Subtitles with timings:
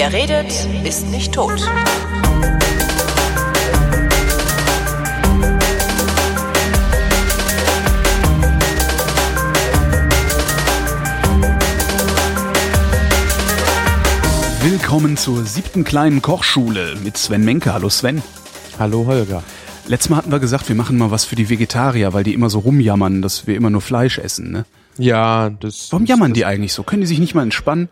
[0.00, 0.52] Wer redet,
[0.84, 1.60] ist nicht tot.
[14.62, 17.74] Willkommen zur siebten kleinen Kochschule mit Sven Menke.
[17.74, 18.22] Hallo Sven.
[18.78, 19.42] Hallo Holger.
[19.88, 22.50] Letztes Mal hatten wir gesagt, wir machen mal was für die Vegetarier, weil die immer
[22.50, 24.52] so rumjammern, dass wir immer nur Fleisch essen.
[24.52, 24.64] Ne?
[24.96, 25.88] Ja, das.
[25.90, 26.84] Warum jammern die eigentlich so?
[26.84, 27.88] Können die sich nicht mal entspannen?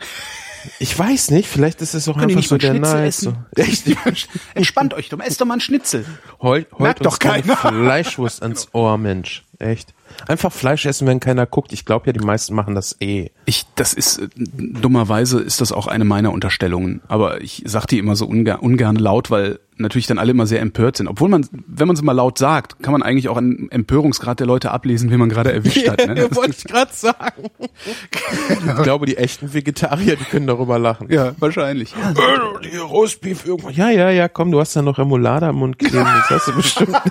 [0.78, 3.14] Ich weiß nicht, vielleicht ist es auch Können einfach so der Neid.
[3.14, 3.34] So.
[4.54, 6.04] Entspannt euch, dumm, esst doch mal einen Schnitzel.
[6.42, 7.56] Heul, heult Merkt uns doch keiner.
[7.56, 9.44] keine Fleischwurst ans Ohr, Mensch.
[9.58, 9.94] Echt.
[10.28, 11.72] Einfach Fleisch essen, wenn keiner guckt.
[11.72, 13.30] Ich glaube ja, die meisten machen das eh.
[13.46, 17.00] Ich, das ist äh, dummerweise ist das auch eine meiner Unterstellungen.
[17.08, 20.60] Aber ich sag die immer so unger ungern laut, weil natürlich dann alle immer sehr
[20.60, 21.08] empört sind.
[21.08, 24.46] Obwohl man, wenn man sie mal laut sagt, kann man eigentlich auch einen Empörungsgrad der
[24.46, 26.06] Leute ablesen, wie man gerade erwischt hat.
[26.06, 26.28] Ne?
[26.34, 27.50] wollte ich gerade sagen.
[27.58, 31.10] ich glaube, die echten Vegetarier, die können darüber lachen.
[31.10, 31.94] Ja, wahrscheinlich.
[31.94, 33.70] Äh, Die Roastbeef irgendwo.
[33.70, 36.04] Ja, ja, ja, komm, du hast ja noch Remoulade am Mund kleben.
[36.04, 36.96] Das hast du bestimmt.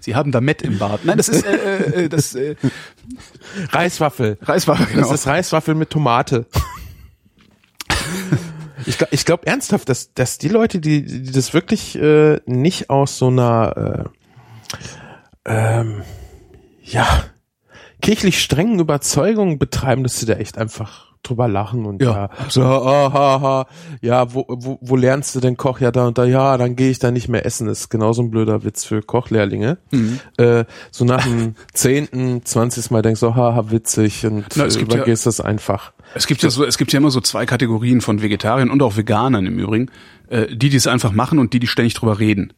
[0.00, 1.04] Sie haben da Met im Bart.
[1.04, 2.56] Nein, das ist äh, äh, das äh,
[3.70, 4.38] Reiswaffel.
[4.42, 4.86] Reiswaffel.
[4.86, 5.02] Genau.
[5.02, 6.46] Das ist Reiswaffel mit Tomate.
[8.86, 12.90] Ich glaube ich glaub ernsthaft, dass, dass die Leute, die, die das wirklich äh, nicht
[12.90, 14.08] aus so einer
[15.44, 16.02] äh, ähm,
[16.82, 17.24] ja
[18.00, 22.62] kirchlich strengen Überzeugung betreiben, dass sie da echt einfach drüber lachen und Ja, ja, so,
[22.62, 23.66] ah, ha, ha,
[24.00, 25.80] ja, wo, wo, wo lernst du denn Koch?
[25.80, 27.66] Ja, da und da, ja, dann gehe ich da nicht mehr essen.
[27.66, 29.78] Das ist genauso ein blöder Witz für Kochlehrlinge.
[29.90, 30.20] Mhm.
[30.38, 34.80] Äh, so nach dem zehnten, zwanzigsten Mal denkst du, haha, witzig und Na, es äh,
[34.80, 35.92] gibt ja- übergehst das einfach.
[36.14, 38.96] Es gibt ja so, es gibt ja immer so zwei Kategorien von Vegetariern und auch
[38.96, 39.90] Veganern im Übrigen.
[40.28, 42.52] Äh, die, die es einfach machen und die, die ständig drüber reden.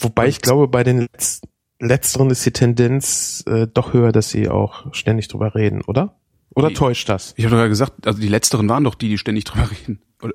[0.00, 1.40] Wobei ich glaube, bei den Letz
[1.78, 6.16] Letzteren ist die Tendenz äh, doch höher, dass sie auch ständig drüber reden, oder?
[6.56, 7.34] Oder Die- täuscht das?
[7.36, 10.00] Ich habe doch ja gesagt, also die letzteren waren doch die, die ständig drüber reden.
[10.22, 10.34] Oder,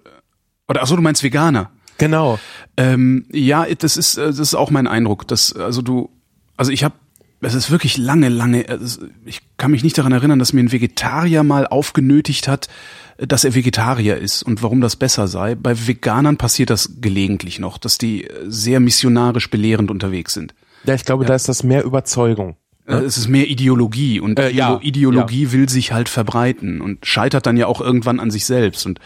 [0.70, 1.72] oder ach so, du meinst Veganer?
[1.98, 2.40] Genau.
[2.78, 5.28] Ähm, ja, das ist, äh, das ist auch mein Eindruck.
[5.28, 6.10] Dass, also du,
[6.58, 6.96] also ich habe,
[7.42, 10.72] es ist wirklich lange, lange, es- ich kann mich nicht daran erinnern, dass mir ein
[10.72, 12.70] Vegetarier mal aufgenötigt hat,
[13.18, 15.54] dass er Vegetarier ist und warum das besser sei.
[15.56, 20.54] Bei Veganern passiert das gelegentlich noch, dass die äh, sehr missionarisch belehrend unterwegs sind.
[20.86, 22.56] Ja, ich glaube, da ist das mehr Überzeugung.
[22.92, 27.06] Äh, Es ist mehr Ideologie und Äh, ja, Ideolo- Ideologie will sich halt verbreiten und
[27.06, 28.86] scheitert dann ja auch irgendwann an sich selbst.
[28.86, 29.00] Und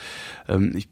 [0.48, 0.88] ähm, ich,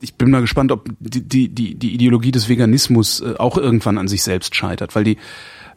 [0.00, 3.98] ich bin mal gespannt, ob die, die, die, die Ideologie des Veganismus äh, auch irgendwann
[3.98, 5.16] an sich selbst scheitert, weil die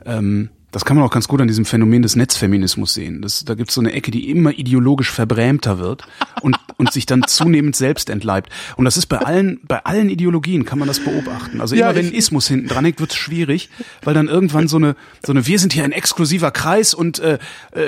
[0.05, 3.21] ähm, das kann man auch ganz gut an diesem Phänomen des Netzfeminismus sehen.
[3.21, 6.03] Das, da gibt es so eine Ecke, die immer ideologisch verbrämter wird
[6.41, 8.49] und, und sich dann zunehmend selbst entleibt.
[8.77, 11.59] Und das ist bei allen, bei allen Ideologien kann man das beobachten.
[11.59, 13.69] Also Ja, immer wenn ein Ismus hinten dran hängt, wird es schwierig,
[14.03, 14.95] weil dann irgendwann so eine,
[15.25, 17.37] so eine, wir sind hier ein exklusiver Kreis und äh,
[17.73, 17.79] äh,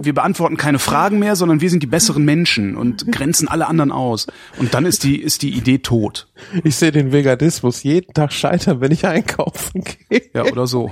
[0.00, 3.92] wir beantworten keine Fragen mehr, sondern wir sind die besseren Menschen und grenzen alle anderen
[3.92, 4.26] aus.
[4.58, 6.28] Und dann ist die, ist die Idee tot.
[6.64, 10.22] Ich sehe den Veganismus jeden Tag scheitern, wenn ich einkaufen gehe.
[10.34, 10.90] Ja, oder so.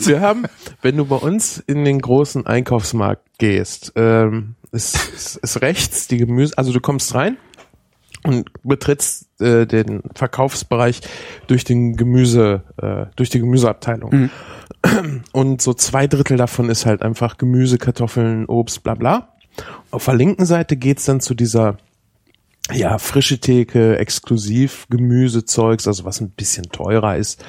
[0.00, 0.44] Wir haben,
[0.82, 6.18] wenn du bei uns in den großen Einkaufsmarkt gehst, ähm, ist, ist, ist rechts die
[6.18, 7.36] Gemüse, also du kommst rein
[8.24, 11.00] und betrittst äh, den Verkaufsbereich
[11.46, 14.30] durch den Gemüse, äh, durch die Gemüseabteilung.
[15.32, 19.28] Und so zwei Drittel davon ist halt einfach Gemüse, Kartoffeln, Obst, bla bla.
[19.90, 21.78] Auf der linken Seite geht's dann zu dieser
[22.72, 27.44] ja, frische Theke, exklusiv Gemüsezeugs, also was ein bisschen teurer ist.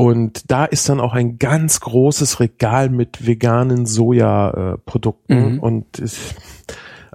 [0.00, 6.16] Und da ist dann auch ein ganz großes Regal mit veganen Soja-Produkten und ich,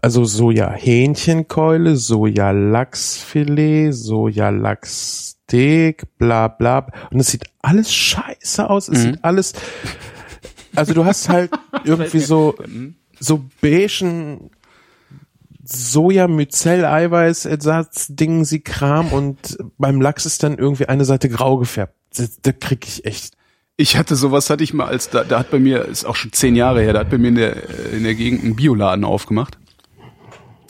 [0.01, 6.85] also Soja-Hähnchenkeule, Soja-Lachsfilet, Soja-Lachssteak, bla bla.
[7.09, 8.87] Und es sieht alles scheiße aus.
[8.87, 9.53] Es sieht alles.
[10.75, 11.49] Also du hast halt
[11.85, 12.53] irgendwie so
[13.19, 14.51] so beigen
[15.63, 16.27] Soja
[16.85, 17.45] Eiweiß
[18.09, 21.95] Ding sie Kram und beim Lachs ist dann irgendwie eine Seite grau gefärbt.
[22.15, 23.33] Da, da krieg ich echt.
[23.77, 26.31] Ich hatte sowas, hatte ich mal als, da, da hat bei mir, ist auch schon
[26.31, 29.57] zehn Jahre her, da hat bei mir in der, in der Gegend ein Bioladen aufgemacht.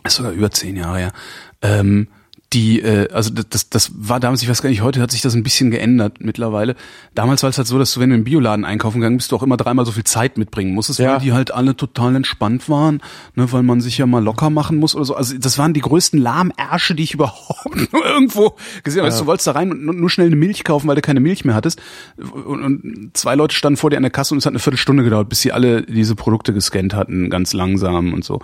[0.04, 1.14] Ist sogar über zehn Jahre her.
[1.62, 2.08] Ähm,
[2.56, 5.36] die, äh, also das, das, war damals, ich weiß gar nicht, heute hat sich das
[5.36, 6.76] ein bisschen geändert mittlerweile.
[7.14, 9.36] Damals war es halt so, dass du, wenn du im Bioladen einkaufen gegangen bist, du
[9.36, 11.14] auch immer dreimal so viel Zeit mitbringen musstest, Ja.
[11.16, 13.02] weil die halt alle total entspannt waren,
[13.36, 15.16] ne, weil man sich ja mal locker machen muss oder so.
[15.16, 19.12] Also das waren die größten Lahmärsche, die ich überhaupt nur irgendwo gesehen habe.
[19.12, 21.20] Weißt du, wolltest da rein und nur- nur schnell eine Milch kaufen, weil du keine
[21.20, 21.82] Milch mehr hattest.
[22.18, 25.04] Und, und zwei Leute standen vor dir an der Kasse und es hat eine Viertelstunde
[25.04, 28.40] gedauert, bis sie alle diese Produkte gescannt hatten, ganz langsam und so.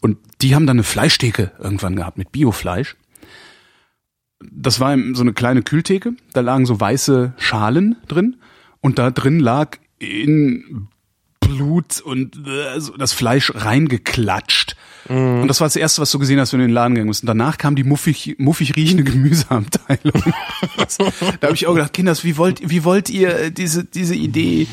[0.00, 2.96] Und die haben dann eine Fleischtheke irgendwann gehabt mit Biofleisch.
[4.40, 8.36] Das war so eine kleine Kühltheke, da lagen so weiße Schalen drin
[8.80, 10.88] und da drin lag in
[11.40, 14.76] Blut und äh, das Fleisch reingeklatscht.
[15.08, 15.42] Mm.
[15.42, 17.10] Und das war das Erste, was du gesehen hast, wenn du in den Laden gegangen
[17.10, 17.22] bist.
[17.22, 20.22] Und danach kam die muffig, muffig riechende Gemüseabteilung.
[21.40, 24.66] da habe ich auch gedacht, Kinders, wie wollt, wie wollt ihr diese, diese Idee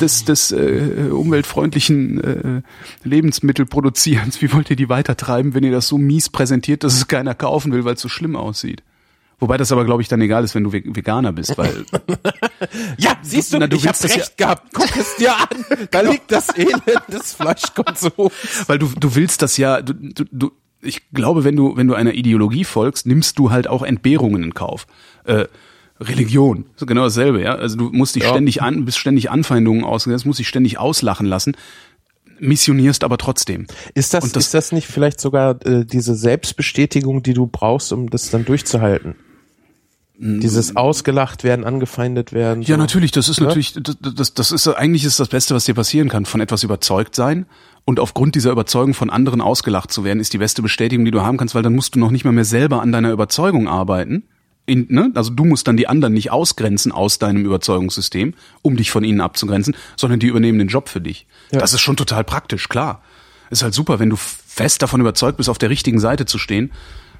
[0.00, 2.62] des, des äh, umweltfreundlichen äh,
[3.04, 7.34] Lebensmittelproduzierens, wie wollt ihr die weitertreiben, wenn ihr das so mies präsentiert, dass es keiner
[7.34, 8.82] kaufen will, weil es so schlimm aussieht?
[9.42, 11.84] Wobei das aber, glaube ich, dann egal ist, wenn du Veganer bist, weil.
[12.96, 14.68] ja, siehst du, Na, du ich hab recht ja, gehabt.
[14.72, 15.88] Guck es dir an.
[15.90, 18.32] Da liegt das Elend des Fleischkonsums.
[18.68, 21.94] Weil du, du willst das ja, du, du, du, ich glaube, wenn du, wenn du
[21.94, 24.86] einer Ideologie folgst, nimmst du halt auch Entbehrungen in Kauf.
[25.24, 25.46] Äh,
[25.98, 27.56] Religion, so genau dasselbe, ja.
[27.56, 28.28] Also du musst dich ja.
[28.28, 31.56] ständig an, bist ständig Anfeindungen ausgesetzt, musst dich ständig auslachen lassen,
[32.38, 33.66] missionierst aber trotzdem.
[33.94, 38.08] Ist das, das ist das nicht vielleicht sogar äh, diese Selbstbestätigung, die du brauchst, um
[38.08, 39.16] das dann durchzuhalten?
[40.24, 42.62] Dieses ausgelacht werden, angefeindet werden.
[42.62, 42.80] Ja, so.
[42.80, 43.46] natürlich, das ist ja?
[43.46, 46.62] natürlich, das, das, das ist eigentlich ist das Beste, was dir passieren kann, von etwas
[46.62, 47.46] überzeugt sein
[47.84, 51.22] und aufgrund dieser Überzeugung von anderen ausgelacht zu werden, ist die beste Bestätigung, die du
[51.22, 54.22] haben kannst, weil dann musst du noch nicht mal mehr selber an deiner Überzeugung arbeiten,
[54.64, 55.10] in, ne?
[55.16, 59.20] Also du musst dann die anderen nicht ausgrenzen aus deinem Überzeugungssystem, um dich von ihnen
[59.20, 61.26] abzugrenzen, sondern die übernehmen den Job für dich.
[61.50, 61.58] Ja.
[61.58, 63.02] Das ist schon total praktisch, klar.
[63.50, 66.70] Ist halt super, wenn du fest davon überzeugt bist, auf der richtigen Seite zu stehen.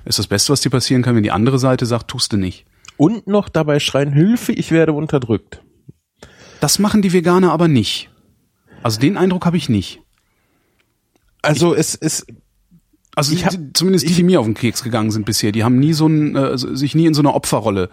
[0.04, 2.64] Ist das Beste, was dir passieren kann, wenn die andere Seite sagt, tust du nicht.
[3.02, 5.60] Und noch dabei schreien, Hilfe, ich werde unterdrückt.
[6.60, 8.10] Das machen die Veganer aber nicht.
[8.84, 10.00] Also den Eindruck habe ich nicht.
[11.43, 12.26] Also ich, es ist
[13.16, 15.81] also ich hab, zumindest die, die mir auf den Keks gegangen sind bisher, die haben
[15.81, 17.90] nie so ein, äh, sich nie in so eine Opferrolle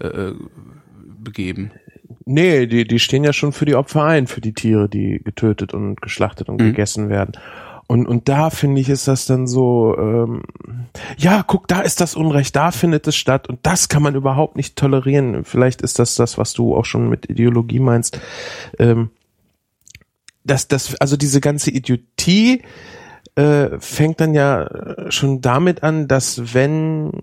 [0.00, 0.32] äh,
[1.18, 1.70] begeben.
[2.26, 5.72] Nee, die, die stehen ja schon für die Opfer ein, für die Tiere, die getötet
[5.72, 6.66] und geschlachtet und mhm.
[6.66, 7.38] gegessen werden.
[7.86, 10.42] Und, und da finde ich, ist das dann so, ähm,
[11.18, 14.56] ja, guck, da ist das Unrecht, da findet es statt und das kann man überhaupt
[14.56, 15.44] nicht tolerieren.
[15.44, 18.18] Vielleicht ist das das, was du auch schon mit Ideologie meinst.
[18.78, 19.10] Ähm,
[20.44, 22.62] dass das, also diese ganze Idiotie,
[23.34, 24.68] äh, fängt dann ja
[25.10, 27.22] schon damit an, dass wenn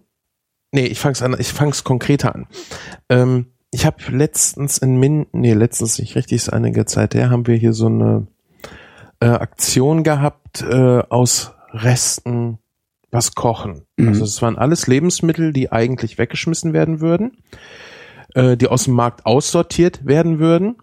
[0.71, 2.47] nee, ich fang's an, ich fang's konkreter an.
[3.09, 7.47] Ähm, ich habe letztens in Min, nee, letztens nicht richtig, ist einige Zeit her, haben
[7.47, 8.27] wir hier so eine
[9.19, 12.60] äh, Aktion gehabt äh, aus Resten
[13.12, 13.86] was kochen.
[13.98, 14.10] Mhm.
[14.10, 17.38] Also es waren alles Lebensmittel, die eigentlich weggeschmissen werden würden,
[18.36, 20.75] äh, die aus dem Markt aussortiert werden würden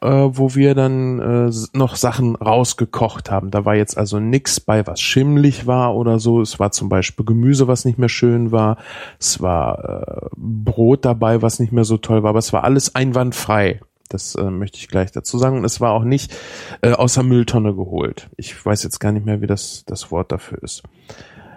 [0.00, 3.50] äh, wo wir dann äh, noch Sachen rausgekocht haben.
[3.50, 6.40] Da war jetzt also nix bei, was schimmlig war oder so.
[6.40, 8.78] Es war zum Beispiel Gemüse, was nicht mehr schön war.
[9.18, 12.30] Es war äh, Brot dabei, was nicht mehr so toll war.
[12.30, 13.80] Aber es war alles einwandfrei.
[14.10, 15.56] Das äh, möchte ich gleich dazu sagen.
[15.56, 16.34] Und es war auch nicht
[16.82, 18.28] äh, aus der Mülltonne geholt.
[18.36, 20.82] Ich weiß jetzt gar nicht mehr, wie das, das Wort dafür ist.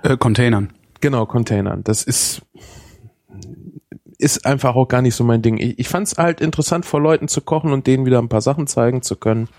[0.04, 0.72] Äh, Containern.
[1.02, 1.84] Genau, Containern.
[1.84, 2.44] Das ist
[4.20, 5.58] ist einfach auch gar nicht so mein Ding.
[5.58, 8.42] Ich, ich fand es halt interessant, vor Leuten zu kochen und denen wieder ein paar
[8.42, 9.50] Sachen zeigen zu können.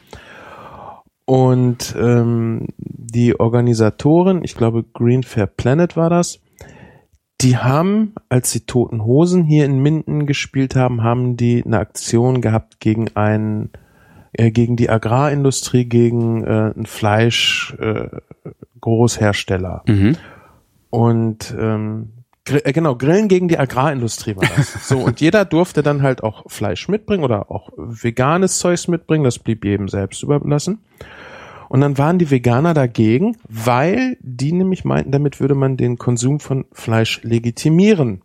[1.27, 6.41] Und ähm, die Organisatorin, ich glaube Green Fair Planet war das,
[7.45, 12.41] die haben, als die Toten Hosen hier in Minden gespielt haben, haben die eine Aktion
[12.41, 13.69] gehabt gegen einen,
[14.33, 18.09] äh, gegen die Agrarindustrie, gegen äh, einen Fleisch äh,
[18.81, 19.83] Großhersteller.
[19.87, 20.17] Mhm.
[20.89, 22.13] Und ähm,
[22.49, 24.89] äh, genau, Grillen gegen die Agrarindustrie war das.
[24.89, 29.39] so, und jeder durfte dann halt auch Fleisch mitbringen oder auch veganes Zeugs mitbringen, das
[29.39, 30.79] blieb jedem selbst überlassen.
[31.75, 36.39] Und dann waren die Veganer dagegen, weil die nämlich meinten, damit würde man den Konsum
[36.39, 38.23] von Fleisch legitimieren.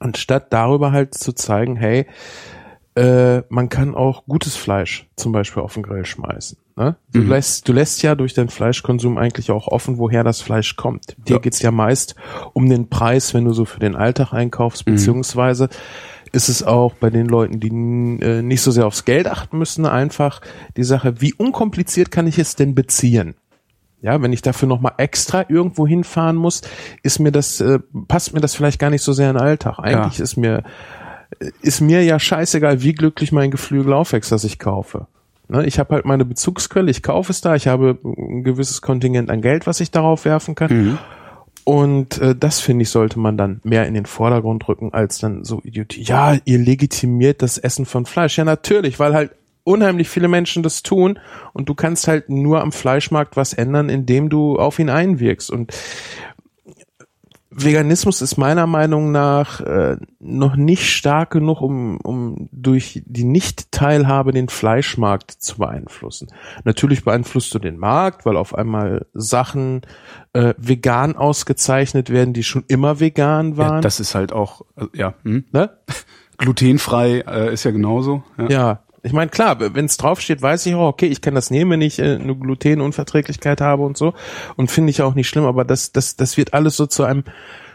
[0.00, 2.04] Anstatt darüber halt zu zeigen, hey,
[2.96, 6.58] äh, man kann auch gutes Fleisch zum Beispiel auf den Grill schmeißen.
[6.74, 6.96] Ne?
[7.12, 7.28] Du, mhm.
[7.28, 11.14] lässt, du lässt ja durch deinen Fleischkonsum eigentlich auch offen, woher das Fleisch kommt.
[11.28, 11.38] Dir ja.
[11.38, 12.16] geht's ja meist
[12.54, 14.94] um den Preis, wenn du so für den Alltag einkaufst, mhm.
[16.32, 19.86] Ist es auch bei den Leuten, die äh, nicht so sehr aufs Geld achten müssen,
[19.86, 20.40] einfach
[20.76, 23.34] die Sache, wie unkompliziert kann ich es denn beziehen?
[24.00, 26.62] Ja, wenn ich dafür nochmal extra irgendwo hinfahren muss,
[27.02, 29.78] ist mir das, äh, passt mir das vielleicht gar nicht so sehr in den Alltag.
[29.78, 30.24] Eigentlich ja.
[30.24, 30.64] ist mir,
[31.60, 35.06] ist mir ja scheißegal, wie glücklich mein Geflügel aufwächst, das ich kaufe.
[35.48, 39.30] Ne, ich habe halt meine Bezugsquelle, ich kaufe es da, ich habe ein gewisses Kontingent
[39.30, 40.72] an Geld, was ich darauf werfen kann.
[40.72, 40.98] Mhm.
[41.64, 45.44] Und äh, das finde ich, sollte man dann mehr in den Vordergrund rücken, als dann
[45.44, 46.02] so Idiotie.
[46.02, 48.36] Ja, ihr legitimiert das Essen von Fleisch.
[48.36, 49.30] Ja, natürlich, weil halt
[49.64, 51.18] unheimlich viele Menschen das tun
[51.52, 55.50] und du kannst halt nur am Fleischmarkt was ändern, indem du auf ihn einwirkst.
[55.50, 55.72] Und
[57.54, 64.32] Veganismus ist meiner Meinung nach äh, noch nicht stark genug, um, um durch die Nicht-Teilhabe
[64.32, 66.28] den Fleischmarkt zu beeinflussen.
[66.64, 69.82] Natürlich beeinflusst du den Markt, weil auf einmal Sachen
[70.32, 73.76] äh, vegan ausgezeichnet werden, die schon immer vegan waren.
[73.76, 75.44] Ja, das ist halt auch, äh, ja, hm?
[75.52, 75.70] ne?
[76.38, 78.24] glutenfrei äh, ist ja genauso.
[78.38, 78.48] Ja.
[78.48, 78.82] ja.
[79.04, 81.80] Ich meine, klar, wenn es draufsteht, weiß ich auch, okay, ich kann das nehmen, wenn
[81.80, 84.14] ich äh, eine Glutenunverträglichkeit habe und so.
[84.56, 87.24] Und finde ich auch nicht schlimm, aber das, das, das wird alles so zu einem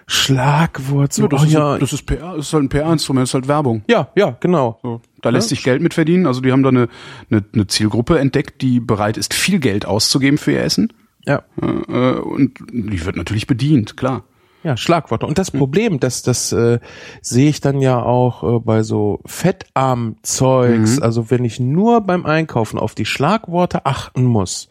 [0.08, 1.12] Schlagwort.
[1.12, 3.32] So, Ja, das, oh, ist, ja, das ist PR, das ist halt ein PR-Instrument, das
[3.32, 3.84] ist halt Werbung.
[3.90, 4.80] ja, ja, genau.
[4.82, 6.28] So, da lässt sich Geld mit verdienen.
[6.28, 6.88] Also die haben da eine,
[7.30, 10.94] eine, eine Zielgruppe entdeckt, die bereit ist, viel Geld auszugeben für ihr Essen.
[11.26, 11.44] Ja.
[11.62, 14.24] Äh, und die wird natürlich bedient, klar.
[14.64, 15.26] Ja, Schlagworte.
[15.26, 16.80] Und das Problem, das, das äh,
[17.22, 20.98] sehe ich dann ja auch äh, bei so fettarmen Zeugs.
[21.04, 24.68] Also wenn ich nur beim Einkaufen auf die Schlagworte achten muss,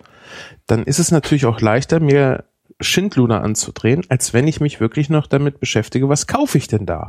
[0.67, 2.45] dann ist es natürlich auch leichter, mir
[2.81, 7.07] Schindluder anzudrehen, als wenn ich mich wirklich noch damit beschäftige, was kaufe ich denn da?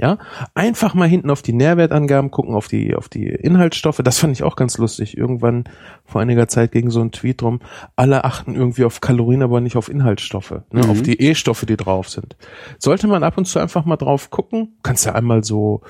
[0.00, 0.16] Ja,
[0.54, 4.00] einfach mal hinten auf die Nährwertangaben gucken, auf die, auf die Inhaltsstoffe.
[4.02, 5.18] Das fand ich auch ganz lustig.
[5.18, 5.64] Irgendwann
[6.06, 7.60] vor einiger Zeit ging so ein Tweet drum.
[7.94, 12.08] Alle achten irgendwie auf Kalorien, aber nicht auf Inhaltsstoffe, ne, auf die E-Stoffe, die drauf
[12.08, 12.36] sind.
[12.78, 14.78] Sollte man ab und zu einfach mal drauf gucken.
[14.82, 15.82] Kannst ja einmal so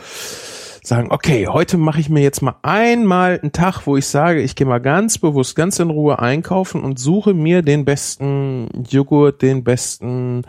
[0.83, 4.57] sagen, okay, heute mache ich mir jetzt mal einmal einen Tag, wo ich sage, ich
[4.57, 9.63] gehe mal ganz bewusst, ganz in Ruhe einkaufen und suche mir den besten Joghurt, den
[9.63, 10.43] besten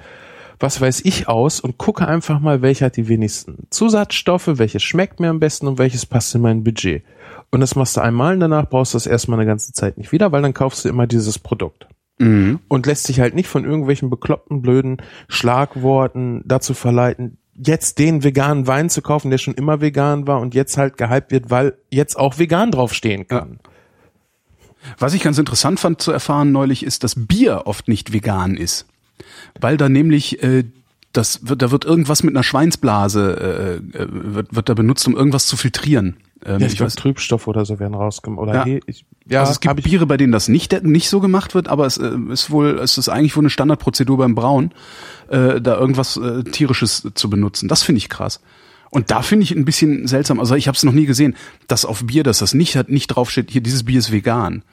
[0.63, 5.19] was weiß ich aus und gucke einfach mal, welcher hat die wenigsten Zusatzstoffe, welches schmeckt
[5.19, 7.03] mir am besten und welches passt in mein Budget.
[7.51, 10.13] Und das machst du einmal und danach brauchst du das erstmal eine ganze Zeit nicht
[10.13, 11.85] wieder, weil dann kaufst du immer dieses Produkt.
[12.69, 18.65] Und lässt sich halt nicht von irgendwelchen bekloppten, blöden Schlagworten dazu verleiten, jetzt den veganen
[18.65, 22.17] Wein zu kaufen, der schon immer vegan war und jetzt halt gehypt wird, weil jetzt
[22.17, 23.59] auch vegan draufstehen kann.
[24.97, 28.87] Was ich ganz interessant fand zu erfahren neulich ist, dass Bier oft nicht vegan ist.
[29.59, 30.63] Weil da nämlich äh,
[31.13, 35.15] das wird, da wird irgendwas mit einer Schweinsblase äh, äh, wird, wird da benutzt, um
[35.15, 36.17] irgendwas zu filtrieren.
[36.43, 38.39] Ähm, Ja, ich glaube, Trübstoff oder so werden rausgekommen.
[38.39, 38.65] Oder Ja.
[38.65, 41.53] hey, ich, ja, also es gibt ich, Biere, bei denen das nicht nicht so gemacht
[41.53, 44.73] wird, aber es äh, ist wohl es ist eigentlich wohl eine Standardprozedur beim Brauen,
[45.29, 47.69] äh, da irgendwas äh, tierisches zu benutzen.
[47.69, 48.41] Das finde ich krass.
[48.89, 50.39] Und da finde ich ein bisschen seltsam.
[50.39, 51.35] Also ich habe es noch nie gesehen,
[51.67, 54.63] dass auf Bier, dass das nicht hat nicht draufsteht, hier dieses Bier ist vegan.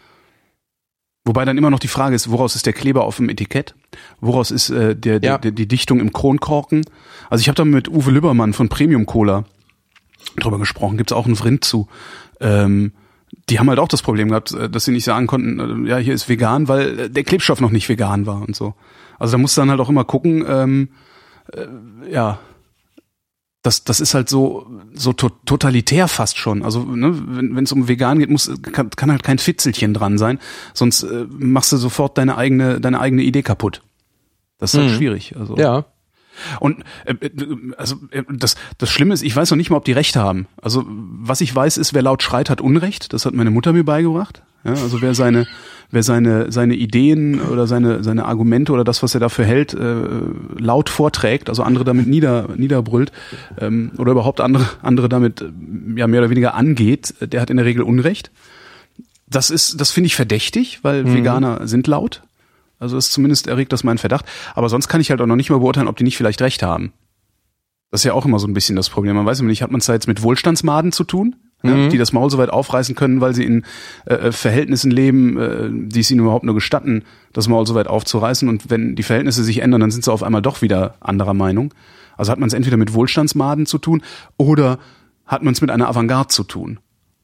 [1.30, 3.76] Wobei dann immer noch die Frage ist, woraus ist der Kleber auf dem Etikett?
[4.20, 5.38] Woraus ist äh, der, der, Ja.
[5.38, 6.82] der, die Dichtung im Kronkorken?
[7.28, 9.44] Also ich habe da mit Uwe Lübbermann von Premium Cola
[10.40, 11.86] drüber gesprochen, gibt's auch einen Vrind zu.
[12.40, 12.90] Ähm,
[13.48, 15.98] die haben halt auch das Problem gehabt, äh, dass sie nicht sagen konnten, äh, ja,
[15.98, 18.74] hier ist vegan, weil äh, der Klebstoff noch nicht vegan war und so.
[19.20, 20.88] Also da musst du dann halt auch immer gucken, ähm,
[21.52, 22.40] äh, ja,
[23.62, 26.62] das, das ist halt so, so to totalitär fast schon.
[26.62, 27.12] Also, ne,
[27.54, 30.38] wenn es um vegan geht, muss, kann, kann halt kein Fitzelchen dran sein,
[30.72, 33.82] sonst äh, machst du sofort deine eigene, deine eigene Idee kaputt.
[34.58, 34.96] Das ist halt Mhm.
[34.96, 35.36] schwierig.
[35.38, 35.56] Also.
[35.56, 35.84] ja.
[36.58, 37.30] Und äh, äh,
[37.76, 40.46] also äh, das, das Schlimme ist, ich weiß noch nicht mal, ob die Rechte haben.
[40.62, 43.12] Also was ich weiß, ist, wer laut schreit, hat Unrecht.
[43.12, 44.42] Das hat meine Mutter mir beigebracht.
[44.64, 45.46] Ja, also wer seine,
[45.90, 49.94] wer seine, seine Ideen oder seine, seine Argumente oder das, was er dafür hält, äh,
[50.58, 53.10] laut vorträgt, also andere damit nieder, niederbrüllt
[53.58, 55.50] ähm, oder überhaupt andere, andere damit äh,
[55.96, 58.30] ja mehr oder weniger angeht, der hat in der Regel Unrecht.
[59.26, 62.22] Das ist, das finde ich verdächtig, weil Veganer sind laut.
[62.80, 64.24] Also ist zumindest erregt das meinen Verdacht.
[64.54, 66.64] Aber sonst kann ich halt auch noch nicht mal beurteilen, ob die nicht vielleicht recht
[66.64, 66.92] haben.
[67.90, 69.14] Das ist ja auch immer so ein bisschen das Problem.
[69.14, 71.98] Man weiß immer nicht, hat man es da jetzt mit Wohlstandsmaden zu tun, ne, die
[71.98, 73.64] das Maul so weit aufreißen können, weil sie in
[74.06, 78.48] äh, Verhältnissen leben, äh, die es ihnen überhaupt nur gestatten, das Maul so weit aufzureißen.
[78.48, 81.74] Und wenn die Verhältnisse sich ändern, dann sind sie auf einmal doch wieder anderer Meinung.
[82.16, 84.02] Also hat man es entweder mit Wohlstandsmaden zu tun
[84.36, 84.78] oder
[85.26, 86.80] hat man es mit einer Avantgarde zu tun.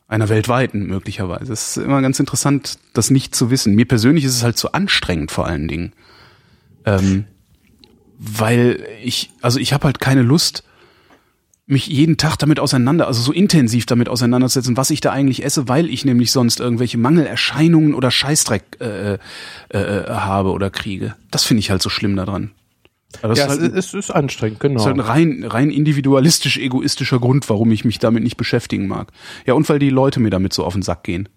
[0.09, 1.53] Einer weltweiten möglicherweise.
[1.53, 3.75] Es ist immer ganz interessant, das nicht zu wissen.
[3.75, 5.93] Mir persönlich ist es halt zu anstrengend vor allen Dingen.
[6.85, 7.25] Ähm,
[8.19, 10.63] weil ich, also ich habe halt keine Lust,
[11.67, 15.69] mich jeden Tag damit auseinander, also so intensiv damit auseinanderzusetzen, was ich da eigentlich esse,
[15.69, 19.19] weil ich nämlich sonst irgendwelche Mangelerscheinungen oder Scheißdreck äh, äh,
[19.71, 21.17] äh, habe oder kriege.
[21.31, 22.53] Das finde ich halt so schlimm daran.
[23.23, 24.75] Aber das Ja, ist halt, es, ist, es ist anstrengend, genau.
[24.75, 28.87] das ist halt ein rein, rein individualistisch egoistischer Grund, warum ich mich damit nicht beschäftigen
[28.87, 29.11] mag.
[29.45, 31.29] Ja, und weil die Leute mir damit so auf den Sack gehen.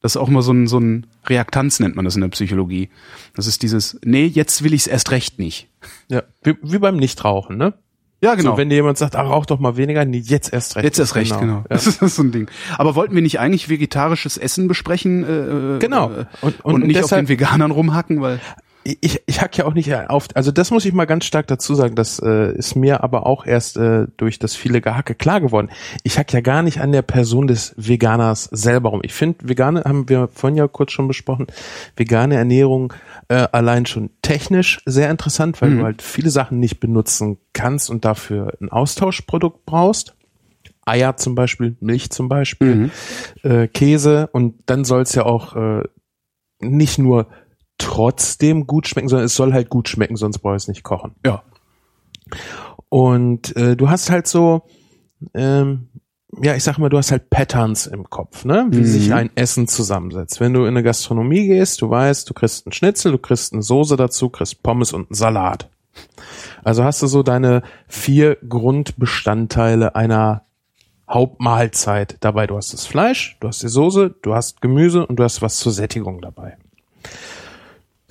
[0.00, 2.90] Das ist auch immer so ein, so ein Reaktanz, nennt man das in der Psychologie.
[3.34, 5.68] Das ist dieses, nee, jetzt will ich's erst recht nicht.
[6.08, 7.74] ja, wie, wie beim Nichtrauchen, ne?
[8.22, 8.52] Ja, genau.
[8.52, 10.84] So, wenn dir jemand sagt, ah, rauch doch mal weniger, nee, jetzt erst recht.
[10.84, 11.56] Jetzt erst recht, genau.
[11.58, 11.64] Ja.
[11.68, 12.50] Das ist so ein Ding.
[12.78, 15.76] Aber wollten wir nicht eigentlich vegetarisches Essen besprechen?
[15.76, 16.10] Äh, Genau.
[16.10, 18.40] Äh, Und- und, und nicht auf deshalb- den Veganern rumhacken, weil
[19.00, 21.74] ich, ich hack ja auch nicht auf, also das muss ich mal ganz stark dazu
[21.74, 25.70] sagen, das äh, ist mir aber auch erst äh, durch das viele Gehacke klar geworden.
[26.04, 29.00] Ich hack ja gar nicht an der Person des Veganers selber rum.
[29.02, 31.48] Ich finde, vegane, haben wir vorhin ja kurz schon besprochen,
[31.96, 32.92] vegane Ernährung
[33.28, 38.04] äh, allein schon technisch sehr interessant, weil du halt viele Sachen nicht benutzen kannst und
[38.04, 40.14] dafür ein Austauschprodukt brauchst.
[40.84, 42.90] Eier zum Beispiel, Milch zum Beispiel,
[43.42, 45.82] äh, Käse und dann soll es ja auch äh,
[46.60, 47.26] nicht nur
[47.78, 51.14] trotzdem gut schmecken, sondern es soll halt gut schmecken, sonst brauche ich es nicht kochen.
[51.24, 51.42] ja.
[52.88, 54.62] Und äh, du hast halt so,
[55.34, 55.88] ähm,
[56.42, 58.66] ja, ich sag mal, du hast halt Patterns im Kopf, ne?
[58.70, 58.84] Wie Mhm.
[58.84, 60.40] sich ein Essen zusammensetzt.
[60.40, 63.62] Wenn du in eine Gastronomie gehst, du weißt, du kriegst einen Schnitzel, du kriegst eine
[63.62, 65.68] Soße dazu, kriegst Pommes und einen Salat.
[66.62, 70.42] Also hast du so deine vier Grundbestandteile einer
[71.08, 72.46] Hauptmahlzeit dabei.
[72.46, 75.58] Du hast das Fleisch, du hast die Soße, du hast Gemüse und du hast was
[75.58, 76.56] zur Sättigung dabei.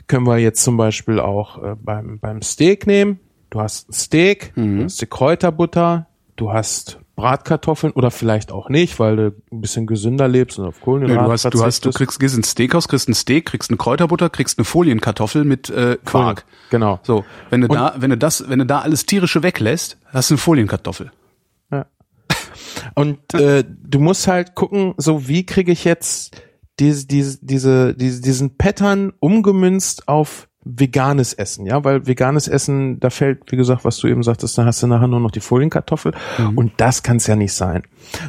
[0.08, 3.20] Können wir jetzt zum Beispiel auch äh, beim, beim Steak nehmen.
[3.50, 9.00] Du hast ein Steak, du hast die Kräuterbutter, du hast Bratkartoffeln oder vielleicht auch nicht,
[9.00, 12.19] weil du ein bisschen gesünder lebst und auf Kohlenhydrate du hast, du hast, du kriegst,
[12.19, 16.45] gehst ins Steakhouse, kriegst ein Steak, kriegst eine Kräuterbutter, kriegst eine Folienkartoffel mit äh, Quark.
[16.69, 17.00] Genau.
[17.03, 20.34] So, wenn du da, wenn du das, wenn du da alles tierische weglässt, hast du
[20.34, 21.12] eine Folienkartoffel.
[21.72, 21.86] Ja.
[22.95, 26.41] Und äh, du musst halt gucken, so wie kriege ich jetzt
[26.79, 33.12] diese, diese, diese, diese, diesen Pattern umgemünzt auf veganes Essen, ja, weil veganes Essen, da
[33.12, 36.13] fällt, wie gesagt, was du eben sagtest, da hast du nachher nur noch die Folienkartoffel
[36.55, 37.84] und das kann es ja nicht sein.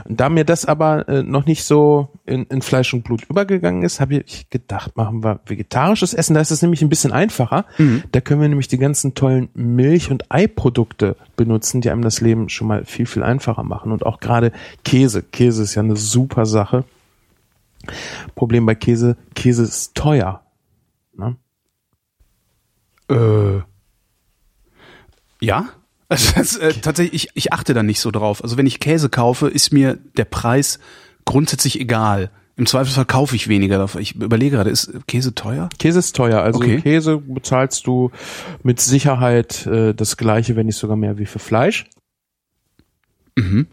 [0.04, 3.82] Und da mir das aber äh, noch nicht so in, in Fleisch und Blut übergegangen
[3.82, 7.64] ist, habe ich gedacht, machen wir vegetarisches Essen, da ist es nämlich ein bisschen einfacher.
[8.12, 12.48] Da können wir nämlich die ganzen tollen Milch- und Eiprodukte benutzen, die einem das Leben
[12.48, 13.92] schon mal viel, viel einfacher machen.
[13.92, 14.52] Und auch gerade
[14.84, 15.22] Käse.
[15.22, 16.84] Käse ist ja eine super Sache.
[18.34, 20.42] Problem bei Käse, Käse ist teuer.
[21.16, 21.36] Ne?
[23.10, 23.60] Äh,
[25.40, 25.68] ja.
[26.08, 28.40] Also das, äh, tatsächlich, ich, ich achte da nicht so drauf.
[28.44, 30.78] Also wenn ich Käse kaufe, ist mir der Preis
[31.24, 32.30] grundsätzlich egal.
[32.54, 34.00] Im Zweifelsfall kaufe ich weniger davon.
[34.00, 35.68] Ich überlege gerade, ist Käse teuer?
[35.80, 36.42] Käse ist teuer.
[36.42, 36.80] Also Okay.
[36.80, 38.12] Käse bezahlst du
[38.62, 41.86] mit Sicherheit äh, das gleiche, wenn nicht sogar mehr wie für Fleisch.
[43.36, 43.66] Mhm.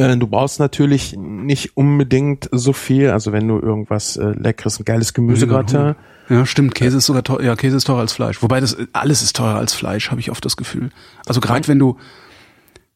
[0.00, 3.10] Äh, du brauchst natürlich nicht unbedingt so viel.
[3.10, 5.94] Also wenn du irgendwas äh, leckeres, ein geiles Gemüsegratin.
[6.28, 6.74] Ja, stimmt.
[6.74, 7.42] Käse ist sogar teuer.
[7.42, 8.42] Ja, Käse ist teurer als Fleisch.
[8.42, 10.90] Wobei das alles ist teurer als Fleisch, habe ich oft das Gefühl.
[11.26, 11.96] Also gerade wenn du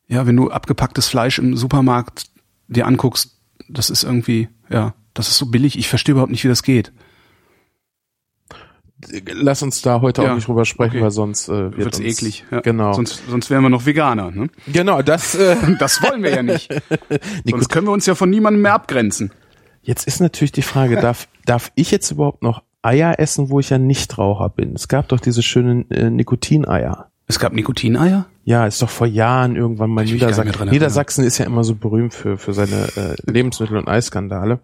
[0.07, 2.27] ja, wenn du abgepacktes Fleisch im Supermarkt
[2.69, 5.79] dir anguckst, das ist irgendwie ja, das ist so billig.
[5.79, 6.93] Ich verstehe überhaupt nicht, wie das geht.
[9.33, 11.03] Lass uns da heute Ja, auch nicht drüber sprechen, okay.
[11.03, 12.45] weil sonst äh, wird Wird's uns, eklig.
[12.51, 12.61] Ja.
[12.61, 12.93] Genau.
[12.93, 14.31] Sonst sonst wären wir noch Veganer.
[14.31, 14.49] Ne?
[14.67, 15.35] genau, das.
[15.35, 16.71] Äh, Das wollen wir ja nicht.
[17.11, 17.19] nee,
[17.51, 17.69] Sonst gut.
[17.71, 19.33] können wir uns ja von niemandem mehr abgrenzen.
[19.83, 23.71] Jetzt ist natürlich die Frage, darf, darf ich jetzt überhaupt noch Eier essen, wo ich
[23.71, 24.75] ja Nichtraucher bin?
[24.75, 27.11] Es gab doch diese schönen äh, Nikotineier.
[27.27, 28.27] Es gab Nikotineier?
[28.45, 30.69] Ja, ist doch vor Jahren irgendwann mal nicht Niedersachsen.
[30.69, 34.59] Niedersachsen ist ja immer so berühmt für, für seine äh, Lebensmittel- und Eisskandale.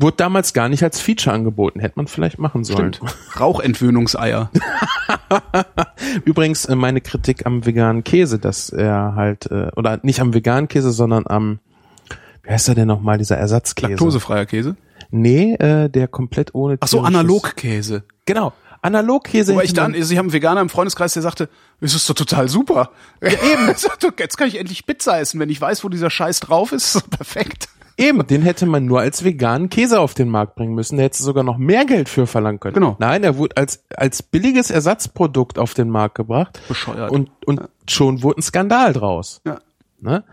[0.00, 1.78] Wurde damals gar nicht als Feature angeboten.
[1.78, 2.96] Hätte man vielleicht machen sollen.
[3.38, 4.50] Rauchentwöhnungseier.
[6.24, 10.68] Übrigens äh, meine Kritik am veganen Käse, dass er halt, äh, oder nicht am veganen
[10.68, 11.58] Käse, sondern am,
[12.42, 13.90] wie heißt er denn nochmal, dieser Ersatzkäse?
[13.90, 14.76] Laktosefreier Käse.
[15.10, 18.04] Nee, äh, der komplett ohne Ach so, Analogkäse.
[18.24, 18.54] Genau.
[18.82, 19.52] Analogkäse.
[19.52, 22.14] Wobei ich dann, also ich habe einen Veganer im Freundeskreis, der sagte, das ist doch
[22.14, 22.90] total super.
[23.20, 23.68] Ja, eben.
[24.18, 25.38] Jetzt kann ich endlich Pizza essen.
[25.40, 27.68] Wenn ich weiß, wo dieser Scheiß drauf ist, perfekt.
[28.00, 30.96] Eben, den hätte man nur als veganen Käse auf den Markt bringen müssen.
[30.96, 32.74] Da hätte sogar noch mehr Geld für verlangen können.
[32.74, 32.96] Genau.
[32.98, 36.60] Nein, er wurde als, als billiges Ersatzprodukt auf den Markt gebracht.
[36.68, 37.10] Bescheuert.
[37.10, 39.40] Und, und schon wurde ein Skandal draus.
[39.46, 39.58] Ja.
[40.00, 40.24] Ne?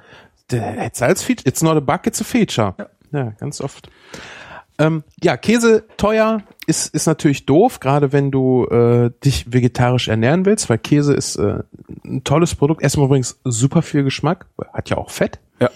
[0.50, 2.74] Der hätte als Feature, it's not a bug, it's a feature.
[2.78, 3.90] Ja, ja ganz oft.
[4.80, 10.46] Ähm, ja, Käse teuer ist, ist natürlich doof, gerade wenn du äh, dich vegetarisch ernähren
[10.46, 11.64] willst, weil Käse ist äh,
[12.06, 12.84] ein tolles Produkt.
[12.84, 15.70] Erstmal übrigens super viel Geschmack, hat ja auch Fett Ja.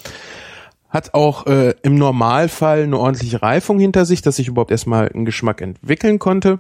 [0.92, 5.26] Hat auch äh, im Normalfall eine ordentliche Reifung hinter sich, dass ich überhaupt erstmal einen
[5.26, 6.60] Geschmack entwickeln konnte.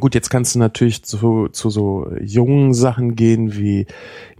[0.00, 3.86] Gut, jetzt kannst du natürlich zu, zu so jungen Sachen gehen wie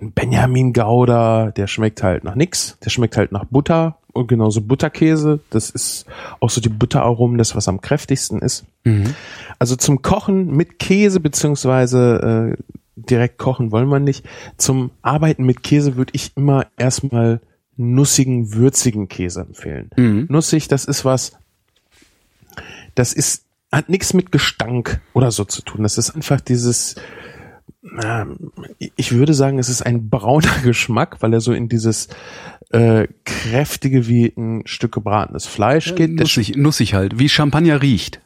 [0.01, 4.63] ein Benjamin Gouda, der schmeckt halt nach nix, der schmeckt halt nach Butter und genauso
[4.63, 6.07] Butterkäse, das ist
[6.41, 8.65] auch so die Butteraromen, das was am kräftigsten ist.
[9.59, 12.63] Also zum Kochen mit Käse beziehungsweise äh,
[12.97, 14.25] direkt kochen wollen wir nicht.
[14.57, 17.41] Zum Arbeiten mit Käse würde ich immer erstmal
[17.77, 20.27] nussigen, würzigen Käse empfehlen.
[20.29, 21.33] Nussig, das ist was,
[22.95, 25.83] das ist, hat nichts mit Gestank oder so zu tun.
[25.83, 26.97] Das ist einfach dieses,
[28.03, 32.09] ähm, ich würde sagen, es ist ein brauner Geschmack, weil er so in dieses
[32.71, 36.13] äh, kräftige wie ein Stück gebratenes Fleisch geht.
[36.15, 38.21] Nussig, nussig halt, wie Champagner riecht.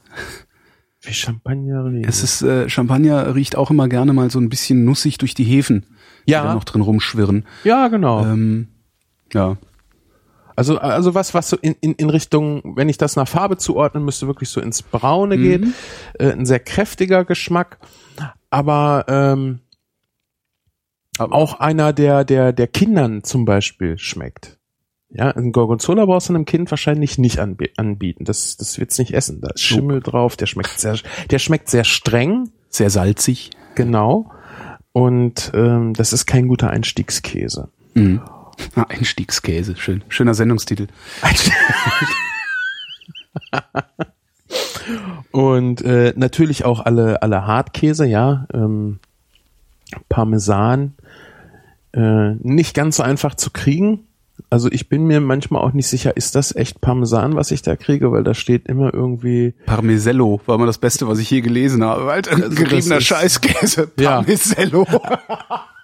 [1.02, 1.92] wie Champagner.
[2.06, 5.44] Es ist, äh, Champagner riecht auch immer gerne mal so ein bisschen nussig durch die
[5.44, 5.86] Hefen,
[6.26, 6.42] die Ja.
[6.42, 7.44] da noch drin rumschwirren.
[7.62, 8.24] ja, genau.
[8.26, 8.68] Ähm,
[9.32, 9.56] ja.
[10.58, 14.04] Also, also was, was so in, in, in Richtung, wenn ich das nach Farbe zuordnen
[14.06, 15.62] müsste, wirklich so ins Braune geht.
[16.18, 17.78] Äh, ein sehr kräftiger Geschmack,
[18.48, 19.60] aber ähm,
[21.18, 24.58] auch einer, der, der, der Kindern zum Beispiel schmeckt.
[25.10, 28.24] Ja, ein Gorgonzola brauchst du einem Kind wahrscheinlich nicht anbi anbieten.
[28.24, 29.40] Das, das wird's nicht essen.
[29.40, 30.96] Da ist Schimmel drauf, der schmeckt sehr,
[31.30, 33.50] der schmeckt sehr streng, Sehr salzig.
[33.74, 34.30] genau.
[34.92, 37.68] Und ähm, das ist kein guter Einstiegskäse.
[37.94, 38.22] Mhm.
[38.74, 40.02] Ah, Einstiegskäse, schön.
[40.08, 40.88] Schöner Sendungstitel.
[45.30, 48.46] Und äh, natürlich auch alle, alle Hartkäse, ja.
[48.52, 48.98] Ähm,
[50.08, 50.94] Parmesan.
[51.92, 54.06] Äh, nicht ganz so einfach zu kriegen.
[54.50, 57.74] Also ich bin mir manchmal auch nicht sicher, ist das echt Parmesan, was ich da
[57.74, 59.54] kriege, weil da steht immer irgendwie.
[59.64, 62.10] Parmesello war mal das Beste, was ich je gelesen habe.
[62.10, 63.92] Alter, Also geriebener Scheißkäse.
[63.98, 64.24] Ja.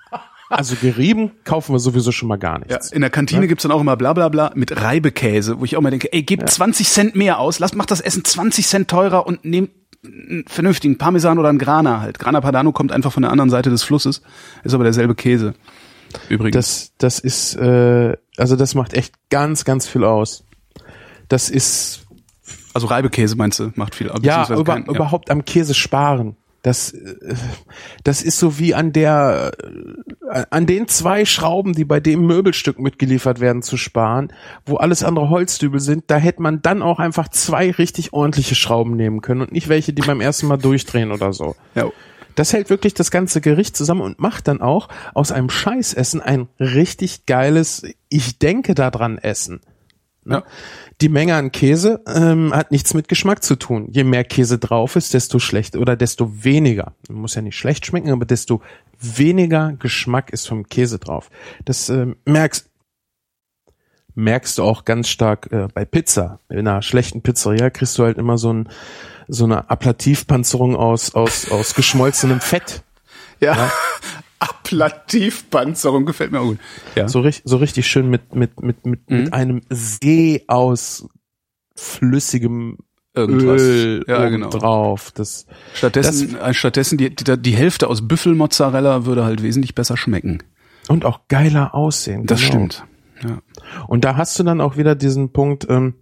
[0.52, 2.92] Also gerieben kaufen wir sowieso schon mal gar Ja, nichts.
[2.92, 5.80] in der Kantine gibt's dann auch immer bla bla bla mit Reibekäse, wo ich auch
[5.80, 9.26] mal denke, ey, gib 20 Cent mehr aus, lass, mach das Essen 20 Cent teurer
[9.26, 9.70] und nehmt
[10.04, 12.18] einen vernünftigen Parmesan oder einen Grana halt.
[12.18, 14.22] Grana Padano kommt einfach von der anderen Seite des Flusses,
[14.64, 15.54] ist aber derselbe Käse.
[16.28, 16.54] Übrigens.
[16.54, 20.44] Das, das ist, äh, also das macht echt ganz, ganz viel aus.
[21.28, 22.00] Das ist
[22.74, 24.10] also Reibekäse meinst du, macht viel.
[24.22, 26.36] ja, über, kein- überhaupt am Käse sparen.
[26.62, 27.34] Das, äh,
[28.04, 29.52] das ist so wie an der,
[30.30, 34.32] äh, an den zwei Schrauben, die bei dem Möbelstück mitgeliefert werden, zu sparen,
[34.64, 36.04] wo alles andere Holzdübel sind.
[36.06, 39.92] Da hätte man dann auch einfach zwei richtig ordentliche Schrauben nehmen können und nicht welche,
[39.92, 41.56] die beim ersten Mal durchdrehen oder so.
[41.74, 41.90] Ja.
[42.34, 46.48] Das hält wirklich das ganze Gericht zusammen und macht dann auch aus einem Scheißessen ein
[46.58, 49.60] richtig geiles, ich denke daran Essen.
[50.24, 50.44] Ja.
[51.00, 53.88] Die Menge an Käse ähm, hat nichts mit Geschmack zu tun.
[53.90, 56.94] Je mehr Käse drauf ist, desto schlecht oder desto weniger.
[57.08, 58.62] Muss ja nicht schlecht schmecken, aber desto
[59.00, 61.28] weniger Geschmack ist vom Käse drauf.
[61.64, 62.70] Das ähm, merkst
[64.14, 66.38] merkst du auch ganz stark äh, bei Pizza.
[66.48, 68.68] In einer schlechten Pizzeria kriegst du halt immer so ein
[69.28, 72.82] so eine Ablativpanzerung aus aus aus geschmolzenem Fett.
[73.40, 73.72] Ja.
[74.42, 76.58] Ablativpanzerung gefällt mir auch gut.
[76.94, 77.08] Ja.
[77.08, 79.16] So, richtig so richtig schön mit mit mit mit, Mhm.
[79.24, 81.06] mit einem See aus
[81.76, 82.78] flüssigem
[83.14, 83.60] Irgendwas.
[83.60, 84.48] Öl Ja, genau.
[84.48, 85.10] drauf.
[85.14, 90.42] Das Stattdessen, äh, stattdessen die, die, die Hälfte aus Büffelmozzarella würde halt wesentlich besser schmecken.
[90.88, 92.26] und auch geiler aussehen.
[92.26, 92.50] Das genau.
[92.50, 92.84] stimmt.
[93.22, 93.38] Ja.
[93.86, 95.94] Und da hast du dann auch wieder diesen Punkt, ähm,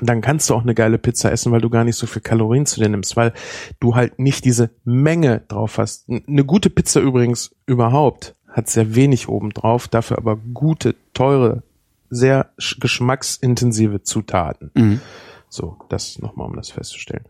[0.00, 2.66] dann kannst du auch eine geile Pizza essen, weil du gar nicht so viel Kalorien
[2.66, 3.32] zu dir nimmst, weil
[3.80, 6.08] du halt nicht diese Menge drauf hast.
[6.08, 11.62] Eine gute Pizza übrigens überhaupt hat sehr wenig oben drauf, dafür aber gute, teure,
[12.10, 14.70] sehr sch- geschmacksintensive Zutaten.
[14.74, 15.00] Mhm.
[15.48, 17.24] So, das nochmal, um das festzustellen.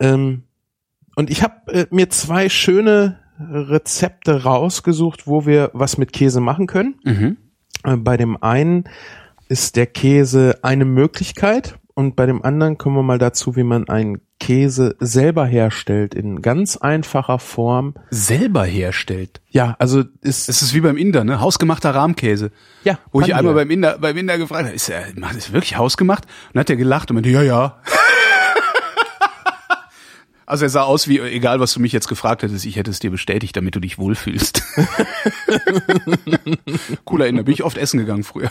[0.00, 0.44] Ähm,
[1.16, 6.66] und ich habe äh, mir zwei schöne Rezepte rausgesucht, wo wir was mit Käse machen
[6.66, 6.96] können.
[7.04, 7.36] Mhm.
[7.84, 8.84] Äh, Bei dem einen
[9.48, 13.88] ist der Käse eine Möglichkeit und bei dem anderen kommen wir mal dazu, wie man
[13.88, 17.94] einen Käse selber herstellt in ganz einfacher Form.
[18.10, 19.40] Selber herstellt.
[19.48, 21.40] Ja, also ist Es ist wie beim Inder, ne?
[21.40, 22.50] Hausgemachter Rahmkäse.
[22.82, 25.76] ja, Wo ich einmal beim Inder, beim Inder gefragt habe, ist er, macht das wirklich
[25.76, 26.24] hausgemacht?
[26.26, 27.80] Und dann hat er gelacht und meinte, ja, ja.
[30.46, 32.98] Also er sah aus wie, egal was du mich jetzt gefragt hättest, ich hätte es
[32.98, 34.62] dir bestätigt, damit du dich wohlfühlst.
[37.04, 38.50] Cooler Inder, bin ich oft essen gegangen früher.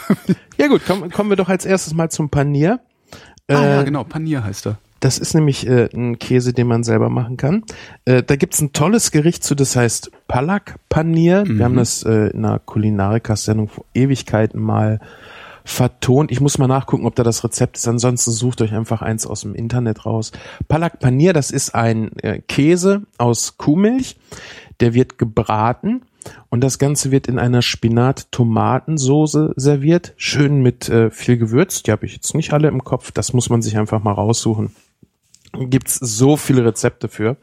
[0.57, 2.79] ja gut, kommen, kommen wir doch als erstes mal zum Panier.
[3.49, 4.77] ah, ja, Äh, genau, Panier heißt er.
[4.99, 7.65] Das ist nämlich äh, ein Käse, den man selber machen kann.
[8.05, 11.43] Äh, da gibt's ein tolles Gericht zu, das heißt Palak Panier.
[11.45, 15.01] Wir haben das äh, in einer Kulinarikas-Sendung vor Ewigkeiten mal
[15.65, 16.31] vertont.
[16.31, 17.87] Ich muss mal nachgucken, ob da das Rezept ist.
[17.87, 20.31] Ansonsten sucht euch einfach eins aus dem Internet raus.
[20.67, 24.17] Palak Panier, das ist ein äh, Käse aus Kuhmilch.
[24.79, 26.01] Der wird gebraten
[26.49, 30.13] und das Ganze wird in einer Spinat-Tomatensoße serviert.
[30.17, 31.83] Schön mit äh, viel Gewürz.
[31.83, 33.11] Die habe ich jetzt nicht alle im Kopf.
[33.11, 34.71] Das muss man sich einfach mal raussuchen.
[35.53, 37.37] Gibt's so viele Rezepte für.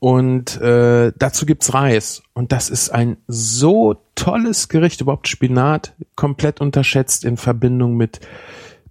[0.00, 2.22] Und äh, dazu gibt's Reis.
[2.32, 5.02] Und das ist ein so tolles Gericht.
[5.02, 8.18] Überhaupt Spinat komplett unterschätzt in Verbindung mit,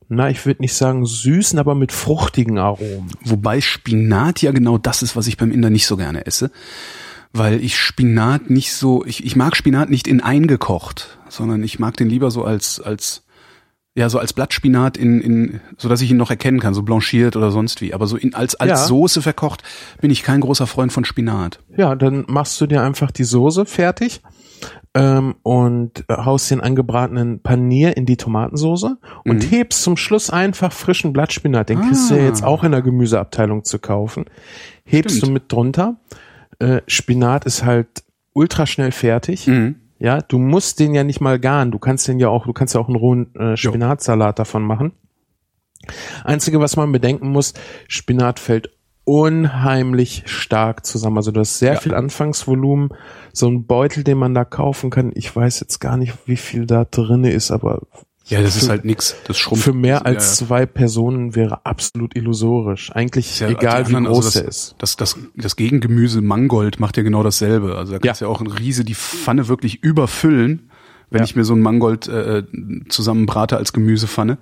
[0.08, 3.12] na, ich würde nicht sagen süßen, aber mit fruchtigen Aromen.
[3.26, 6.52] Wobei Spinat ja genau das ist, was ich beim Inder nicht so gerne esse.
[7.34, 11.98] Weil ich Spinat nicht so, ich, ich mag Spinat nicht in eingekocht, sondern ich mag
[11.98, 13.24] den lieber so als, als,
[14.00, 17.36] ja, so als Blattspinat in, in, so dass ich ihn noch erkennen kann, so blanchiert
[17.36, 17.94] oder sonst wie.
[17.94, 18.78] Aber so in, als, als Ja.
[18.78, 19.62] Soße verkocht
[20.00, 21.60] bin ich kein großer Freund von Spinat.
[21.76, 24.22] Ja, dann machst du dir einfach die Soße fertig
[24.94, 30.72] ähm, und äh, haust den angebratenen Panier in die Tomatensoße und hebst zum Schluss einfach
[30.72, 31.70] frischen Blattspinat.
[31.70, 32.26] Den kriegst du ja Ah.
[32.26, 34.26] jetzt auch in der Gemüseabteilung zu kaufen.
[34.86, 35.28] Hebst Stimmt.
[35.30, 35.98] du mit drunter.
[36.60, 39.48] Äh, Spinat ist halt ultra schnell fertig.
[39.48, 39.76] Mhm.
[40.00, 41.72] Ja, du musst den ja nicht mal garen.
[41.72, 44.94] Du kannst den ja auch, du kannst ja auch einen rohen äh, Spinatsalat davon machen.
[46.24, 47.54] Einzige, was man bedenken muss,
[47.88, 48.70] Spinat fällt
[49.06, 51.18] unheimlich stark zusammen.
[51.18, 51.80] Also du hast sehr Ja.
[51.80, 52.90] viel Anfangsvolumen.
[53.34, 55.12] So ein Beutel, den man da kaufen kann.
[55.16, 57.82] Ich weiß jetzt gar nicht, wie viel da drinne ist, aber
[58.30, 59.16] Ja, das ist für, halt nix.
[59.26, 59.66] Das schrumpft.
[59.66, 62.92] für mehr als Ja, zwei Personen wäre absolut illusorisch.
[62.94, 63.50] Eigentlich ja.
[63.50, 64.76] Ja, egal, die wie anderen, groß also der das, ist.
[64.78, 67.76] Das, das, das Gegengemüse Mangold macht ja genau dasselbe.
[67.76, 68.32] Also da kannst du ja.
[68.32, 70.70] auch ein Riese die Pfanne wirklich überfüllen
[71.10, 71.26] wenn Ja.
[71.26, 72.44] ich mir so ein Mangold äh,
[72.88, 74.38] zusammenbrate als Gemüsepfanne.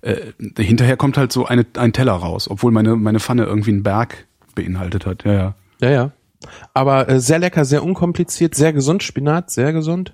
[0.00, 0.16] Äh,
[0.58, 4.26] hinterher kommt halt so eine, ein Teller raus, obwohl meine, meine Pfanne irgendwie einen Berg
[4.54, 5.24] beinhaltet hat.
[5.24, 5.54] Ja, ja.
[5.80, 6.12] Ja, ja.
[6.72, 9.02] Aber äh, sehr lecker, sehr unkompliziert, sehr gesund.
[9.02, 10.12] Spinat, sehr gesund.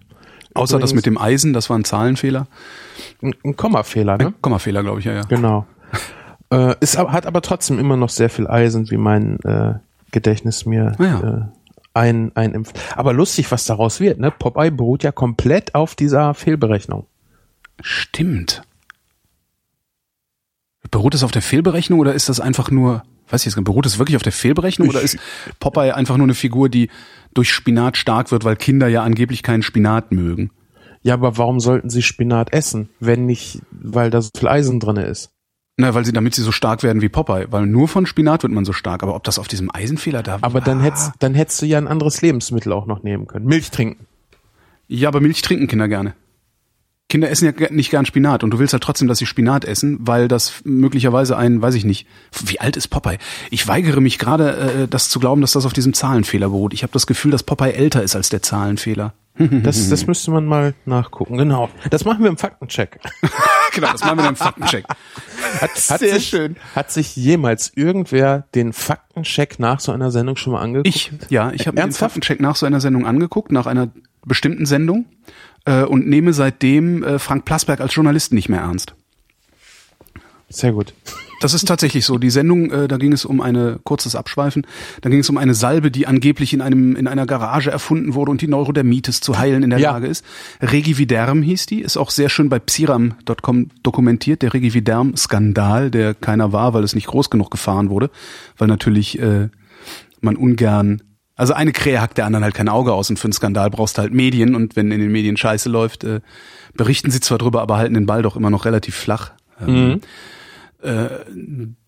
[0.55, 2.47] Außer das mit dem Eisen, das war ein Zahlenfehler.
[3.23, 4.35] Ein, ein Kommafehler, ne?
[4.41, 5.23] Kommafehler, glaube ich, ja, ja.
[5.23, 5.67] Genau.
[6.53, 9.75] äh, ist, hat aber trotzdem immer noch sehr viel Eisen, wie mein äh,
[10.11, 11.21] Gedächtnis mir Ah ja.
[11.21, 11.43] äh,
[11.95, 12.79] ein, einimpft.
[12.97, 14.19] Aber lustig, was daraus wird.
[14.19, 14.31] Ne?
[14.31, 17.07] Popeye beruht ja komplett auf dieser Fehlberechnung.
[17.81, 18.63] Stimmt.
[20.91, 23.99] Beruht es auf der Fehlberechnung oder ist das einfach nur, weiß ich jetzt, beruht es
[23.99, 25.19] wirklich auf der Fehlberechnung oder ist
[25.59, 26.91] Popeye einfach nur eine Figur, die
[27.35, 30.51] durch Spinat stark wird, weil Kinder ja angeblich keinen Spinat mögen?
[31.03, 35.05] Ja, aber warum sollten sie Spinat essen, wenn nicht, weil da so viel Eisen drinne
[35.05, 35.31] ist?
[35.77, 38.53] Na, weil sie, damit sie so stark werden wie Popeye, weil nur von Spinat wird
[38.53, 39.03] man so stark.
[39.03, 41.89] Aber ob das auf diesem Eisenfehler da Aber dann hättest, dann hättest du ja ein
[41.89, 43.47] anderes Lebensmittel auch noch nehmen können.
[43.47, 44.07] Milch trinken.
[44.89, 46.15] Ja, aber Milch trinken Kinder gerne.
[47.11, 49.99] Kinder essen ja nicht gern Spinat und du willst halt trotzdem, dass sie Spinat essen,
[50.01, 52.07] weil das möglicherweise ein, weiß ich nicht,
[52.45, 53.19] wie alt ist Popeye?
[53.51, 56.73] Ich weigere mich gerade, äh, das zu glauben, dass das auf diesem Zahlenfehler beruht.
[56.73, 59.13] Ich habe das Gefühl, dass Popeye älter ist als der Zahlenfehler.
[59.63, 61.39] Das, das müsste man mal nachgucken.
[61.39, 61.71] Genau.
[61.89, 63.01] Das machen wir im Faktencheck.
[63.75, 64.85] genau, das machen wir im Faktencheck.
[64.87, 66.57] Hat, hat, Sehr sich, schön.
[66.75, 70.89] hat sich jemals irgendwer den Faktencheck nach so einer Sendung schon mal angeguckt?
[70.89, 71.93] Ich, ja, ich habe mir den?
[71.93, 73.89] Faktencheck nach so einer Sendung angeguckt, nach einer
[74.27, 75.07] bestimmten Sendung
[75.65, 78.95] äh, und nehme seitdem äh, Frank Plasberg als Journalisten nicht mehr ernst.
[80.49, 80.93] Sehr gut.
[81.41, 82.19] Das ist tatsächlich so.
[82.19, 84.67] Die Sendung, äh, da ging es um eine, kurzes Abschweifen,
[85.01, 88.31] da ging es um eine Salbe, die angeblich in einem, in einer Garage erfunden wurde
[88.31, 89.93] und die Neurodermitis zu heilen in der Ja.
[89.93, 90.25] Lage ist.
[90.61, 96.75] Regividerm hieß die, ist auch sehr schön bei psiram.com dokumentiert, der Regividerm-Skandal, der keiner war,
[96.75, 98.11] weil es nicht groß genug gefahren wurde,
[98.59, 99.49] weil natürlich äh,
[100.21, 101.01] man ungern
[101.41, 103.97] also eine Krähe hackt der anderen halt kein Auge aus und für einen Skandal brauchst
[103.97, 106.21] du halt Medien und wenn in den Medien Scheiße läuft, äh,
[106.75, 109.33] berichten sie zwar drüber, aber halten den Ball doch immer noch relativ flach.
[109.61, 110.01] Ähm,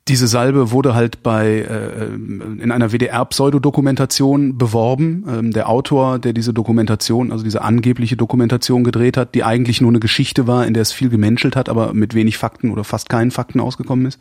[0.08, 5.24] diese Salbe wurde halt bei äh, in einer WDR-Pseudodokumentation beworben.
[5.28, 9.90] Ähm, der Autor, der diese Dokumentation, also diese angebliche Dokumentation gedreht hat, die eigentlich nur
[9.90, 13.10] eine Geschichte war, in der es viel gemenschelt hat, aber mit wenig Fakten oder fast
[13.10, 14.18] keinen Fakten ausgekommen ist.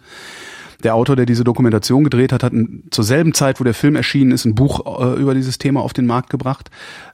[0.84, 2.54] Der Autor, der diese Dokumentation gedreht hat, hat
[2.92, 5.94] zur selben Zeit, wo der Film erschienen ist, ein Buch äh, über dieses Thema auf
[5.94, 6.70] den Markt gebracht.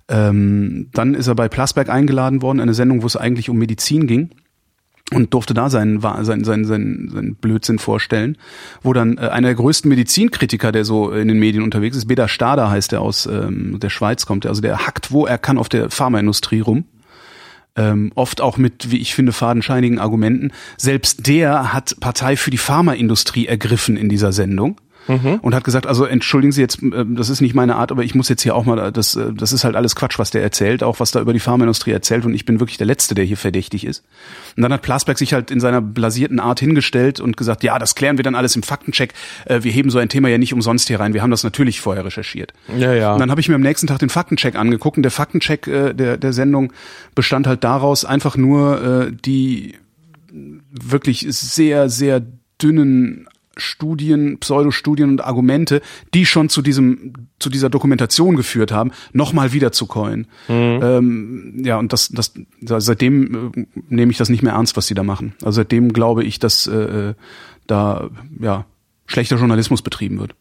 [0.07, 4.07] Ähm, dann ist er bei Plasberg eingeladen worden, eine Sendung, wo es eigentlich um Medizin
[4.07, 4.31] ging
[5.13, 8.37] und durfte da seinen, seinen, seinen, seinen, seinen Blödsinn vorstellen,
[8.83, 12.27] wo dann äh, einer der größten Medizinkritiker, der so in den Medien unterwegs ist, Beda
[12.27, 15.69] Stader heißt der aus ähm, der Schweiz kommt, also der hackt, wo er kann auf
[15.69, 16.85] der Pharmaindustrie rum.
[17.77, 20.51] Ähm, oft auch mit, wie ich finde, fadenscheinigen Argumenten.
[20.77, 24.81] Selbst der hat Partei für die Pharmaindustrie ergriffen in dieser Sendung.
[25.41, 28.15] Und hat gesagt, also entschuldigen Sie jetzt, äh, das ist nicht meine Art, aber ich
[28.15, 30.83] muss jetzt hier auch mal, das, äh, das ist halt alles Quatsch, was der erzählt,
[30.83, 33.37] auch was da über die Pharmaindustrie erzählt und ich bin wirklich der Letzte, der hier
[33.37, 34.03] verdächtig ist.
[34.55, 37.95] Und dann hat Plasberg sich halt in seiner blasierten Art hingestellt und gesagt, ja, das
[37.95, 39.13] klären wir dann alles im Faktencheck.
[39.45, 41.79] Äh, Wir heben so ein Thema ja nicht umsonst hier rein, wir haben das natürlich
[41.81, 42.53] vorher recherchiert.
[42.77, 43.13] Ja, ja.
[43.13, 45.93] Und dann habe ich mir am nächsten Tag den Faktencheck angeguckt und der Faktencheck äh,
[45.93, 46.73] der, der Sendung
[47.15, 49.75] bestand halt daraus, einfach nur äh, die
[50.69, 52.21] wirklich sehr, sehr
[52.61, 55.81] dünnen Studien, Pseudostudien und Argumente,
[56.13, 60.27] die schon zu diesem, zu dieser Dokumentation geführt haben, nochmal wieder zu coin.
[60.47, 64.93] Ähm, ja, und das, das, seitdem äh, nehme ich das nicht mehr ernst, was die
[64.93, 65.33] da machen.
[65.41, 67.13] Also seitdem glaube ich, dass äh,
[67.67, 68.65] da ja
[69.05, 70.35] schlechter Journalismus betrieben wird.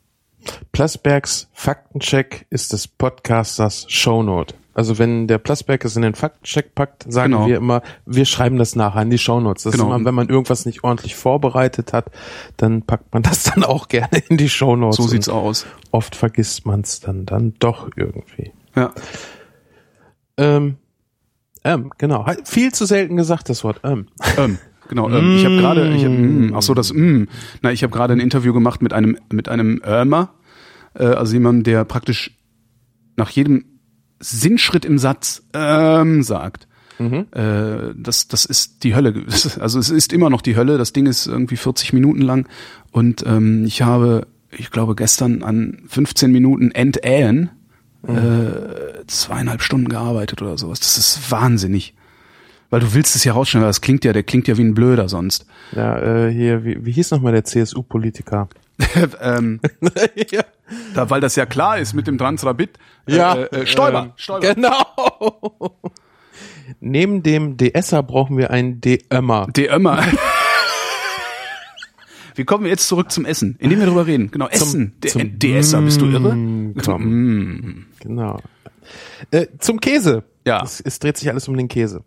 [0.72, 4.54] Plasbergs Faktencheck ist des Podcasters Shownote.
[4.76, 7.46] Also wenn der Plasberg es in den Faktencheck packt, sagen Genau.
[7.46, 9.62] wir immer, wir schreiben das nachher in die Shownotes.
[9.62, 9.84] Das Genau.
[9.84, 12.10] ist immer, wenn man irgendwas nicht ordentlich vorbereitet hat,
[12.58, 14.98] dann packt man das dann auch gerne in die Shownotes.
[14.98, 15.64] So sieht's aus.
[15.92, 18.52] Oft vergisst man es dann, dann doch irgendwie.
[18.74, 18.92] Ja.
[20.36, 20.76] Ähm,
[21.64, 22.26] ähm, genau.
[22.44, 24.08] Viel zu selten gesagt, das Wort ähm.
[24.36, 24.58] Ähm,
[24.90, 25.08] genau.
[25.08, 26.92] Ähm, ich habe gerade, ich hab, mm, ach so das.
[26.92, 27.24] Mm,
[27.62, 30.34] na, ich habe gerade ein Interview gemacht mit einem mit einem Ömer,
[30.94, 32.36] äh, also jemandem, der praktisch
[33.16, 33.64] nach jedem
[34.18, 36.66] Sinnschritt im Satz ähm sagt.
[36.98, 39.24] Äh, das, das ist die Hölle.
[39.60, 40.78] Also es ist immer noch die Hölle.
[40.78, 42.48] Das Ding ist irgendwie 40 Minuten lang
[42.90, 47.50] und ähm, ich habe, ich glaube, gestern an 15 Minuten Entähen
[48.06, 50.80] äh, zweieinhalb Stunden gearbeitet oder sowas.
[50.80, 51.94] Das ist wahnsinnig.
[52.68, 54.74] Weil du willst es ja rausschneiden, weil das klingt ja, der klingt ja wie ein
[54.74, 55.46] Blöder sonst.
[55.72, 58.48] Ja, äh, hier, wie, wie hieß nochmal der CSU-Politiker?
[59.20, 59.60] ähm,
[60.30, 60.44] ja.
[60.94, 62.78] Da, weil das ja klar ist mit dem Transrabit.
[63.08, 64.54] Ja, Äh, äh, Stoiber, ähm, Stoiber.
[64.54, 65.76] Genau.
[66.80, 69.46] Neben dem DSer brauchen wir einen DÖmmer.
[69.54, 70.02] Der Ömmer.
[72.34, 73.56] Wie kommen wir jetzt zurück zum Essen?
[73.58, 74.30] Indem wir drüber reden.
[74.30, 74.94] Genau, Essen.
[75.06, 76.34] Zum- DSer, bist du irre?
[76.34, 77.86] Mm, komm.
[78.00, 78.40] Genau.
[79.30, 80.22] Äh, zum Käse.
[80.44, 80.62] Ja.
[80.62, 82.04] Es, es dreht sich alles um den Käse.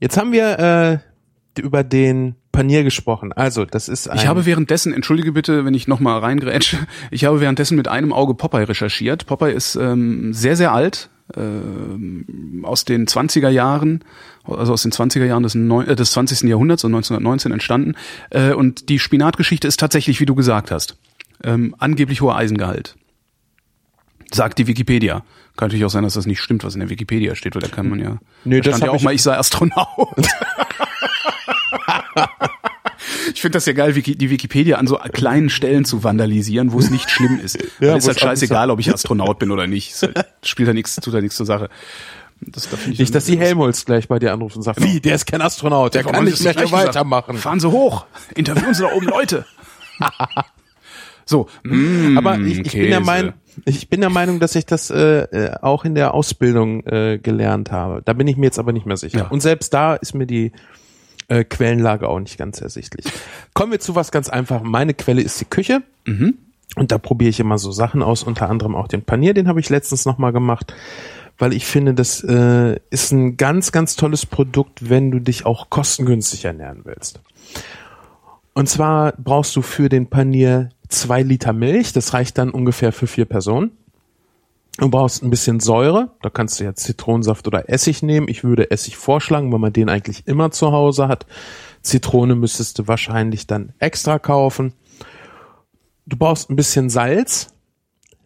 [0.00, 3.32] Jetzt haben wir äh, über den Panier gesprochen.
[3.32, 6.78] Also, das ist ein Ich habe währenddessen, entschuldige bitte, wenn ich nochmal reingrätsche,
[7.10, 9.26] ich habe währenddessen mit einem Auge Popeye recherchiert.
[9.26, 14.04] Popeye ist ähm, sehr, sehr alt, ähm, aus den 20er Jahren,
[14.44, 16.48] also aus den 20er Jahren des, äh, des 20.
[16.48, 17.94] Jahrhunderts, so 1919 entstanden.
[18.30, 20.96] Äh, und die Spinatgeschichte ist tatsächlich, wie du gesagt hast,
[21.42, 22.96] ähm, angeblich hoher Eisengehalt.
[24.32, 25.24] Sagt die Wikipedia.
[25.56, 27.68] Kann natürlich auch sein, dass das nicht stimmt, was in der Wikipedia steht, weil da
[27.68, 28.18] kann man ja.
[28.44, 29.86] Nö, da das stand ja auch mal, ich sei Astronaut.
[33.34, 36.90] Ich finde das ja geil, die Wikipedia an so kleinen Stellen zu vandalisieren, wo es
[36.90, 37.58] nicht schlimm ist.
[37.80, 39.94] Ja, Dann ist halt scheißegal, ob ich Astronaut bin oder nicht.
[40.00, 41.68] Halt- spielt da nichts, tut da nichts zur Sache.
[42.40, 45.26] Das, da nicht, dass die Helmholtz gleich bei dir anruft und sagt, wie, der ist
[45.26, 47.36] kein Astronaut, der Warum kann nicht mehr weitermachen.
[47.36, 49.44] Fahren Sie hoch, interviewen Sie da oben Leute.
[51.24, 53.00] so, mm, Aber ich, ich bin der.
[53.00, 53.32] Meinung,
[53.64, 57.70] ich bin der Meinung, dass ich das äh, äh, auch in der Ausbildung äh, gelernt
[57.72, 58.02] habe.
[58.04, 59.18] Da bin ich mir jetzt aber nicht mehr sicher.
[59.18, 59.26] Ja.
[59.28, 60.52] Und selbst da ist mir die
[61.28, 63.06] äh, Quellenlage auch nicht ganz ersichtlich.
[63.54, 64.70] Kommen wir zu was ganz Einfachem.
[64.70, 65.82] Meine Quelle ist die Küche.
[66.76, 69.60] Und da probiere ich immer so Sachen aus, unter anderem auch den Panier, den habe
[69.60, 70.74] ich letztens nochmal gemacht,
[71.38, 75.70] weil ich finde, das äh, ist ein ganz, ganz tolles Produkt, wenn du dich auch
[75.70, 77.20] kostengünstig ernähren willst.
[78.52, 83.06] Und zwar brauchst du für den Panier zwei Liter Milch, das reicht dann ungefähr für
[83.06, 83.72] vier Personen.
[84.78, 88.28] Du brauchst ein bisschen Säure, da kannst du jetzt Zitronensaft oder Essig nehmen.
[88.28, 91.26] Ich würde Essig vorschlagen, weil man den eigentlich immer zu Hause hat.
[91.82, 94.74] Zitrone müsstest du wahrscheinlich dann extra kaufen.
[96.04, 97.48] Du brauchst ein bisschen Salz,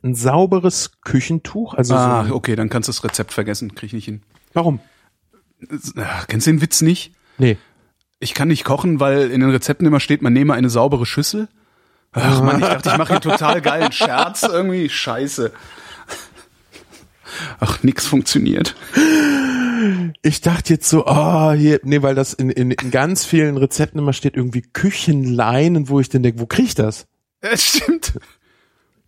[0.02, 3.92] ein sauberes Küchentuch, also Ah, so, okay, dann kannst du das Rezept vergessen, krieg ich
[3.94, 4.22] nicht hin.
[4.52, 4.80] warum?
[5.98, 7.12] Ach, kennst du den Witz nicht?
[7.38, 7.58] Nee.
[8.18, 11.48] Ich kann nicht kochen, weil in den Rezepten immer steht, man nehme eine saubere Schüssel.
[12.12, 14.88] Ach man, ich dachte, ich mache hier total geilen Scherz irgendwie.
[14.88, 15.52] Scheiße.
[17.58, 18.74] Ach, nix funktioniert.
[20.22, 23.98] Ich dachte jetzt so, ah, hier, nee, weil das in, in, in ganz vielen Rezepten
[23.98, 27.06] immer steht irgendwie Küchenleinen, wo ich denn denke, wo krieg ich das?
[27.42, 28.18] Es stimmt.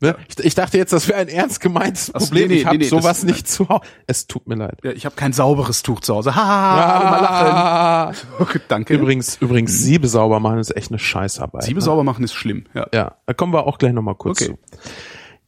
[0.00, 0.16] Ne?
[0.26, 2.48] Ich, ich dachte jetzt, das wäre ein ernst gemeintes Problem.
[2.48, 3.82] nee, nee, ich habe nee, nee, sowas das- nicht zu Hause.
[4.06, 4.78] Es tut mir leid.
[4.82, 6.34] Ja, ich habe kein sauberes Tuch zu Hause.
[6.34, 8.08] Ha, ha, ha.
[8.08, 8.94] Ah, Okay, danke.
[8.94, 11.62] übrigens, übrigens, Siebe sauber machen ist echt eine Scheißarbeit.
[11.64, 11.84] Siebe ne?
[11.84, 12.64] sauber machen ist schlimm.
[12.74, 12.86] Ja.
[12.94, 14.52] Ja, da kommen wir auch gleich nochmal kurz Okay.
[14.54, 14.58] zu.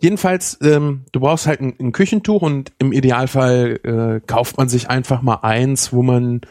[0.04, 4.90] Jedenfalls, ähm, du brauchst halt ein, ein Küchentuch und im Idealfall äh, kauft man sich
[4.90, 6.42] einfach mal eins, wo man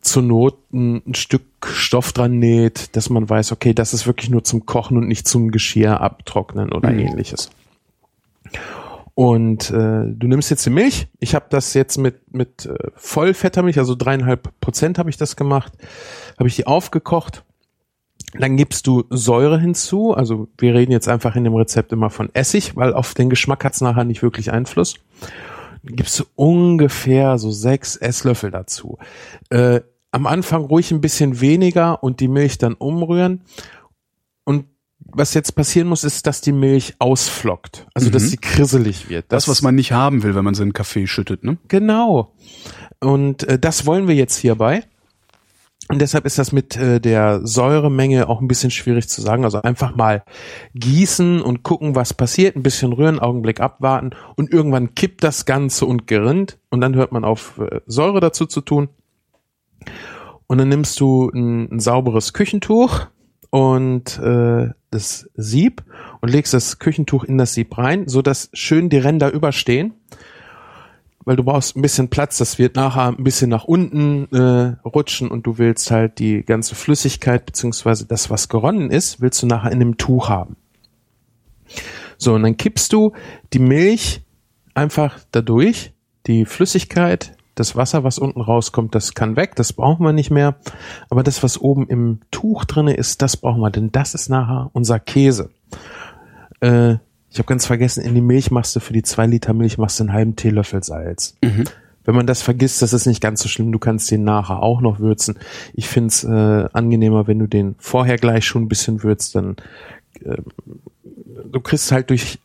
[0.00, 4.30] zur Not ein, ein Stück Stoff dran näht, dass man weiß, okay, das ist wirklich
[4.30, 7.50] nur zum Kochen und nicht zum Geschirr abtrocknen oder ähnliches.
[9.12, 11.08] Und äh, du nimmst jetzt die Milch.
[11.20, 15.36] Ich habe das jetzt mit mit äh, vollfetter Milch, also dreieinhalb Prozent habe ich das
[15.36, 15.74] gemacht.
[16.38, 17.44] Habe ich die aufgekocht.
[18.32, 20.14] Dann gibst du Säure hinzu.
[20.14, 23.64] Also wir reden jetzt einfach in dem Rezept immer von Essig, weil auf den Geschmack
[23.64, 24.94] hat's nachher nicht wirklich Einfluss.
[25.82, 28.98] Dann gibst du ungefähr so sechs Esslöffel dazu.
[29.50, 29.80] Äh,
[30.12, 33.42] am Anfang ruhig ein bisschen weniger und die Milch dann umrühren.
[34.44, 34.66] Und
[34.98, 37.86] was jetzt passieren muss, ist, dass die Milch ausflockt.
[37.94, 39.26] Also, dass sie krisselig wird.
[39.28, 41.58] Das, was man nicht haben will, wenn man seinen Kaffee schüttet, ne?
[41.68, 42.34] Genau.
[43.00, 44.84] Und äh, das wollen wir jetzt hierbei.
[45.88, 49.44] Und deshalb ist das mit äh, der Säuremenge auch ein bisschen schwierig zu sagen.
[49.44, 50.24] Also einfach mal
[50.74, 55.86] gießen und gucken, was passiert, ein bisschen rühren, Augenblick abwarten und irgendwann kippt das Ganze
[55.86, 58.88] und gerinnt und dann hört man auf, äh, Säure dazu zu tun.
[60.46, 63.06] Und dann nimmst du ein, ein sauberes Küchentuch
[63.50, 65.82] und äh, das Sieb
[66.20, 69.94] und legst das Küchentuch in das Sieb rein, so dass schön die Ränder überstehen
[71.24, 75.30] weil du brauchst ein bisschen Platz, das wird nachher ein bisschen nach unten äh, rutschen
[75.30, 79.70] und du willst halt die ganze Flüssigkeit beziehungsweise das, was geronnen ist, willst du nachher
[79.70, 80.56] in einem Tuch haben.
[82.18, 83.12] So, und dann kippst du
[83.52, 84.22] die Milch
[84.74, 85.92] einfach dadurch,
[86.26, 90.56] die Flüssigkeit, das Wasser, was unten rauskommt, das kann weg, das brauchen wir nicht mehr.
[91.10, 94.70] Aber das, was oben im Tuch drinne ist, das brauchen wir, denn das ist nachher
[94.72, 95.50] unser Käse.
[96.60, 96.96] Äh,
[97.32, 99.98] ich habe ganz vergessen, in die Milch machst du für die zwei Liter Milch machst
[99.98, 101.34] du einen halben Teelöffel Salz.
[102.04, 103.72] Wenn man das vergisst, das ist nicht ganz so schlimm.
[103.72, 105.38] Du kannst den nachher auch noch würzen.
[105.72, 109.56] Ich find's äh, angenehmer, wenn du den vorher gleich schon ein bisschen würzt, dann
[110.24, 110.42] äh,
[111.50, 112.38] du kriegst halt durch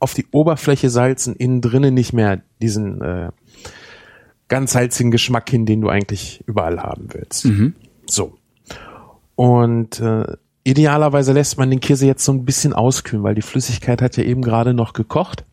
[0.00, 3.30] auf die Oberfläche salzen, innen drinnen nicht mehr diesen äh,
[4.48, 7.44] ganz salzigen Geschmack hin, den du eigentlich überall haben willst.
[8.06, 8.36] So.
[9.36, 10.24] Und äh,
[10.68, 14.24] idealerweise lässt man den Käse jetzt so ein bisschen auskühlen, weil die Flüssigkeit hat ja
[14.24, 15.44] eben gerade noch gekocht.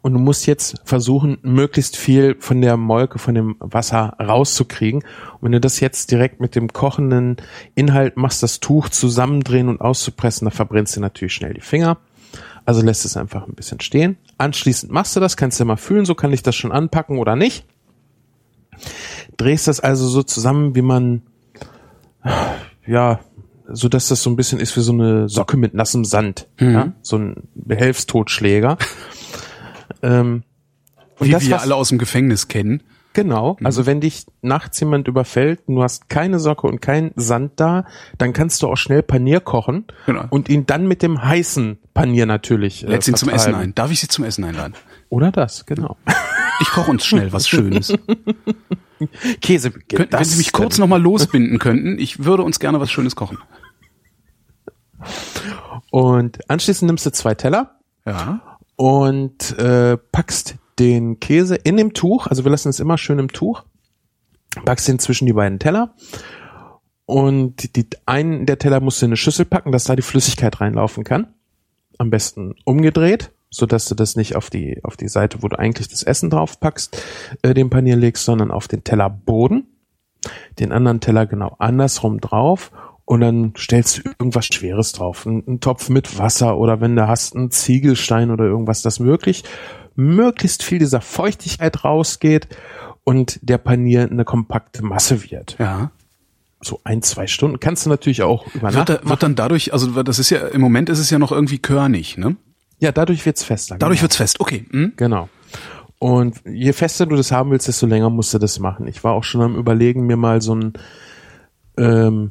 [0.00, 5.02] Und du musst jetzt versuchen, möglichst viel von der Molke, von dem Wasser rauszukriegen.
[5.02, 7.36] Und wenn du das jetzt direkt mit dem kochenden
[7.74, 11.98] Inhalt machst, das Tuch zusammendrehen und auszupressen, dann verbrennst du natürlich schnell die Finger.
[12.64, 14.16] Also lässt es einfach ein bisschen stehen.
[14.38, 17.34] Anschließend machst du das, kannst du mal fühlen, so kann ich das schon anpacken oder
[17.34, 17.66] nicht.
[19.36, 21.22] Drehst das also so zusammen, wie man,
[22.86, 23.20] ja,
[23.70, 26.48] so dass das so ein bisschen ist wie so eine Socke mit nassem Sand.
[26.60, 26.72] Mhm.
[26.72, 26.92] Ja?
[27.02, 28.78] So ein Behelfstotschläger.
[30.02, 30.42] ähm,
[31.18, 32.82] und Wie das, wir was- alle aus dem Gefängnis kennen.
[33.14, 33.56] Genau.
[33.58, 33.66] Mhm.
[33.66, 37.84] Also wenn dich nachts jemand überfällt, und du hast keine Socke und kein Sand da,
[38.16, 40.24] dann kannst du auch schnell Panier kochen Genau.
[40.30, 43.74] und ihn dann mit dem heißen Panier natürlich äh, Lädst ihn zum Essen ein.
[43.74, 44.74] Darf ich Sie zum Essen einladen?
[45.08, 45.96] Oder das, genau.
[46.60, 47.92] Ich koche uns schnell was Schönes.
[49.40, 49.70] Käse.
[49.70, 53.16] Könnt, wenn Sie mich kurz noch nochmal losbinden könnten, ich würde uns gerne was Schönes
[53.16, 53.38] kochen.
[55.90, 58.58] und anschließend nimmst du zwei Teller Ja.
[58.76, 63.28] und äh, packst den Käse in dem Tuch, also wir lassen es immer schön im
[63.32, 63.64] Tuch,
[64.64, 65.94] packst den zwischen die beiden Teller
[67.06, 70.60] und die, einen der Teller musst du in eine Schüssel packen, dass da die Flüssigkeit
[70.60, 71.34] reinlaufen kann.
[71.96, 75.58] Am besten umgedreht, so dass du das nicht auf die auf die Seite, wo du
[75.58, 77.02] eigentlich das Essen drauf packst,
[77.42, 79.66] äh, den Panier legst, sondern auf den Tellerboden.
[80.58, 82.72] Den anderen Teller genau andersrum drauf
[83.04, 85.24] und dann stellst du irgendwas Schweres drauf.
[85.24, 89.44] Ein, ein Topf mit Wasser oder wenn du hast einen Ziegelstein oder irgendwas, das wirklich
[89.94, 92.48] möglichst viel dieser Feuchtigkeit rausgeht
[93.04, 95.56] und der Panier eine kompakte Masse wird.
[95.58, 95.90] Ja.
[96.60, 97.60] So ein, zwei Stunden.
[97.60, 100.46] Kannst du natürlich auch über Wird, Nacht da, wird dann dadurch, also das ist ja,
[100.48, 102.36] im Moment ist es ja noch irgendwie körnig, ne?
[102.80, 103.76] Ja, dadurch wird's fester.
[103.78, 104.02] Dadurch genau.
[104.04, 104.40] wird's fest.
[104.40, 104.64] Okay.
[104.70, 104.92] Hm?
[104.96, 105.28] Genau.
[105.98, 108.86] Und je fester du das haben willst, desto länger musst du das machen.
[108.86, 110.72] Ich war auch schon am überlegen, mir mal so ein
[111.76, 112.30] ähm,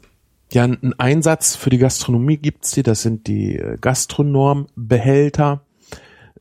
[0.54, 5.62] ja, einen Einsatz für die Gastronomie gibt's die, das sind die äh, Gastronorm-Behälter.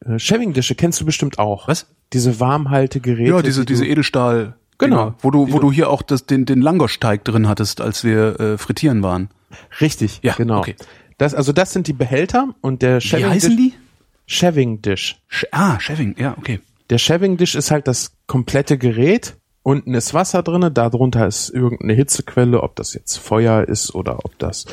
[0.05, 1.69] Äh, Shaving-Dische kennst du bestimmt auch.
[1.69, 1.87] Was?
[2.13, 3.31] Diese Warmhaltegeräte.
[3.31, 4.55] Ja, diese, die diese Edelstahl.
[4.79, 5.15] Genau.
[5.21, 8.59] Wo du, wo du- hier auch das, den, den Langosteig drin hattest, als wir äh,
[8.59, 9.29] frittieren waren.
[9.81, 10.59] Richtig, Ja, genau.
[10.59, 10.77] okay.
[11.19, 13.73] Das, also das sind die Behälter und der Wie heißen die?
[14.27, 15.21] Shaving-Dish.
[15.29, 16.61] Sch ah, Shaving, ja, okay.
[16.91, 19.37] Der Shaving Dish ist halt das komplette Gerät.
[19.63, 24.39] Unten ist Wasser drinne, darunter ist irgendeine Hitzequelle, ob das jetzt Feuer ist oder ob
[24.39, 24.67] das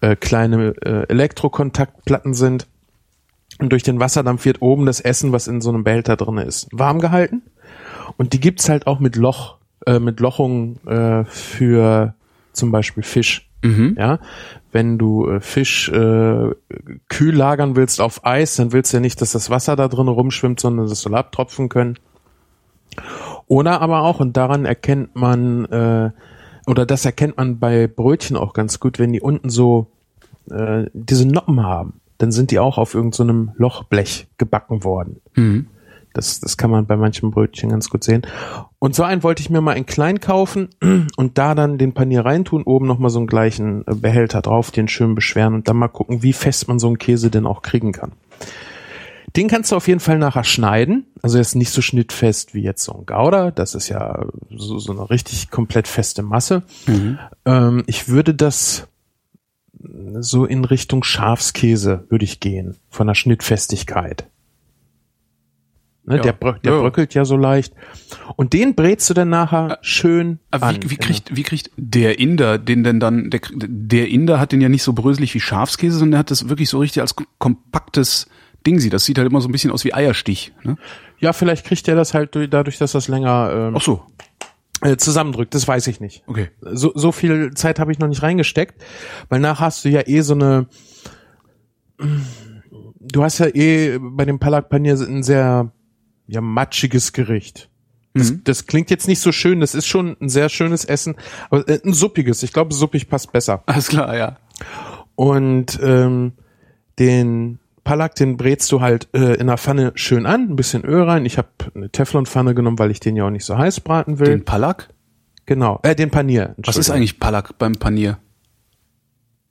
[0.00, 2.68] äh, kleine äh, Elektrokontaktplatten sind.
[3.58, 6.68] Und durch den Wasserdampf wird oben das Essen, was in so einem Behälter drinne ist,
[6.70, 7.42] warm gehalten.
[8.16, 12.14] Und die gibt's halt auch mit Loch, äh, mit Lochungen äh, für
[12.52, 13.48] zum Beispiel Fisch.
[13.96, 14.20] Ja,
[14.72, 16.50] wenn du äh, Fisch äh,
[17.08, 20.08] kühl lagern willst auf Eis, dann willst du ja nicht, dass das Wasser da drin
[20.08, 21.98] rumschwimmt, sondern das soll abtropfen können.
[23.46, 26.10] Oder aber auch, und daran erkennt man, äh,
[26.66, 29.86] oder das erkennt man bei Brötchen auch ganz gut, wenn die unten so
[30.50, 35.20] äh, diese Noppen haben, dann sind die auch auf irgendeinem Lochblech gebacken worden.
[36.12, 38.22] Das, das kann man bei manchen Brötchen ganz gut sehen.
[38.80, 40.68] Und so einen wollte ich mir mal in klein kaufen
[41.16, 44.88] und da dann den Panier reintun, oben nochmal so einen gleichen äh, Behälter drauf, den
[44.88, 47.92] schön beschweren und dann mal gucken, wie fest man so einen Käse denn auch kriegen
[47.92, 48.12] kann.
[49.36, 51.06] Den kannst du auf jeden Fall nachher schneiden.
[51.22, 53.50] Also er ist nicht so schnittfest wie jetzt so ein Gouda.
[53.50, 56.62] Das ist ja so, so eine richtig komplett feste Masse.
[57.44, 58.88] Ähm, ich würde das
[60.20, 64.26] so in Richtung Schafskäse würde ich gehen, von der Schnittfestigkeit.
[66.08, 66.22] Ne, Ja.
[66.22, 66.80] Der, brö der Ja.
[66.80, 67.74] bröckelt ja so leicht.
[68.36, 70.76] Und den brätst du dann nachher schön Aber an.
[70.82, 74.60] wie, wie, kriegt, wie kriegt der Inder den denn dann, der, der Inder hat den
[74.60, 78.26] ja nicht so bröselig wie Schafskäse, sondern der hat das wirklich so richtig als kompaktes
[78.66, 78.78] Ding.
[78.90, 80.52] Das sieht halt immer so ein bisschen aus wie Eierstich.
[80.64, 80.76] Ne?
[81.18, 84.02] Ja, vielleicht kriegt er das halt durch, dadurch, dass das länger ähm, Ach so,
[84.82, 85.54] äh, zusammendrückt.
[85.54, 86.22] Das weiß ich nicht.
[86.26, 86.48] okay.
[86.60, 88.82] so, so viel Zeit habe ich noch nicht reingesteckt,
[89.28, 90.66] weil nach hast du ja eh so eine,
[93.00, 95.72] du hast ja eh bei dem Palak Panier ein sehr,
[96.28, 97.68] ja, matschiges Gericht.
[98.14, 101.14] Das, das klingt jetzt nicht so schön, das ist schon ein sehr schönes Essen,
[101.50, 102.42] aber äh, ein suppiges.
[102.42, 103.62] Ich glaube, suppig passt besser.
[103.66, 104.38] Alles klar, ja.
[105.14, 106.32] Und ähm,
[106.98, 111.02] den Palak, den brätst du halt äh, in der Pfanne schön an, ein bisschen Öl
[111.02, 111.26] rein.
[111.26, 114.28] Ich habe eine Teflonpfanne genommen, weil ich den ja auch nicht so heiß braten will.
[114.28, 114.88] Den Palak?
[115.46, 116.54] genau, äh, den Panier.
[116.58, 118.18] Was ist eigentlich Palak beim Panier?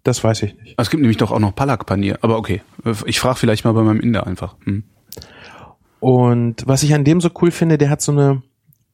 [0.04, 0.76] Das weiß ich nicht.
[0.78, 2.20] Es gibt nämlich doch auch noch Palak-Panier.
[2.22, 2.62] Aber okay,
[3.06, 4.56] ich frage vielleicht mal bei meinem Inder einfach.
[4.64, 4.84] Hm.
[6.00, 8.44] Und was ich an dem so cool finde, der hat so eine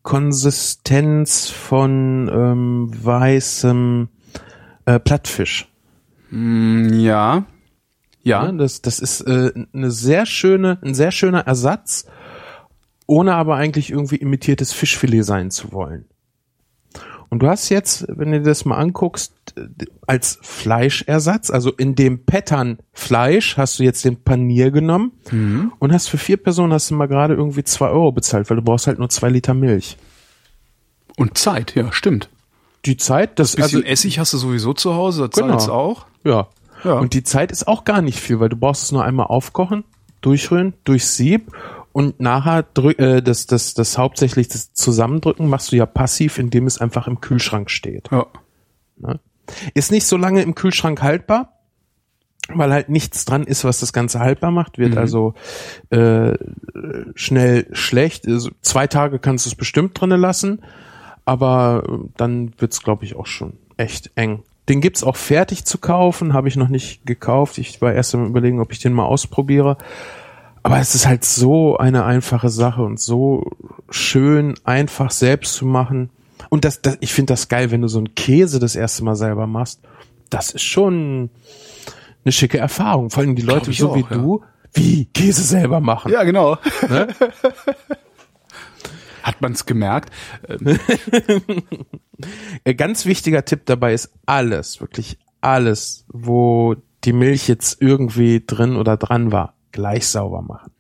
[0.04, 4.10] Konsistenz von ähm, weißem
[4.86, 5.68] äh, Plattfisch.
[6.30, 7.46] Mm, Ja.
[8.26, 8.50] Ja.
[8.54, 12.06] Das, das ist äh, eine sehr schöne, ein sehr schöner Ersatz,
[13.06, 16.06] ohne aber eigentlich irgendwie imitiertes Fischfilet sein zu wollen.
[17.34, 19.34] Und du hast jetzt, wenn du das mal anguckst,
[20.06, 25.14] als Fleischersatz, also in dem Pattern Fleisch, hast du jetzt den Panier genommen
[25.80, 28.62] und hast für vier Personen hast du mal gerade irgendwie zwei Euro bezahlt, weil du
[28.62, 29.98] brauchst halt nur zwei Liter Milch.
[31.18, 32.30] Und Zeit, ja, stimmt.
[32.86, 35.58] Die Zeit, das Bisschen also, Essig hast du sowieso zu Hause, Genau.
[35.58, 36.06] Salz auch.
[36.24, 36.50] ja.
[36.84, 37.00] Ja.
[37.00, 39.86] Und die Zeit ist auch gar nicht viel, weil du brauchst es nur einmal aufkochen
[40.22, 41.52] durchrühren, durchs Sieb
[41.94, 46.66] und nachher drück, äh, das, das, das hauptsächlich das Zusammendrücken machst du ja passiv, indem
[46.66, 48.10] es einfach im Kühlschrank steht.
[48.12, 48.26] Ja.
[48.98, 49.20] Ne?
[49.76, 51.60] Ist nicht so lange im Kühlschrank haltbar,
[52.50, 54.98] weil halt nichts dran ist, was das Ganze haltbar macht, wird Mhm.
[54.98, 55.34] also
[55.92, 56.34] äh,
[57.16, 58.28] schnell schlecht.
[58.28, 60.62] Also zwei Tage kannst du es bestimmt drinnen lassen,
[61.26, 64.44] aber äh, dann wird's es, glaube ich, auch schon echt eng.
[64.70, 67.58] Den gibt's auch fertig zu kaufen, habe ich noch nicht gekauft.
[67.58, 69.78] Ich war erst am überlegen, ob ich den mal ausprobiere.
[70.64, 73.52] Aber es ist halt so eine einfache Sache und so
[73.90, 76.10] schön einfach selbst zu machen.
[76.50, 79.16] Und das, das ich finde das geil, wenn du so einen Käse das erste Mal
[79.16, 79.82] selber machst.
[80.30, 81.30] Das ist schon
[82.24, 83.10] eine schicke Erfahrung.
[83.10, 84.08] Vor allem die Leute so auch, wie ja.
[84.08, 84.42] du,
[84.74, 86.12] wie Käse selber machen.
[86.12, 86.58] Ja, genau.
[86.90, 87.08] Ne?
[89.24, 90.12] Hat man's gemerkt?
[92.64, 98.78] Äh, Ganz wichtiger Tipp dabei ist alles, wirklich alles, wo die Milch jetzt irgendwie drin
[98.78, 100.72] oder dran war, gleich sauber machen.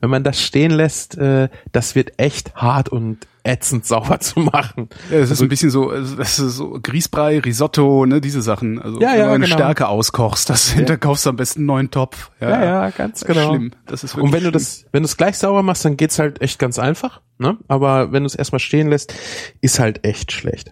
[0.00, 4.88] Wenn man das stehen lässt, äh, das wird echt hart und ätzend sauber zu machen.
[5.10, 8.80] Ja, das ist ein bisschen so, also das ist so Grießbrei, Risotto, ne, diese Sachen.
[8.82, 9.56] Also Ja, wenn ja, du eine genau.
[9.56, 12.30] Stärke auskochst, das hinter kaufst du am besten einen neuen Topf.
[12.40, 13.50] Ja, ja, ganz genau.
[13.50, 13.70] Schlimm.
[13.86, 14.52] Das ist wirklich Und wenn du schlimm.
[14.52, 17.20] das, wenn du es gleich sauber machst, dann geht's halt echt ganz einfach.
[17.38, 17.56] Ne?
[17.68, 19.14] Aber wenn du es erstmal stehen lässt,
[19.60, 20.70] ist halt echt schlecht.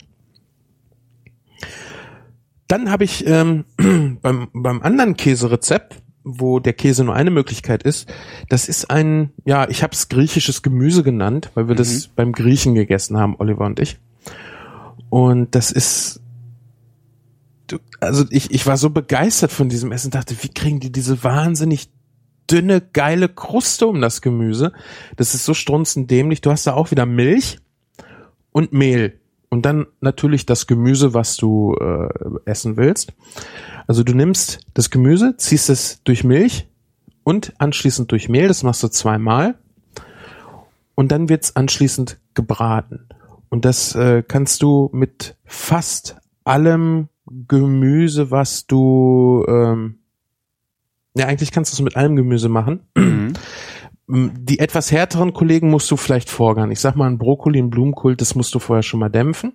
[2.66, 3.64] Dann habe ich ähm,
[4.22, 8.08] beim, beim anderen Käserezept, wo der Käse nur eine Möglichkeit ist,
[8.48, 12.74] das ist ein, ja, ich habe es griechisches Gemüse genannt, weil wir das beim Griechen
[12.74, 13.98] gegessen haben, Oliver und ich.
[15.08, 16.20] Und das ist,
[17.66, 21.24] du, also ich, ich war so begeistert von diesem Essen, dachte, wie kriegen die diese
[21.24, 21.88] wahnsinnig
[22.50, 24.72] dünne, geile Kruste um das Gemüse?
[25.16, 26.40] Das ist so strunzend dämlich.
[26.40, 27.58] Du hast da auch wieder Milch
[28.52, 29.18] und Mehl.
[29.50, 32.08] Und dann natürlich das Gemüse, was du äh,
[32.44, 33.14] essen willst.
[33.86, 36.68] Also du nimmst das Gemüse, ziehst es durch Milch
[37.24, 38.48] und anschließend durch Mehl.
[38.48, 39.54] Das machst du zweimal.
[40.94, 43.08] Und dann wird's anschließend gebraten.
[43.48, 49.98] Und das äh, kannst du mit fast allem Gemüse, was du ähm,
[51.18, 52.80] ja, eigentlich kannst du es mit allem Gemüse machen.
[52.96, 53.32] Mhm.
[54.10, 56.70] Die etwas härteren Kollegen musst du vielleicht vorgaren.
[56.70, 59.52] Ich sag mal, ein Brokkoli, ein Blumenkohl, das musst du vorher schon mal dämpfen,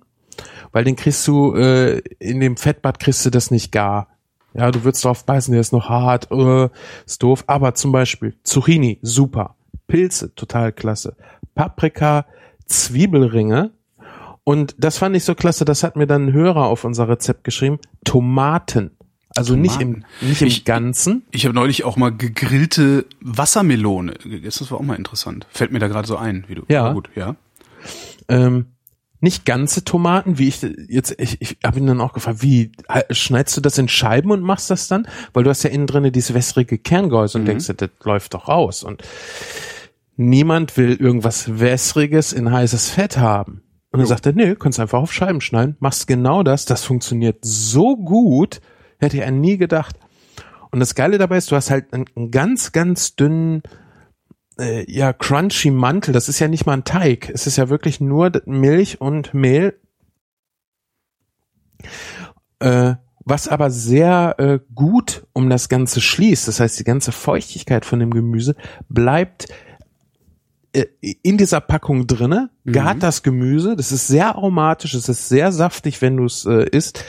[0.72, 4.10] weil den kriegst du äh, in dem Fettbad kriegst du das nicht gar.
[4.54, 6.70] Ja, du würdest drauf beißen, der ist noch hart, äh,
[7.06, 7.44] ist doof.
[7.48, 9.56] Aber zum Beispiel Zucchini, super.
[9.88, 11.16] Pilze, total klasse.
[11.56, 12.26] Paprika,
[12.68, 13.72] Zwiebelringe.
[14.44, 17.44] Und das fand ich so klasse, das hat mir dann ein Hörer auf unser Rezept
[17.44, 17.80] geschrieben.
[18.04, 18.92] Tomaten.
[19.36, 21.24] Also nicht im, nicht im Ich- Ganzen.
[21.32, 24.60] Ich habe neulich auch mal gegrillte Wassermelone gegessen.
[24.64, 25.48] Das war auch mal interessant.
[25.52, 26.64] Fällt mir da gerade so ein, wie du.
[26.70, 26.94] Ja.
[26.94, 27.36] Gut, ja.
[28.28, 28.68] ähm,
[29.20, 33.04] nicht ganze Tomaten, wie ich jetzt, ich, ich habe ihn dann auch gefragt, wie äh,
[33.14, 35.08] schneidest du das in Scheiben und machst das dann?
[35.32, 38.50] Weil du hast ja innen drinne dieses wässrige Kerngehäuse und denkst, dir, das läuft doch
[38.50, 38.84] raus.
[38.84, 39.02] Und
[40.16, 43.62] niemand will irgendwas wässriges in heißes Fett haben.
[43.92, 47.38] Und dann sagt er, nee, kannst einfach auf Scheiben schneiden, machst genau das, das funktioniert
[47.44, 48.60] so gut,
[49.04, 49.98] hätte er nie gedacht.
[50.72, 53.62] Und das Geile dabei ist, du hast halt einen, ganz, ganz dünnen,
[54.60, 56.14] äh, ja, crunchy Mantel.
[56.14, 57.30] Das ist ja nicht mal ein Teig.
[57.30, 59.80] Es ist ja wirklich nur Milch und Mehl.
[62.60, 62.96] Äh,
[63.26, 66.48] was aber sehr äh, gut um das Ganze schließt.
[66.48, 68.56] Das heißt, die ganze Feuchtigkeit von dem Gemüse
[68.90, 69.48] bleibt
[70.74, 70.86] äh,
[71.22, 73.76] in dieser Packung drinne, gart das Gemüse.
[73.76, 77.06] Das ist sehr aromatisch, es ist sehr saftig, wenn du es äh, isst.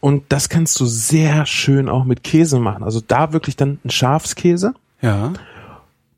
[0.00, 2.84] Und das kannst du sehr schön auch mit Käse machen.
[2.84, 5.32] Also da wirklich dann ein Schafskäse Ja.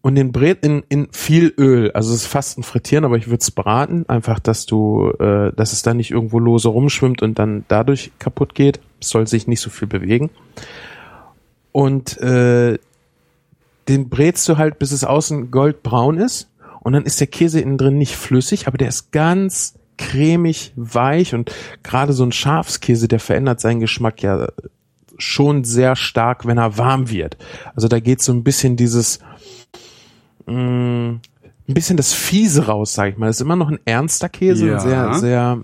[0.03, 1.91] und den brät in, in viel Öl.
[1.93, 4.07] Also es ist fast ein Frittieren, aber ich würde es braten.
[4.09, 8.55] Einfach, dass du, äh, dass es dann nicht irgendwo lose rumschwimmt und dann dadurch kaputt
[8.55, 8.81] geht.
[9.01, 10.29] Es soll sich nicht so viel bewegen.
[11.73, 12.79] Und äh,
[13.89, 16.49] den brätst du halt, bis es außen goldbraun ist.
[16.81, 21.35] Und dann ist der Käse innen drin nicht flüssig, aber der ist ganz cremig, weich
[21.35, 24.49] und gerade so ein Schafskäse, der verändert seinen Geschmack ja
[25.19, 27.37] schon sehr stark, wenn er warm wird.
[27.75, 29.19] Also da geht so ein bisschen dieses,
[30.47, 30.55] mh,
[31.13, 31.21] ein
[31.75, 33.27] bisschen das Fiese raus, sag ich mal.
[33.27, 34.75] Das ist immer noch ein ernster Käse, Ja.
[34.75, 35.59] ein sehr, sehr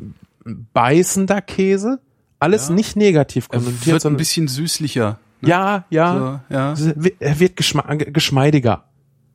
[0.73, 1.99] beißender Käse.
[2.39, 5.19] Alles nicht negativ Er konnotiert, wird ein sondern bisschen süßlicher.
[5.41, 6.75] ja, ja, So, ja.
[7.19, 8.85] er wird geschmeidiger.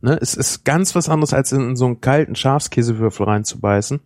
[0.02, 0.18] Ne?
[0.22, 4.00] Es ist ganz was anderes, als in so einen kalten Schafskäsewürfel reinzubeißen.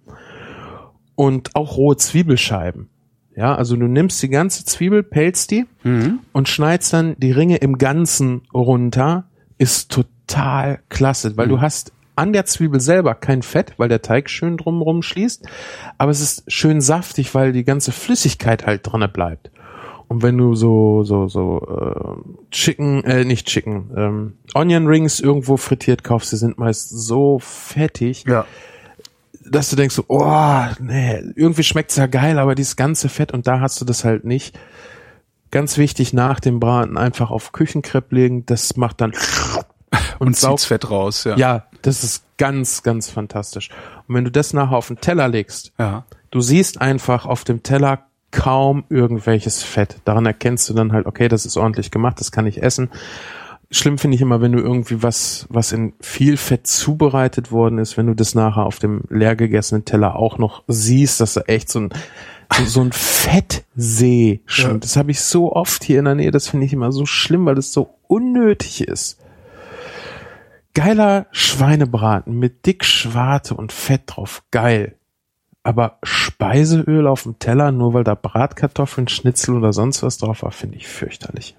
[1.16, 2.90] Und auch rohe Zwiebelscheiben.
[3.36, 6.20] Ja, also du nimmst die ganze Zwiebel, pelzt die Mhm.
[6.32, 9.26] und schneidest dann die Ringe im Ganzen runter.
[9.58, 14.30] Ist total klasse, weil du hast an der Zwiebel selber kein Fett, weil der Teig
[14.30, 15.46] schön drumherum schließt.
[15.98, 19.52] Aber es ist schön saftig, weil die ganze Flüssigkeit halt drinne bleibt.
[20.08, 25.58] Und wenn du so, so, so, äh, Chicken, äh, nicht Chicken, ähm, Onion Rings irgendwo
[25.58, 28.46] frittiert kaufst, die sind meist so fettig, Ja.
[29.50, 33.48] Dass du denkst so, oh, nee, irgendwie schmeckt's ja geil, aber dieses ganze Fett und
[33.48, 34.58] da hast du das halt nicht.
[35.52, 39.14] Ganz wichtig, nach dem Braten einfach auf Küchenkrepp legen, das macht dann
[40.20, 41.38] Und, saugt- zieht's Fett raus, ja.
[41.38, 43.70] ja, das ist ganz, ganz fantastisch.
[44.08, 46.04] Und wenn du das nachher auf den Teller legst, Ja.
[46.32, 48.00] du siehst einfach auf dem Teller
[48.32, 49.98] kaum irgendwelches Fett.
[50.04, 52.90] Daran erkennst du dann halt, okay, das ist ordentlich gemacht, das kann ich essen.
[53.72, 57.98] Schlimm finde ich immer, wenn du irgendwie was, was in viel Fett zubereitet worden ist,
[57.98, 61.70] wenn du das nachher auf dem leer gegessenen Teller auch noch siehst, dass da echt
[61.70, 61.90] so ein,
[62.54, 64.72] so, so ein Fettsee schon.
[64.74, 64.78] Ja.
[64.78, 67.46] Das habe ich so oft hier in der Nähe, das finde ich immer so schlimm,
[67.46, 69.20] weil das so unnötig ist.
[70.74, 74.44] Geiler Schweinebraten mit dick Schwarte und Fett drauf.
[74.52, 74.96] Geil.
[75.64, 80.52] Aber Speiseöl auf dem Teller, nur weil da Bratkartoffeln, Schnitzel oder sonst was drauf war,
[80.52, 81.56] finde ich fürchterlich.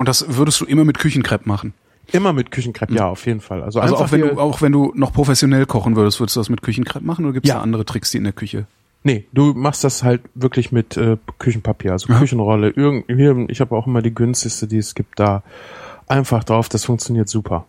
[0.00, 1.74] Und das würdest du immer mit Küchenkrepp machen.
[2.10, 3.62] Immer mit Küchenkrepp, ja, auf jeden Fall.
[3.62, 6.48] Also, Also auch wenn du, auch wenn du noch professionell kochen würdest, würdest du das
[6.48, 7.56] mit Küchenkrepp machen oder gibt es Ja.
[7.56, 8.66] da andere Tricks, die in der Küche?
[9.02, 12.70] Nee, du machst das halt wirklich mit äh, Küchenpapier, also Küchenrolle.
[12.70, 15.42] Irgend, hier, ich habe auch immer die günstigste, die es gibt, da
[16.08, 16.70] einfach drauf.
[16.70, 17.66] Das funktioniert super.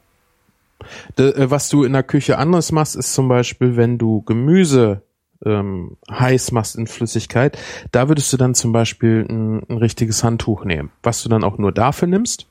[1.17, 5.01] De, äh, was du in der Küche anderes machst, ist zum Beispiel, wenn du Gemüse
[5.45, 7.57] ähm, heiß machst in Flüssigkeit,
[7.91, 11.57] da würdest du dann zum Beispiel ein, ein richtiges Handtuch nehmen, was du dann auch
[11.57, 12.47] nur dafür nimmst.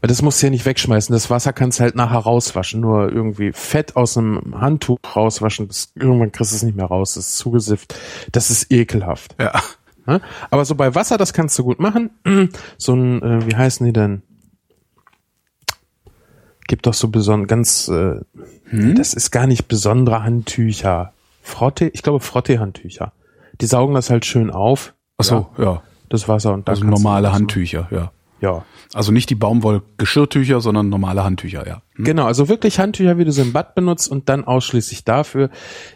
[0.00, 1.12] Weil das musst du ja nicht wegschmeißen.
[1.12, 2.80] Das Wasser kannst du halt nachher rauswaschen.
[2.80, 7.14] Nur irgendwie Fett aus einem Handtuch rauswaschen, das, irgendwann kriegst du es nicht mehr raus.
[7.14, 7.94] Das ist zugesifft.
[8.30, 9.34] Das ist ekelhaft.
[9.40, 9.60] Ja.
[10.06, 10.20] Ne?
[10.50, 12.10] Aber so bei Wasser, das kannst du gut machen.
[12.78, 14.22] So ein, äh, wie heißen die denn?
[16.66, 18.20] Gibt doch so beson ganz, äh,
[18.70, 21.12] das ist gar nicht besondere Handtücher.
[21.48, 23.12] Frotte, ich glaube Frotte-Handtücher.
[23.60, 24.94] Die saugen das halt schön auf.
[25.16, 25.82] Ach so, ja.
[26.08, 28.12] Das Wasser und dann Also normale Handtücher, ja.
[28.40, 28.64] Ja.
[28.94, 31.82] Also nicht die Baumwoll-Geschirrtücher, sondern normale Handtücher, ja.
[31.96, 32.04] Hm?
[32.04, 35.50] Genau, also wirklich Handtücher, wie du sie im Bad benutzt und dann ausschließlich dafür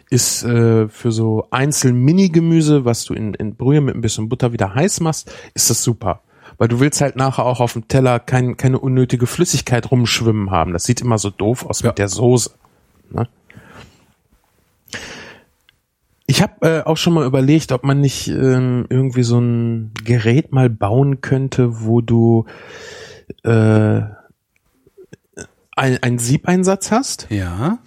[0.09, 4.51] ist äh, für so einzeln Mini-Gemüse, was du in, in Brühe mit ein bisschen Butter
[4.51, 6.21] wieder heiß machst, ist das super.
[6.57, 10.73] Weil du willst halt nachher auch auf dem Teller kein, keine unnötige Flüssigkeit rumschwimmen haben.
[10.73, 11.89] Das sieht immer so doof aus Ja.
[11.89, 12.51] mit der Soße.
[13.11, 13.27] Ne?
[16.33, 20.51] Ich habe äh, auch schon mal überlegt, ob man nicht ähm, irgendwie so ein Gerät
[20.51, 22.45] mal bauen könnte, wo du
[23.43, 24.01] äh,
[25.75, 27.77] ein, einen Siebeinsatz hast, Ja.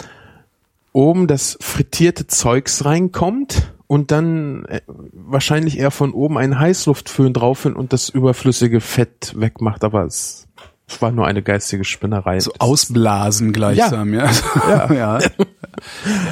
[0.92, 7.64] oben das frittierte Zeugs reinkommt und dann äh, wahrscheinlich eher von oben einen Heißluftföhn drauf
[7.64, 10.45] und das überflüssige Fett wegmacht, aber es,
[10.88, 12.38] es war nur eine geistige Spinnerei.
[12.38, 14.30] So ausblasen gleichsam, ja.
[14.68, 14.92] Ja.
[14.92, 15.18] ja.
[15.18, 15.28] ja.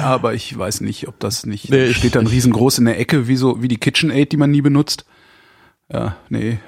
[0.01, 3.35] aber ich weiß nicht, ob das nicht Nee, steht dann riesengroß in der Ecke, wie
[3.35, 5.05] so wie die KitchenAid, die man nie benutzt.
[5.91, 6.59] Ja, nee.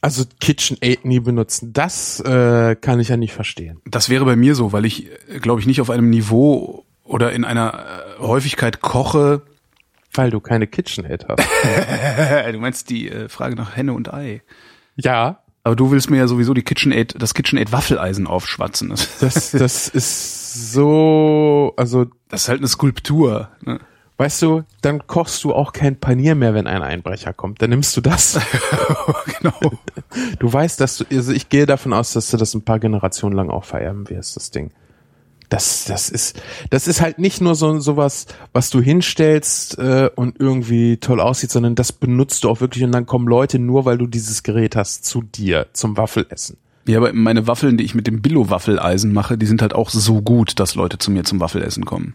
[0.00, 3.82] Also KitchenAid nie benutzen, das äh, kann ich ja nicht verstehen.
[3.84, 5.10] Das wäre bei mir so, weil ich,
[5.42, 7.74] glaube ich, nicht auf einem Niveau oder in einer
[8.18, 9.42] äh, Häufigkeit koche.
[10.14, 11.46] Weil du keine KitchenAid hast.
[12.52, 14.42] du meinst die äh, Frage nach Henne und Ei.
[14.96, 18.88] ja, Aber du willst mir ja sowieso die KitchenAid, das KitchenAid Waffeleisen aufschwatzen.
[19.20, 23.50] Das, das, ist so, also das ist halt eine Skulptur.
[23.60, 23.80] Ne?
[24.20, 27.62] weißt du, dann kochst du auch kein Panier mehr, wenn ein Einbrecher kommt.
[27.62, 28.38] Dann nimmst du das.
[29.40, 29.72] genau.
[30.38, 33.34] Du weißt, dass du, also ich gehe davon aus, dass du das ein paar Generationen
[33.34, 34.72] lang auch vererben wirst, das Ding.
[35.50, 36.40] Das, das ist,
[36.70, 41.50] das ist halt nicht nur so sowas, was du hinstellst äh, und irgendwie toll aussieht,
[41.50, 44.76] sondern das benutzt du auch wirklich und dann kommen Leute nur, weil du dieses Gerät
[44.76, 46.56] hast, zu dir zum Waffelessen.
[46.86, 50.22] Ja, aber meine Waffeln, die ich mit dem Billo-Waffeleisen mache, die sind halt auch so
[50.22, 52.14] gut, dass Leute zu mir zum Waffelessen kommen.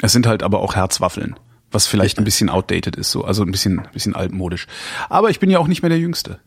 [0.00, 1.36] Es sind halt aber auch Herzwaffeln,
[1.70, 4.66] was vielleicht ein bisschen outdated ist, so, also ein bisschen, ein bisschen altmodisch.
[5.10, 6.40] Aber ich bin ja auch nicht mehr der Jüngste.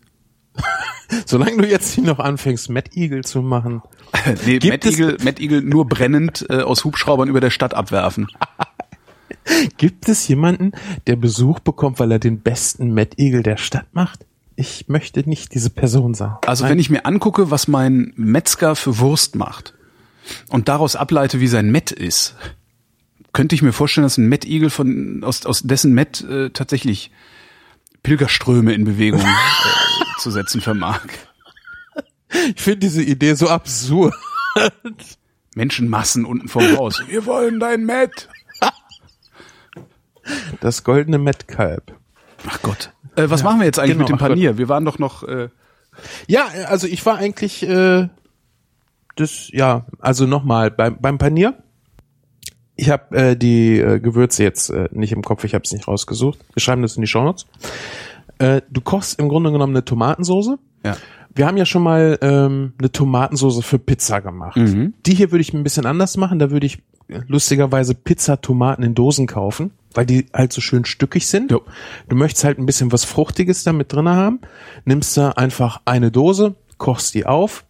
[1.25, 3.81] Solange du jetzt nicht noch anfängst, Mad Eagle zu machen.
[4.45, 8.27] nee, es- Eagle, Mad Eagle nur brennend äh, aus Hubschraubern über der Stadt abwerfen.
[9.77, 10.71] Gibt es jemanden,
[11.07, 14.25] der Besuch bekommt, weil er den besten Mad Eagle der Stadt macht?
[14.55, 16.33] Ich möchte nicht diese Person sein.
[16.45, 19.73] Also wenn ich mir angucke, was mein Metzger für Wurst macht
[20.49, 22.35] und daraus ableite, wie sein Met ist,
[23.33, 27.09] könnte ich mir vorstellen, dass ein Met Eagle von aus, aus dessen Met äh, tatsächlich
[28.03, 29.23] Pilgerströme in Bewegung
[30.19, 31.01] zu setzen vermag.
[32.55, 34.13] Ich finde diese Idee so absurd.
[35.55, 37.01] Menschenmassen unten vom Haus.
[37.07, 38.29] Wir wollen dein Met.
[40.61, 41.95] Das goldene Metkalb.
[42.47, 42.91] Ach Gott.
[43.15, 44.29] Äh, was machen wir jetzt eigentlich genau, mit dem ach Gott.
[44.29, 44.57] Panier?
[44.57, 45.23] Wir waren doch noch.
[45.23, 45.49] Äh,
[46.27, 48.07] Ja, also ich war eigentlich äh,
[49.15, 51.61] das, ja, also nochmal, beim, beim Panier
[52.75, 55.87] Ich habe äh, die äh, Gewürze jetzt äh, nicht im Kopf, ich habe es nicht
[55.87, 56.39] rausgesucht.
[56.53, 57.45] Wir schreiben das in die Shownotes.
[58.39, 60.57] Äh, du kochst im Grunde genommen eine Tomatensoße.
[60.83, 60.97] Ja.
[61.35, 64.57] Wir haben ja schon mal ähm, eine Tomatensoße für Pizza gemacht.
[64.57, 64.93] Mhm.
[65.05, 66.39] Die hier würde ich ein bisschen anders machen.
[66.39, 71.27] Da würde ich äh, lustigerweise Pizzatomaten in Dosen kaufen, weil die halt so schön stückig
[71.27, 71.51] sind.
[71.51, 71.61] Jo.
[72.07, 74.41] Du möchtest halt ein bisschen was Fruchtiges da mit drin haben.
[74.85, 77.65] Nimmst da einfach eine Dose, kochst die auf,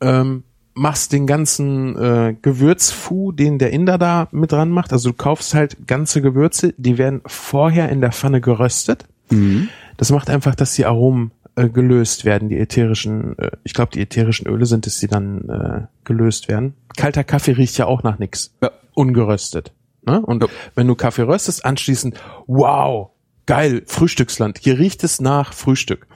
[0.00, 0.44] ähm,
[0.74, 4.92] machst den ganzen äh, Gewürzfu, den der Inder da mit dran macht.
[4.92, 9.06] Also du kaufst halt ganze Gewürze, die werden vorher in der Pfanne geröstet.
[9.96, 14.00] Das macht einfach, dass die Aromen äh, gelöst werden, die ätherischen, äh, ich glaube, die
[14.00, 16.74] ätherischen Öle sind es, die dann äh, gelöst werden.
[16.96, 18.54] Kalter Kaffee riecht ja auch nach nix.
[18.62, 18.70] Ja.
[18.94, 19.72] Ungeröstet.
[20.06, 20.20] Ne?
[20.20, 20.48] Und Ja.
[20.74, 23.10] wenn du Kaffee röstest, anschließend, wow,
[23.46, 24.58] geil, Frühstücksland.
[24.60, 26.06] Hier riecht es nach Frühstück.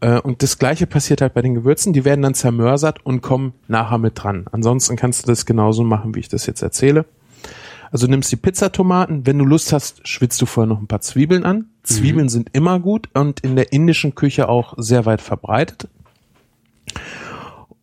[0.00, 3.54] Äh, Und das gleiche passiert halt bei den Gewürzen, die werden dann zermörsert und kommen
[3.68, 4.46] nachher mit dran.
[4.52, 7.04] Ansonsten kannst du das genauso machen, wie ich das jetzt erzähle.
[7.92, 11.00] Also du nimmst die Pizzatomaten, wenn du Lust hast, schwitzt du vorher noch ein paar
[11.00, 11.66] Zwiebeln an.
[11.82, 15.88] Zwiebeln sind immer gut und in der indischen Küche auch sehr weit verbreitet.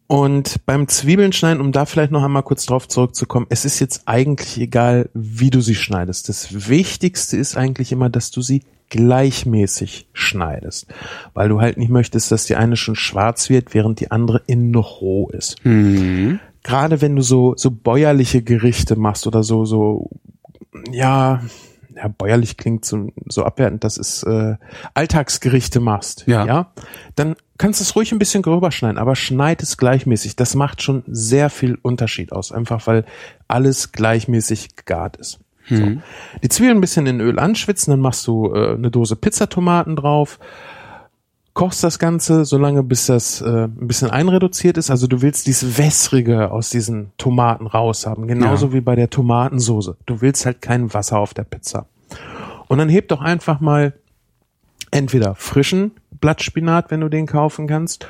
[0.07, 4.03] Und beim Zwiebeln schneiden, um da vielleicht noch einmal kurz drauf zurückzukommen, es ist jetzt
[4.05, 6.29] eigentlich egal, wie du sie schneidest.
[6.29, 10.87] Das Wichtigste ist eigentlich immer, dass du sie gleichmäßig schneidest,
[11.33, 14.71] weil du halt nicht möchtest, dass die eine schon schwarz wird, während die andere innen
[14.71, 15.57] noch roh ist.
[16.67, 20.09] Gerade wenn du so so bäuerliche Gerichte machst oder so so
[20.91, 21.41] ja
[21.95, 24.55] ja bäuerlich klingt so, so abwertend, das ist äh,
[24.93, 26.45] Alltagsgerichte machst, Ja.
[26.45, 26.71] ja,
[27.15, 30.35] dann kannst du es ruhig ein bisschen gröber schneiden, aber schneid es gleichmäßig.
[30.35, 33.03] Das macht schon sehr viel Unterschied aus, einfach weil
[33.47, 35.39] alles gleichmäßig gegart ist.
[35.69, 35.75] So.
[36.43, 40.39] Die Zwiebeln ein bisschen in Öl anschwitzen, dann machst du äh, eine Dose Pizzatomaten drauf,
[41.57, 44.91] kochst das Ganze so lange, bis das äh, ein bisschen einreduziert ist.
[44.91, 48.73] Also du willst dieses Wässrige aus diesen Tomaten raushaben, genauso Ja.
[48.73, 49.97] wie bei der Tomatensoße.
[50.05, 51.87] Du willst halt kein Wasser auf der Pizza.
[52.67, 53.93] Und dann heb doch einfach mal
[54.91, 58.05] entweder frischen Blattspinat, wenn du den kaufen kannst,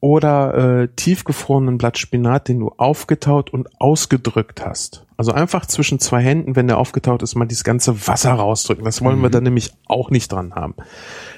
[0.00, 5.04] oder äh, tiefgefrorenen Blattspinat, den du aufgetaut und ausgedrückt hast.
[5.18, 8.86] Also einfach zwischen zwei Händen, wenn der aufgetaut ist, mal dieses ganze Wasser rausdrücken.
[8.86, 10.74] Das wollen wir dann nämlich auch nicht dran haben.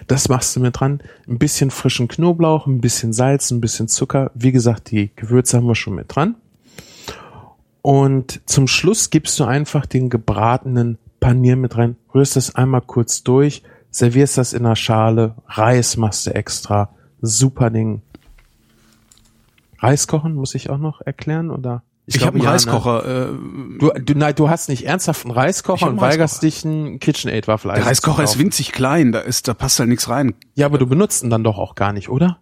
[0.07, 1.01] Das machst du mit dran.
[1.27, 4.31] Ein bisschen frischen Knoblauch, ein bisschen Salz, ein bisschen Zucker.
[4.35, 6.37] Wie gesagt, die Gewürze haben wir schon mit dran.
[7.83, 13.25] Und zum Schluss gibst du einfach den gebratenen Panier mit rein, rührst das einmal kurz
[13.25, 16.91] durch, servierst das in einer Schale, Reis machst du extra,
[17.21, 18.03] super Ding.
[19.83, 21.83] Reis kochen muss ich auch noch erklären oder?
[22.07, 22.55] Ich, glaube, habe einen ja, ne?
[22.55, 23.05] Reiskocher.
[23.05, 26.43] Äh, Du, du, nein, du hast nicht ernsthaft einen Ich Reiskocher hab und einen weigerst
[26.43, 30.35] dich einen KitchenAid-Waffel der Reiskocher ist winzig klein, da ist, da passt halt nichts rein.
[30.55, 32.39] Ja, aber du benutzt ihn dann doch auch gar nicht, oder?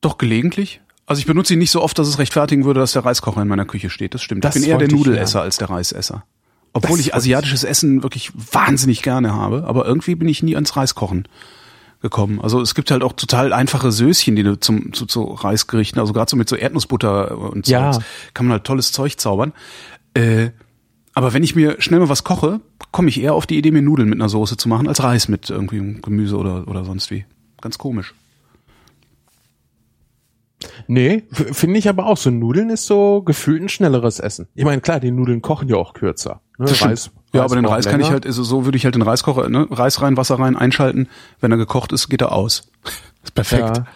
[0.00, 0.80] Doch gelegentlich.
[1.06, 3.48] Also ich benutze ihn nicht so oft, dass es rechtfertigen würde, dass der Reiskocher in
[3.48, 4.14] meiner Küche steht.
[4.14, 4.44] Das stimmt.
[4.44, 6.24] Das ich bin eher der ich Nudelesser als der Reisesser.
[6.72, 10.76] Obwohl Das ich asiatisches Essen wirklich wahnsinnig gerne habe, aber irgendwie bin ich nie ans
[10.76, 11.28] Reiskochen
[12.02, 12.40] gekommen.
[12.40, 16.12] Also es gibt halt auch total einfache Söschen, die du zum zu, zu Reisgerichten, also
[16.12, 17.98] gerade so mit so Erdnussbutter und so, Ja.
[18.34, 19.52] kann man halt tolles Zeug zaubern.
[20.14, 20.50] Äh,
[21.14, 23.82] aber wenn ich mir schnell mal was koche, komme ich eher auf die Idee, mir
[23.82, 27.24] Nudeln mit einer Soße zu machen, als Reis mit irgendwie Gemüse oder oder sonst wie.
[27.60, 28.14] Ganz komisch.
[30.86, 32.16] Nee, finde ich aber auch.
[32.16, 34.46] So Nudeln ist so gefühlt ein schnelleres Essen.
[34.54, 36.40] Ich meine, klar, die Nudeln kochen ja auch kürzer.
[36.58, 36.68] Ne?
[36.68, 37.10] Stimmt.
[37.32, 38.12] Ja, aber den Reis kann ich länger.
[38.12, 41.08] halt, also so würde ich halt den Reiskocher, ne, Reis rein, Wasser rein, einschalten.
[41.40, 42.68] Wenn er gekocht ist, geht er aus.
[43.22, 43.76] ist perfekt.
[43.78, 43.86] Ja.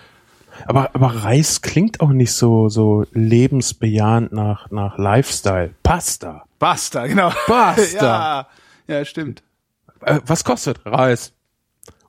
[0.66, 5.74] Aber, aber Reis klingt auch nicht so, so lebensbejahend nach, nach Lifestyle.
[5.82, 6.44] Pasta.
[6.58, 7.30] Basta, genau.
[7.46, 8.46] Basta.
[8.88, 9.42] ja, ja, stimmt.
[10.00, 11.32] Äh, was kostet Reis?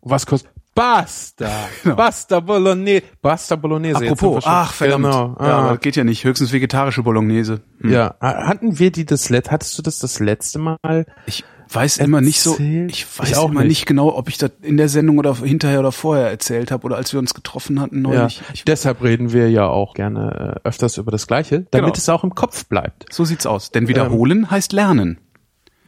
[0.02, 1.50] Was kostet Pasta?
[1.84, 1.96] Genau.
[1.96, 3.04] Pasta Bolognese.
[3.22, 4.10] Pasta Bolognese.
[4.12, 5.06] Apropos, ach verdammt.
[5.06, 5.36] Genau.
[5.40, 5.70] Ja, Ah.
[5.72, 6.24] das geht ja nicht.
[6.24, 7.62] Höchstens vegetarische Bolognese.
[7.82, 7.92] Hm.
[7.92, 11.06] Ja, hatten wir die das letzte, hattest du das das letzte Mal?
[11.26, 12.92] Ich weiß immer nicht so, Erzählt?
[12.92, 13.70] ich weiß Ich auch immer nicht.
[13.70, 13.86] nicht.
[13.88, 17.12] genau, ob ich das in der Sendung oder hinterher oder vorher erzählt habe oder als
[17.12, 18.42] wir uns getroffen hatten Ja, neulich.
[18.54, 21.94] Ich, deshalb reden wir ja auch gerne äh, öfters über das Gleiche, damit Genau.
[21.98, 23.06] es auch im Kopf bleibt.
[23.12, 23.72] so sieht's aus.
[23.72, 25.20] Denn wiederholen heißt lernen.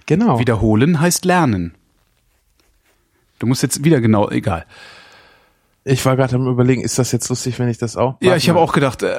[0.06, 0.40] Genau.
[0.40, 1.76] Wiederholen heißt lernen.
[3.40, 4.66] Du musst jetzt wieder genau, egal.
[5.86, 8.18] Ich war gerade am überlegen, ist das jetzt lustig, wenn ich das auch?
[8.22, 9.16] Ja, ich habe auch gedacht, äh,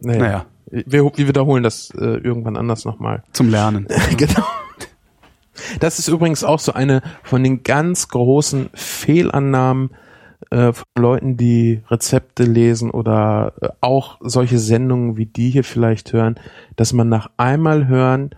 [0.00, 0.18] Nee.
[0.18, 0.46] naja.
[0.70, 3.22] Wir, wir wiederholen das äh, irgendwann anders nochmal.
[3.32, 3.86] zum Lernen.
[4.16, 4.46] genau.
[5.80, 9.90] Das ist übrigens auch so eine von den ganz großen Fehlannahmen
[10.50, 16.12] äh, von Leuten, die Rezepte lesen oder äh, auch solche Sendungen wie die hier vielleicht
[16.12, 16.40] hören,
[16.76, 18.30] dass man nach einmal hören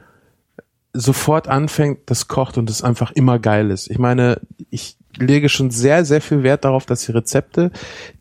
[0.94, 3.90] sofort anfängt, das kocht und es einfach immer geil ist.
[3.90, 4.40] Ich meine,
[4.70, 7.70] ich lege schon sehr, sehr viel Wert darauf, dass die Rezepte,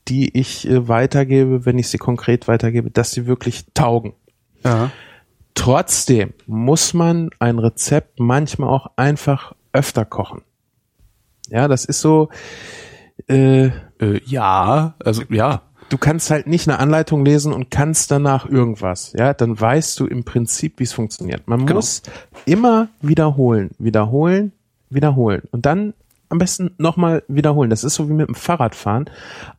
[0.07, 4.13] die ich äh, weitergebe, wenn ich sie konkret weitergebe, dass sie wirklich taugen.
[4.63, 4.91] Ja.
[5.55, 10.41] Trotzdem muss man ein Rezept manchmal auch einfach öfter kochen.
[11.49, 12.30] Ja, das ist so,
[13.28, 13.69] äh,
[14.03, 15.61] Äh, ja, also ja.
[15.93, 19.13] Du kannst halt nicht eine Anleitung lesen und kannst danach irgendwas.
[19.15, 21.47] Ja, dann weißt du im Prinzip, wie es funktioniert.
[21.47, 21.75] Man Genau.
[21.75, 22.01] muss
[22.45, 24.53] immer wiederholen, wiederholen,
[24.89, 25.93] wiederholen und dann
[26.29, 27.69] am besten nochmal wiederholen.
[27.69, 29.07] Das ist so wie mit dem Fahrradfahren.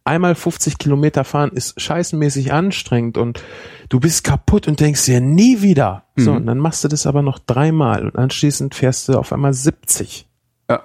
[0.02, 3.40] Einmal 50 Kilometer fahren ist scheißenmäßig anstrengend und
[3.88, 6.02] du bist kaputt und denkst dir nie wieder.
[6.16, 9.54] So, und dann machst du das aber noch dreimal und anschließend fährst du auf einmal
[9.54, 10.26] 70.
[10.68, 10.80] ja.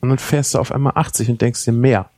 [0.00, 2.08] Und dann fährst du auf einmal 80 und denkst dir mehr.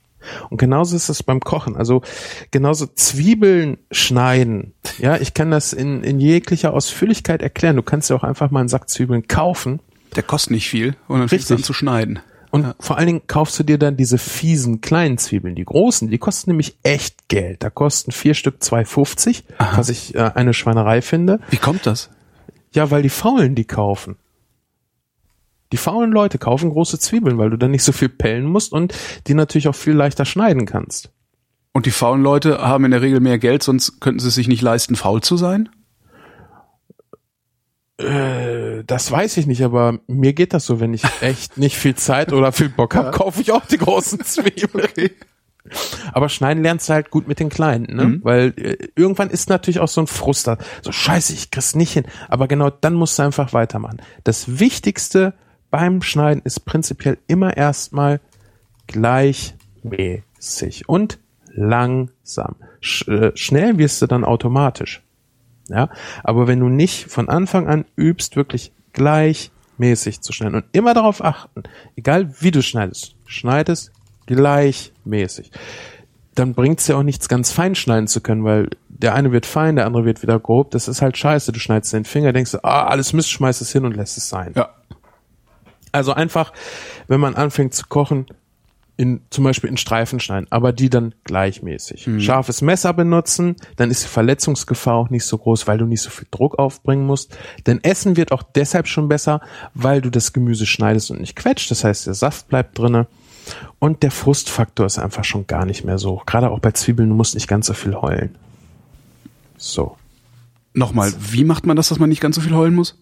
[0.51, 1.77] Und genauso ist es beim Kochen.
[1.77, 2.03] Also
[2.51, 4.75] genauso Zwiebeln schneiden.
[4.99, 7.77] Ja, ich kann das in, in jeglicher Ausführlichkeit erklären.
[7.77, 9.81] Du kannst ja auch einfach mal einen Sack Zwiebeln kaufen.
[10.15, 11.67] Der kostet nicht viel und dann fängst du an Richtig.
[11.67, 12.21] zu schneiden.
[12.51, 15.55] Und vor allen Dingen kaufst du dir dann diese fiesen kleinen Zwiebeln.
[15.55, 17.63] Die großen, die kosten nämlich echt Geld.
[17.63, 19.43] Da kosten vier Stück 2,50,
[19.75, 21.41] was ich äh, eine Schweinerei finde.
[21.51, 22.09] Wie kommt das?
[22.73, 24.17] Ja, weil die Faulen die kaufen.
[25.77, 28.95] Die faulen Leute kaufen große Zwiebeln, weil du dann nicht so viel pellen musst und
[29.27, 31.11] die natürlich auch viel leichter schneiden kannst.
[31.75, 34.49] Und die faulen Leute haben in der Regel mehr Geld, sonst könnten sie es sich
[34.49, 35.69] nicht leisten, faul zu sein?
[37.99, 41.95] Äh, das weiß ich nicht, aber mir geht das so, wenn ich echt nicht viel
[41.95, 45.11] Zeit oder viel Bock habe, kaufe ich auch die großen Zwiebeln.
[46.13, 48.21] Aber schneiden lernst du halt gut mit den kleinen, ne?
[48.23, 50.59] Weil äh, irgendwann ist natürlich auch so ein Frust da.
[50.81, 52.07] So scheiße, ich krieg's nicht hin.
[52.29, 54.01] Aber genau dann musst du einfach weitermachen.
[54.23, 55.35] Das Wichtigste
[55.71, 58.21] beim Schneiden ist prinzipiell immer erstmal
[58.87, 62.57] gleichmäßig und langsam.
[62.81, 65.03] Sch äh, schnell wirst du dann automatisch.
[65.69, 65.89] Ja,
[66.23, 71.25] aber wenn du nicht von Anfang an übst, wirklich gleichmäßig zu schneiden und immer darauf
[71.25, 71.65] achten,
[71.97, 73.91] egal wie du schneidest, schneidest
[74.27, 75.51] gleichmäßig.
[76.37, 79.77] Dann bringt's ja auch nichts ganz fein schneiden zu können, weil der eine wird fein,
[79.77, 80.71] der andere wird wieder grob.
[80.71, 81.51] Das ist halt scheiße.
[81.51, 84.53] Du schneidest den Finger, denkst ah, alles Mist, schmeißt es hin und lässt es sein.
[84.55, 84.69] Ja.
[85.97, 86.53] Also einfach,
[87.09, 88.27] wenn man anfängt zu kochen,
[88.99, 92.07] in, zum Beispiel in Streifen schneiden, aber die dann gleichmäßig.
[92.23, 96.11] Scharfes Messer benutzen, dann ist die Verletzungsgefahr auch nicht so groß, weil du nicht so
[96.11, 97.37] viel Druck aufbringen musst.
[97.67, 99.41] Denn Essen wird auch deshalb schon besser,
[99.73, 101.71] weil du das Gemüse schneidest und nicht quetscht.
[101.71, 103.07] Das heißt, der Saft bleibt drinne.
[103.79, 106.13] Und der Frustfaktor ist einfach schon gar nicht mehr so.
[106.13, 106.27] hoch.
[106.27, 108.35] Gerade auch bei Zwiebeln, du musst nicht ganz so viel heulen.
[109.57, 109.97] So.
[110.75, 112.99] Nochmal, wie macht man das, dass man nicht ganz so viel heulen muss?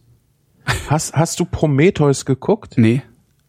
[0.89, 2.75] Hast, hast du Prometheus geguckt?
[2.77, 3.03] Nee.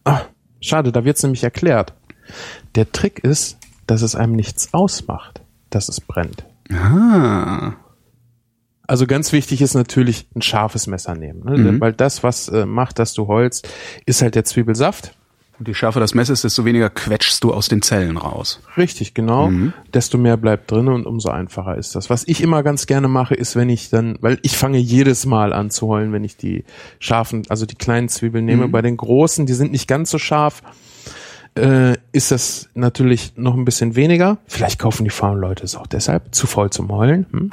[0.04, 0.22] Ah,
[0.60, 1.94] schade, da wird's nämlich erklärt.
[2.74, 6.44] Der Trick ist, dass es einem nichts ausmacht, dass es brennt.
[6.72, 7.74] Ah.
[8.86, 11.56] Also ganz wichtig ist natürlich ein scharfes Messer nehmen, ne?
[11.72, 11.80] Mhm.
[11.80, 13.68] weil das, was äh, macht, dass du heulst,
[14.06, 15.16] ist halt der Zwiebelsaft.
[15.58, 18.60] Und je schärfer das Messer ist, desto weniger quetschst du aus den Zellen raus.
[18.76, 19.50] Richtig, genau.
[19.94, 22.10] Desto mehr bleibt drin und umso einfacher ist das.
[22.10, 25.52] Was ich immer ganz gerne mache, ist, wenn ich dann, weil ich fange jedes Mal
[25.54, 26.64] an zu heulen, wenn ich die
[26.98, 28.68] scharfen, also die kleinen Zwiebeln nehme.
[28.68, 30.62] Bei den großen, die sind nicht ganz so scharf,
[31.56, 34.38] äh, ist das natürlich noch ein bisschen weniger.
[34.46, 36.34] Vielleicht kaufen die faulen Leute es auch deshalb.
[36.34, 37.26] Zu voll zum Heulen.
[37.32, 37.50] Hm?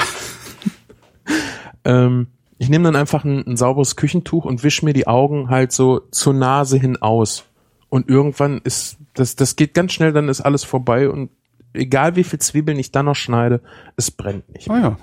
[1.85, 2.27] ähm,
[2.57, 6.01] ich nehme dann einfach ein, ein sauberes Küchentuch und wisch mir die Augen halt so
[6.11, 7.45] zur Nase hin aus.
[7.93, 11.29] Und irgendwann ist, das, das geht ganz schnell, dann ist alles vorbei und
[11.73, 13.61] egal wie viel Zwiebeln ich dann noch schneide,
[13.97, 14.67] es brennt nicht.
[14.71, 14.97] Ah ja.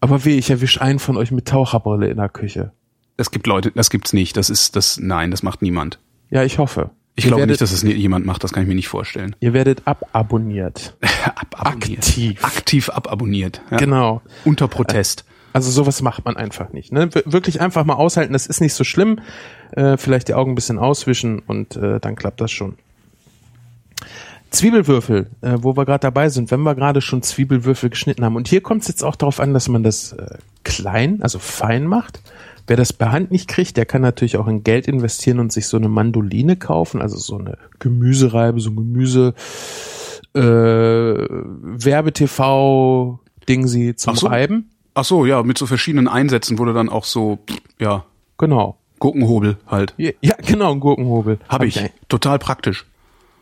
[0.00, 2.72] Aber wie, ich erwisch einen von euch mit Taucherbrille in der Küche.
[3.16, 4.36] Es gibt Leute, das gibt's nicht.
[4.36, 6.00] Das ist das, nein, das macht niemand.
[6.28, 6.90] Ja, ich hoffe.
[7.14, 8.44] Ich glaube nicht, dass es jemand macht.
[8.44, 9.34] Das kann ich mir nicht vorstellen.
[9.40, 10.98] Ihr werdet ababonniert.
[11.34, 11.98] Ababonniert.
[12.04, 12.44] Aktiv.
[12.44, 13.62] Aktiv ababonniert.
[13.70, 13.78] Ja.
[13.78, 14.20] Genau.
[14.44, 15.24] Unter Protest.
[15.54, 16.92] Also sowas macht man einfach nicht.
[16.92, 17.12] Ne?
[17.14, 19.18] Wir- Wirklich einfach mal aushalten, das ist nicht so schlimm.
[19.72, 22.74] Äh, vielleicht die Augen ein bisschen auswischen und äh, dann klappt das schon.
[24.50, 28.36] Zwiebelwürfel, äh, wo wir gerade dabei sind, wenn wir gerade schon Zwiebelwürfel geschnitten haben.
[28.36, 31.86] Und hier kommt es jetzt auch darauf an, dass man das äh, klein, also fein
[31.86, 32.20] macht.
[32.66, 35.66] Wer das per Hand nicht kriegt, der kann natürlich auch in Geld investieren und sich
[35.66, 39.34] so eine Mandoline kaufen, also so eine Gemüsereibe, so ein Gemüse
[40.34, 42.38] äh, Werbetv
[43.48, 44.26] Ding zum Ach so.
[44.26, 44.70] Reiben.
[44.94, 47.38] Ach so, ja, mit so verschiedenen Einsätzen wurde dann auch so,
[47.78, 48.04] ja,
[48.38, 48.77] Genau.
[48.98, 49.94] Gurkenhobel halt.
[49.96, 51.38] Ja, ja, genau, ein Gurkenhobel.
[51.48, 51.78] Hab ich.
[51.80, 52.86] ein- Total praktisch.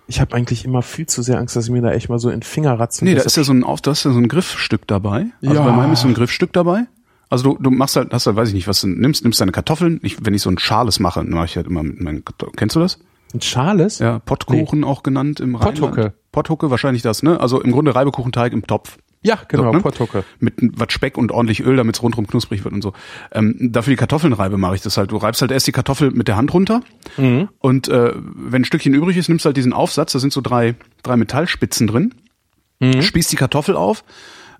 [0.08, 2.28] Ich habe eigentlich immer viel zu sehr Angst, dass ich mir da echt mal so
[2.28, 4.28] in den Finger ratzen Nee, da ist ja so ein, da ist ja so ein
[4.28, 5.26] Griffstück dabei.
[5.42, 5.64] Also Ja.
[5.64, 6.84] bei meinem ist so ein Griffstück dabei.
[7.28, 9.50] Also du, du machst halt, hast halt, weiß ich nicht, was du nimmst, nimmst deine
[9.50, 9.98] Kartoffeln.
[10.04, 12.54] Ich, wenn ich so ein Schales mache, dann mache ich halt immer mit meinen Kartoffeln.
[12.56, 12.98] Kennst du das?
[13.34, 13.98] ein Schales?
[13.98, 15.80] Ja, Pottkuchen auch genannt im Rheinland.
[15.80, 16.12] Potthucke.
[16.30, 17.40] Potthucke, wahrscheinlich das, ne?
[17.40, 18.98] Also im Grunde Reibekuchenteig im Topf.
[19.26, 19.80] Ja, genau, So, ne?
[19.80, 20.24] Potthucke.
[20.38, 22.92] Mit was Speck und ordentlich Öl, damit es rundherum knusprig wird und so.
[23.32, 25.10] Ähm, dafür die Kartoffeln reibe, mache ich das halt.
[25.10, 26.80] Du reibst halt erst die Kartoffel mit der Hand runter
[27.16, 27.48] Mhm.
[27.58, 30.40] und äh, wenn ein Stückchen übrig ist, nimmst du halt diesen Aufsatz, da sind so
[30.40, 32.14] drei, drei Metallspitzen drin,
[32.80, 33.02] Mhm.
[33.02, 34.04] spießt die Kartoffel auf,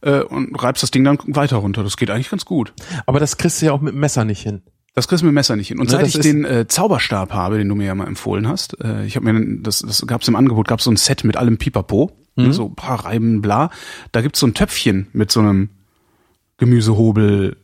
[0.02, 1.82] äh, und reibst das Ding dann weiter runter.
[1.84, 2.72] Das geht eigentlich ganz gut.
[3.06, 4.62] Aber das kriegst du ja auch mit dem Messer nicht hin.
[4.96, 5.78] Das kriegst du mit dem Messer nicht hin.
[5.78, 8.80] Und Ne, seit ich den äh, Zauberstab habe, den du mir ja mal empfohlen hast,
[8.82, 11.58] äh, ich habe mir das, das gab's im Angebot, gab's so ein Set mit allem
[11.58, 12.44] Pipapo, Mhm.
[12.46, 13.70] ne, so ein paar Reiben, bla.
[14.12, 15.68] Da gibt's so ein Töpfchen mit so einem
[16.58, 17.56] Gemüsehobel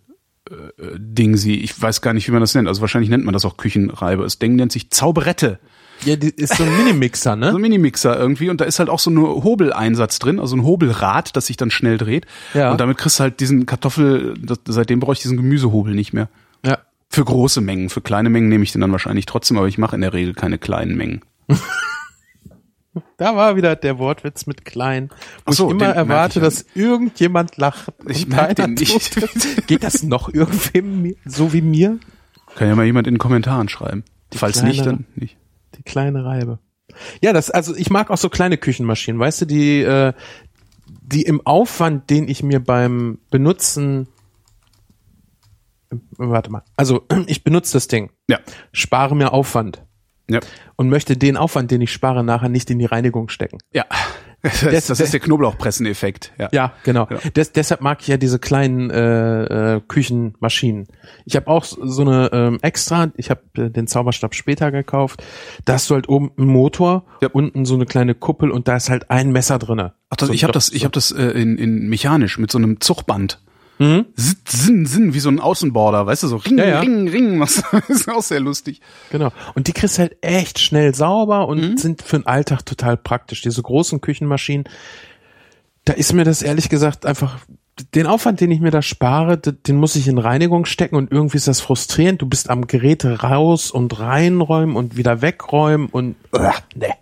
[0.50, 0.54] äh,
[0.98, 1.60] Ding sie.
[1.60, 2.68] Ich weiß gar nicht, wie man das nennt.
[2.68, 4.22] Also wahrscheinlich nennt man das auch Küchenreibe.
[4.24, 5.58] Das Ding nennt sich Zauberette.
[6.04, 7.58] Ja, die ist so ein Minimixer, So ein ne?
[7.58, 11.46] Minimixer irgendwie und da ist halt auch so ein Hobeleinsatz drin, also ein Hobelrad, das
[11.46, 12.26] sich dann schnell dreht.
[12.54, 12.72] Ja.
[12.72, 16.28] Und damit kriegst du halt diesen Kartoffel, das, seitdem brauche ich diesen Gemüsehobel nicht mehr.
[16.64, 16.78] Ja.
[17.12, 19.94] Für große Mengen, für kleine Mengen nehme ich den dann wahrscheinlich trotzdem, aber ich mache
[19.94, 21.20] in der Regel keine kleinen Mengen.
[23.16, 25.08] Da war wieder der Wortwitz mit klein,
[25.46, 27.90] wo so, ich immer erwarte, ich dass irgendjemand lacht.
[28.06, 29.14] Ich und merk keiner den nicht.
[29.14, 29.30] tut.
[29.66, 31.98] Geht das noch irgendwem so wie mir?
[32.54, 34.04] Kann ja mal jemand in den Kommentaren schreiben.
[34.34, 35.38] Falls kleine- nicht, dann nicht.
[35.78, 36.58] Die kleine Reibe.
[37.22, 40.12] Ja, das, also ich mag auch so kleine Küchenmaschinen, weißt du, die, äh,
[40.86, 44.08] die im Aufwand, den ich mir beim Benutzen,
[46.16, 48.38] warte mal, also ich benutze das Ding, Ja.
[48.72, 49.84] spare mir Aufwand
[50.30, 50.40] Ja.
[50.76, 53.58] und möchte den Aufwand, den ich spare, nachher nicht in die Reinigung stecken.
[53.72, 53.84] Ja.
[54.72, 56.32] Das, das ist der Knoblauchpresseneffekt.
[56.36, 56.48] Ja.
[56.50, 57.06] Ja, genau.
[57.08, 57.18] Ja.
[57.30, 60.88] Des, deshalb mag ich ja diese kleinen äh, äh, Küchenmaschinen.
[61.24, 65.22] Ich habe auch so eine ähm, extra, ich habe äh, den Zauberstab später gekauft.
[65.64, 67.28] Da hast du halt oben einen Motor, Ja.
[67.32, 69.94] unten so eine kleine Kuppel und da ist halt ein Messer drinne.
[70.10, 72.58] Ach, das, so, ich habe das, ich habe das äh, in, in mechanisch mit so
[72.58, 73.40] einem Zugband.
[73.78, 74.06] Mhm.
[74.16, 76.80] Zinn, Sinn, Sinn, wie so ein Außenborder, weißt du, so Ring, Ja, ja.
[76.80, 77.38] Ring, Ring.
[77.40, 78.80] Das ist auch sehr lustig.
[79.10, 79.30] Genau.
[79.54, 81.76] Und die kriegst halt echt schnell sauber und Mhm.
[81.78, 83.42] sind für den Alltag total praktisch.
[83.42, 84.64] Diese großen Küchenmaschinen,
[85.84, 87.38] da ist mir das ehrlich gesagt einfach,
[87.94, 91.38] den Aufwand, den ich mir da spare, den muss ich in Reinigung stecken und irgendwie
[91.38, 92.20] ist das frustrierend.
[92.22, 96.92] Du bist am Gerät raus und reinräumen und wieder wegräumen und, uh, ne.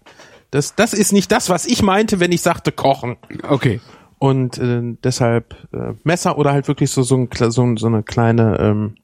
[0.52, 3.16] Das, das ist nicht das, was ich meinte, wenn ich sagte kochen.
[3.48, 3.80] Okay.
[4.20, 8.60] Und äh, deshalb äh, Messer oder halt wirklich so so, ein, so, so eine kleine
[8.60, 8.94] ähm,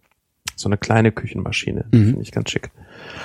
[0.56, 1.86] so eine kleine Küchenmaschine.
[1.90, 2.70] Finde ich ganz schick.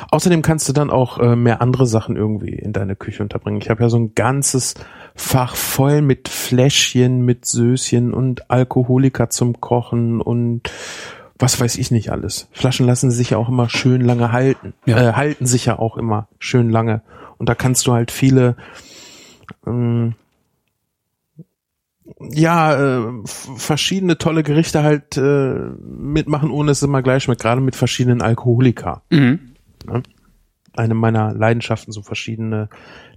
[0.10, 3.62] Außerdem kannst du dann auch äh, mehr andere Sachen irgendwie in deine Küche unterbringen.
[3.62, 4.76] Ich habe ja so ein ganzes
[5.16, 10.72] Fach voll mit Fläschchen, mit Söschen und Alkoholika zum Kochen und
[11.40, 12.48] was weiß ich nicht alles.
[12.52, 14.74] Flaschen lassen sich ja auch immer schön lange halten.
[14.86, 15.10] Ja.
[15.10, 17.02] Äh, halten sich ja auch immer schön lange.
[17.38, 18.56] Und da kannst du halt viele
[19.66, 20.16] ähm,
[22.20, 27.76] ja, äh, verschiedene tolle Gerichte halt äh, mitmachen, ohne es immer gleich schmeckt, gerade mit
[27.76, 29.04] verschiedenen Alkoholika.
[29.10, 29.40] Mhm.
[30.74, 32.70] Eine meiner Leidenschaften, so verschiedene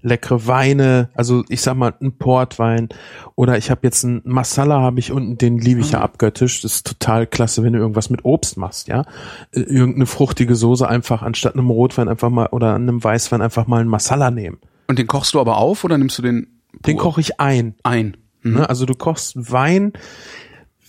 [0.03, 2.88] leckere Weine, also ich sag mal ein Portwein
[3.36, 6.74] oder ich habe jetzt ein Masala habe ich unten, den liebe ich ja abgöttisch, das
[6.76, 9.05] ist total klasse, wenn du irgendwas mit Obst machst, ja,
[9.53, 13.80] Äh, irgendeine fruchtige Soße einfach anstatt einem Rotwein einfach mal oder einem Weißwein einfach mal
[13.80, 14.59] ein Masala nehmen.
[14.88, 17.74] Und den kochst du aber auf oder nimmst du den Den pur koche ich ein.
[17.82, 18.16] ein?
[18.45, 18.55] Mhm.
[18.55, 18.68] Ne?
[18.68, 19.92] Also du kochst Wein,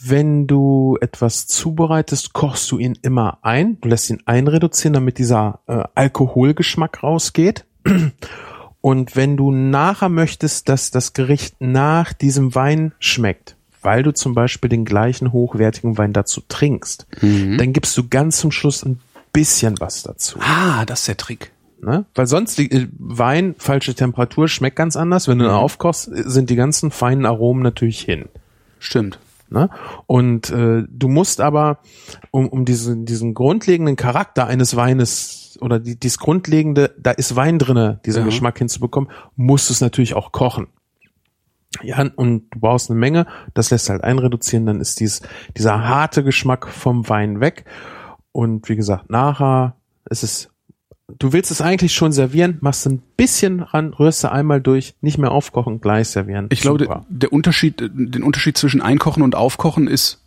[0.08, 3.80] wenn du etwas zubereitest, kochst du ihn immer ein.
[3.82, 7.66] Du lässt ihn einreduzieren, damit dieser äh, Alkoholgeschmack rausgeht.
[8.82, 14.36] Und wenn du nachher möchtest, dass das Gericht nach diesem Wein schmeckt, weil du zum
[14.36, 19.00] Beispiel den gleichen hochwertigen Wein dazu trinkst, dann gibst du ganz zum Schluss ein
[19.34, 20.38] bisschen was dazu.
[20.40, 21.52] Ah, das ist der Trick.
[21.82, 22.06] Ne?
[22.16, 25.28] Weil sonst die, äh, Wein, falsche Temperatur, schmeckt ganz anders.
[25.28, 28.26] Wenn du ihn aufkochst, äh, sind die ganzen feinen Aromen natürlich hin.
[28.80, 29.20] Stimmt.
[29.50, 29.70] Ne?
[30.08, 31.80] Und äh, du musst aber,
[32.32, 37.60] um, um diesen, diesen grundlegenden Charakter eines Weines oder die, dieses grundlegende, da ist Wein
[37.60, 38.26] drinne, diesen Ja.
[38.26, 40.68] Geschmack hinzubekommen, musst du es natürlich auch kochen.
[41.84, 45.22] Ja, und du brauchst eine Menge, das lässt halt einreduzieren, dann ist dies,
[45.58, 47.66] dieser harte Geschmack vom Wein weg.
[48.32, 49.76] Und wie gesagt, nachher
[50.10, 50.50] ist es,
[51.08, 55.18] du willst es eigentlich schon servieren, machst ein bisschen ran, rührst du einmal durch, nicht
[55.18, 56.48] mehr aufkochen, gleich servieren.
[56.52, 57.06] Ich glaube, Super.
[57.10, 60.22] der, der Unterschied, den Unterschied zwischen Einkochen und Aufkochen ist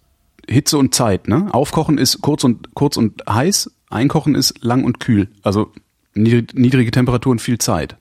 [0.48, 1.28] Hitze und Zeit.
[1.28, 1.48] Ne?
[1.52, 3.70] Aufkochen ist kurz und kurz und heiß.
[3.90, 5.28] Einkochen ist lang und kühl.
[5.42, 5.72] Also
[6.14, 7.96] niedrig, niedrige Temperaturen, viel Zeit.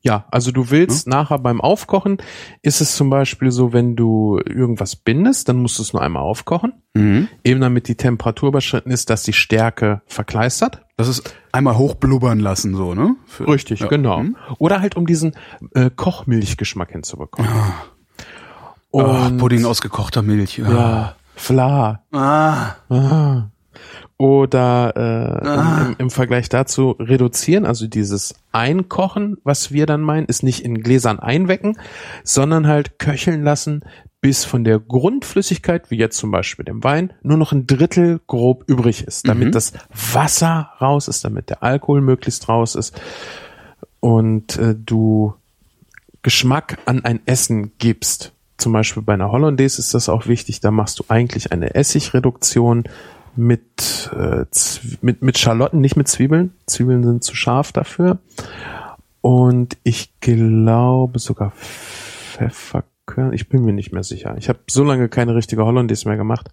[0.00, 2.18] Ja, also du willst nachher beim Aufkochen,
[2.62, 6.22] ist es zum Beispiel so, wenn du irgendwas bindest, dann musst du es nur einmal
[6.22, 10.82] aufkochen, eben damit die Temperatur überschritten ist, dass die Stärke verkleistert.
[10.96, 13.16] Das ist einmal hochblubbern lassen, so, ne?
[13.26, 13.88] Für, Richtig, ja.
[13.88, 14.18] genau.
[14.20, 14.36] Hm?
[14.58, 15.34] Oder halt um diesen
[15.74, 17.50] äh, Kochmilchgeschmack hinzubekommen.
[18.90, 20.58] Oh, Pudding aus gekochter Milch.
[20.58, 20.70] Ja.
[20.70, 22.02] Ja, Fla.
[22.12, 23.50] Ah, Ah.
[24.18, 25.86] Oder äh, Ah.
[25.86, 30.82] im, im Vergleich dazu reduzieren, also dieses Einkochen, was wir dann meinen, ist nicht in
[30.82, 31.78] Gläsern einwecken,
[32.24, 33.82] sondern halt köcheln lassen,
[34.20, 38.64] bis von der Grundflüssigkeit, wie jetzt zum Beispiel dem Wein, nur noch ein Drittel grob
[38.66, 39.52] übrig ist, damit Mhm.
[39.52, 39.72] das
[40.12, 43.00] Wasser raus ist, damit der Alkohol möglichst raus ist
[44.00, 45.34] und äh, du
[46.22, 48.32] Geschmack an ein Essen gibst.
[48.56, 52.82] zum Beispiel bei einer Hollandaise ist das auch wichtig, da machst du eigentlich eine Essigreduktion
[53.36, 54.44] mit, äh,
[55.00, 56.52] mit, mit Schalotten, nicht mit Zwiebeln.
[56.66, 58.18] Zwiebeln sind zu scharf dafür.
[59.20, 63.32] Und ich glaube sogar Pfefferkörner.
[63.32, 64.36] Ich bin mir nicht mehr sicher.
[64.38, 66.50] Ich habe so lange keine richtige Hollandaise mehr gemacht.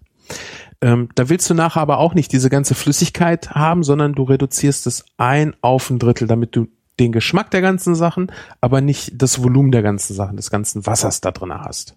[0.80, 4.86] Ähm, da willst du nachher aber auch nicht diese ganze Flüssigkeit haben, sondern du reduzierst
[4.86, 6.68] es ein auf ein Drittel, damit du
[6.98, 11.20] den Geschmack der ganzen Sachen, aber nicht das Volumen der ganzen Sachen, des ganzen Wassers
[11.20, 11.96] da drin hast.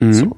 [0.00, 0.12] Mhm.
[0.12, 0.36] So.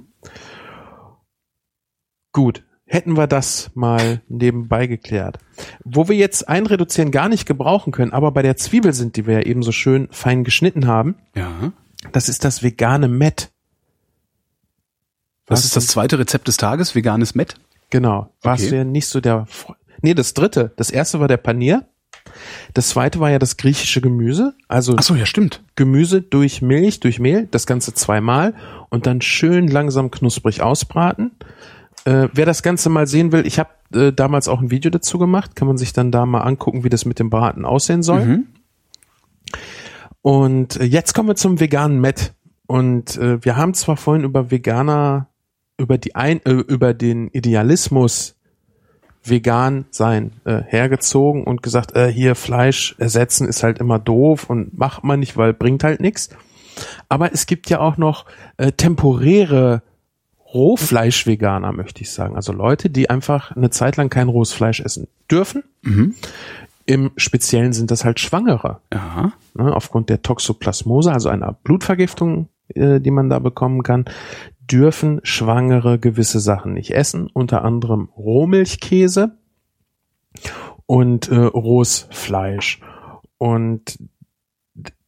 [2.32, 2.64] Gut.
[2.92, 5.38] Hätten wir das mal nebenbei geklärt.
[5.84, 9.34] Wo wir jetzt einreduzieren gar nicht gebrauchen können, aber bei der Zwiebel sind, die wir
[9.34, 11.72] ja eben so schön fein geschnitten haben, Ja.
[12.10, 13.52] das ist das vegane Met.
[15.46, 17.54] Das Was ist das zweite Rezept des Tages, veganes Met.
[17.90, 18.32] Genau.
[18.42, 18.70] Warst Okay.
[18.70, 19.46] du ja nicht so der.
[19.46, 20.72] Fre- Nee, das dritte.
[20.76, 21.86] Das erste war der Panier.
[22.74, 24.54] Das zweite war ja das griechische Gemüse.
[24.66, 25.62] Also Ach so, ja, stimmt.
[25.76, 28.54] Gemüse durch Milch, durch Mehl, das Ganze zweimal
[28.88, 31.32] und dann schön langsam knusprig ausbraten.
[32.04, 35.18] Äh, wer das Ganze mal sehen will, ich habe äh, damals auch ein Video dazu
[35.18, 38.24] gemacht, kann man sich dann da mal angucken, wie das mit dem Braten aussehen soll.
[38.24, 38.46] Mhm.
[40.22, 42.34] Und äh, jetzt kommen wir zum veganen Met.
[42.66, 45.28] Und äh, wir haben zwar vorhin über Veganer,
[45.76, 48.36] über die ein, äh, über den Idealismus
[49.22, 54.78] vegan sein äh, hergezogen und gesagt, äh, hier Fleisch ersetzen ist halt immer doof und
[54.78, 56.30] macht man nicht, weil bringt halt nichts.
[57.08, 58.24] Aber es gibt ja auch noch
[58.56, 59.82] äh, temporäre
[60.52, 62.36] Rohfleisch-Veganer, möchte ich sagen.
[62.36, 65.62] Also Leute, die einfach eine Zeit lang kein rohes Fleisch essen dürfen.
[66.86, 69.32] Im Speziellen sind das halt Schwangere Ja.
[69.54, 74.06] ne, aufgrund der Toxoplasmose, also einer Blutvergiftung, äh, die man da bekommen kann,
[74.60, 79.36] dürfen Schwangere gewisse Sachen nicht essen, unter anderem Rohmilchkäse
[80.86, 82.80] und äh, rohes Fleisch.
[83.38, 83.98] Und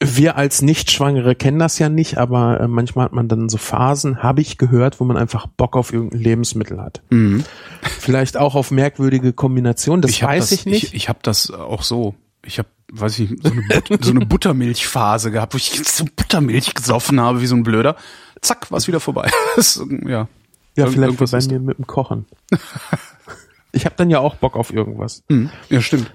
[0.02, 4.22] wir als Nicht-Schwangere kennen das ja nicht, aber äh, manchmal hat man dann so Phasen,
[4.22, 7.02] habe ich gehört, wo man einfach Bock auf irgendein Lebensmittel hat.
[7.10, 7.44] Mhm.
[7.82, 10.84] Vielleicht auch auf merkwürdige Kombinationen, das hab weiß das, ich nicht.
[10.84, 12.14] Ich, ich habe das auch so.
[12.44, 16.74] Ich habe, weiß ich so eine, But so eine Buttermilchphase gehabt, wo ich so Buttermilch
[16.74, 17.94] gesoffen habe wie so ein Blöder.
[18.40, 19.30] Zack, war's wieder vorbei.
[19.56, 20.28] Das, ja.
[20.74, 22.26] Ja, Irgend- vielleicht bei mir mit dem Kochen.
[23.72, 25.22] ich habe dann ja auch Bock auf irgendwas.
[25.28, 25.50] Mhm.
[25.68, 26.12] Ja, stimmt.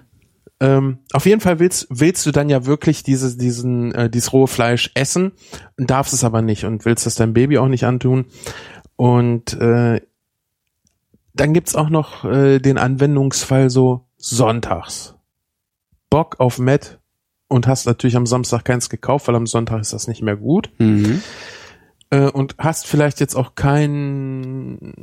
[0.59, 4.47] Ähm, auf jeden Fall willst, willst du dann ja wirklich dieses, diesen, äh, dieses rohe
[4.47, 5.33] Fleisch essen,
[5.77, 8.25] darfst es aber nicht und willst das deinem Baby auch nicht antun.
[8.95, 10.01] Und äh,
[11.35, 15.13] dann gibt's auch noch äh, den Anwendungsfall so sonntags.
[16.09, 16.99] Bock auf Met
[17.47, 20.71] und hast natürlich am Samstag keins gekauft, weil am Sonntag ist das nicht mehr gut.
[20.79, 21.21] Mhm.
[22.09, 24.93] Äh, und hast vielleicht jetzt auch keinen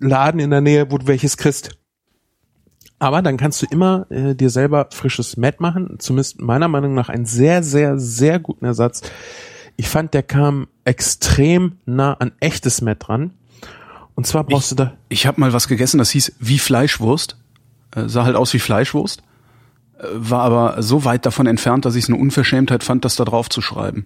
[0.00, 1.78] Laden in der Nähe, wo du welches kriegst.
[3.00, 5.96] Aber dann kannst du immer äh, dir selber frisches Met machen.
[5.98, 9.00] Zumindest meiner Meinung nach einen sehr, sehr, sehr guten Ersatz.
[9.76, 13.32] Ich fand, der kam extrem nah an echtes Met dran.
[14.14, 17.38] Und zwar brauchst du da, Ich habe mal was gegessen, das hieß wie Fleischwurst.
[17.96, 19.22] Äh, sah halt aus wie Fleischwurst.
[19.98, 23.24] Äh, war aber so weit davon entfernt, dass ich es eine Unverschämtheit fand, das da
[23.24, 24.04] drauf zu schreiben.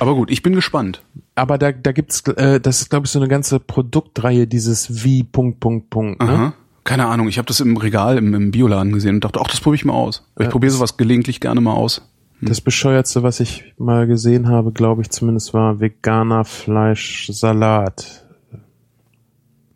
[0.00, 1.04] Aber gut, ich bin gespannt.
[1.36, 5.22] aber da, da gibt's, äh, das ist glaube ich so eine ganze Produktreihe, dieses wie
[5.22, 6.20] Punkt, Punkt, Punkt.
[6.20, 6.28] Ne?
[6.28, 6.54] Aha.
[6.86, 9.60] Keine Ahnung, ich habe das im Regal im, im Bioladen gesehen und dachte, ach, das
[9.60, 10.24] probiere ich mal aus.
[10.38, 12.08] Ich probiere sowas gelegentlich gerne mal aus.
[12.40, 18.24] Das bescheuertste, was ich mal gesehen habe, glaube ich zumindest, war veganer Fleischsalat.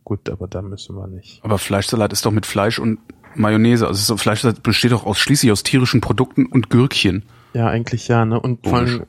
[0.05, 1.45] Gut, aber da müssen wir nicht.
[1.45, 3.01] Aber Fleischsalat ist doch mit Fleisch und
[3.35, 3.89] Mayonnaise.
[3.89, 7.25] Also so Fleischsalat besteht doch ausschließlich aus tierischen Produkten und Gürkchen.
[7.55, 8.39] Ja, eigentlich ja, ne?
[8.39, 9.03] Und vor allem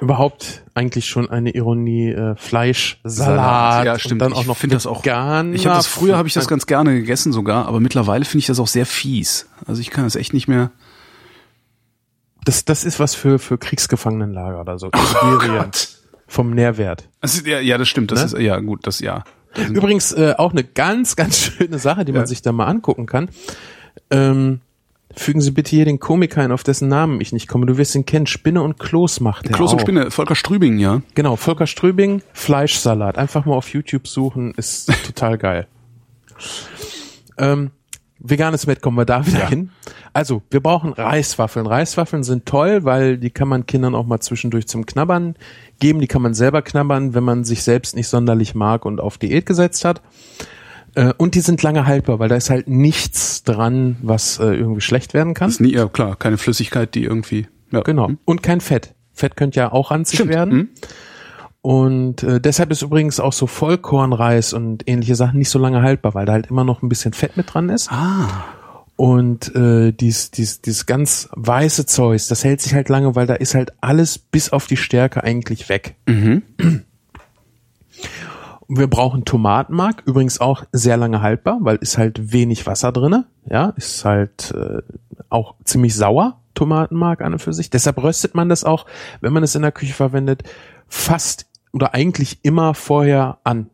[0.00, 3.84] überhaupt eigentlich schon eine Ironie, äh, Fleischsalat.
[3.86, 4.12] Ja, stimmt.
[4.12, 6.34] Und dann auch Ich noch finde das auch- veganer Ich habe das früher habe ich
[6.34, 9.48] das ganz gerne gegessen sogar, aber mittlerweile finde ich das auch sehr fies.
[9.66, 10.70] Also ich kann das echt nicht mehr.
[12.44, 14.90] Das, das ist was für, für Kriegsgefangenenlager oder so.
[14.94, 15.70] Sibirien.
[16.28, 17.08] Vom Nährwert.
[17.22, 18.10] Ist, ja, ja, das stimmt.
[18.12, 18.26] Das Ne?
[18.26, 18.86] ist ja gut.
[18.86, 19.24] Das ja.
[19.68, 22.26] Übrigens äh, auch eine ganz, ganz schöne Sache, die man Ja.
[22.26, 23.28] sich da mal angucken kann.
[24.10, 24.60] Ähm,
[25.16, 27.66] fügen Sie bitte hier den Komiker ein, auf dessen Namen ich nicht komme.
[27.66, 28.26] Du wirst ihn kennen.
[28.26, 29.82] Spinne und Kloß macht er Kloß und auch.
[29.82, 31.02] Spinne, Volker Strübing, ja.
[31.14, 33.18] Genau, Volker Strübing, Fleischsalat.
[33.18, 35.66] Einfach mal auf YouTube suchen, ist total geil.
[37.38, 37.70] Ähm,
[38.18, 39.70] veganes Met kommen wir da wieder hin.
[40.12, 41.66] Also, wir brauchen Reiswaffeln.
[41.66, 45.34] Reiswaffeln sind toll, weil die kann man Kindern auch mal zwischendurch zum Knabbern
[45.78, 46.00] geben.
[46.00, 49.46] Die kann man selber knabbern, wenn man sich selbst nicht sonderlich mag und auf Diät
[49.46, 50.02] gesetzt hat.
[50.96, 54.80] Äh, Und die sind lange haltbar, weil da ist halt nichts dran, was äh, irgendwie
[54.80, 55.50] schlecht werden kann.
[55.50, 57.46] Ist nie, ja klar, keine Flüssigkeit, die irgendwie.
[57.70, 57.82] Ja.
[57.82, 58.10] Genau.
[58.24, 58.94] Und kein Fett.
[59.12, 60.32] Fett könnte ja auch ranzig Stimmt.
[60.32, 60.52] werden.
[60.52, 60.68] Hm?
[61.60, 66.14] Und äh, deshalb ist übrigens auch so Vollkornreis und ähnliche Sachen nicht so lange haltbar,
[66.14, 67.90] weil da halt immer noch ein bisschen Fett mit dran ist.
[67.90, 68.44] Ah.
[68.94, 73.34] Und äh, dies, dies, dies ganz weiße Zeug, das hält sich halt lange, weil da
[73.34, 75.96] ist halt alles bis auf die Stärke eigentlich weg.
[76.06, 76.42] Mhm.
[78.68, 83.26] Wir brauchen Tomatenmark, übrigens auch sehr lange haltbar, weil ist halt wenig Wasser drinne.
[83.48, 84.82] Ja, ist halt äh,
[85.28, 87.70] auch ziemlich sauer, Tomatenmark an und für sich.
[87.70, 88.86] Deshalb röstet man das auch,
[89.20, 90.42] wenn man es in der Küche verwendet,
[90.88, 93.70] fast oder eigentlich immer vorher an,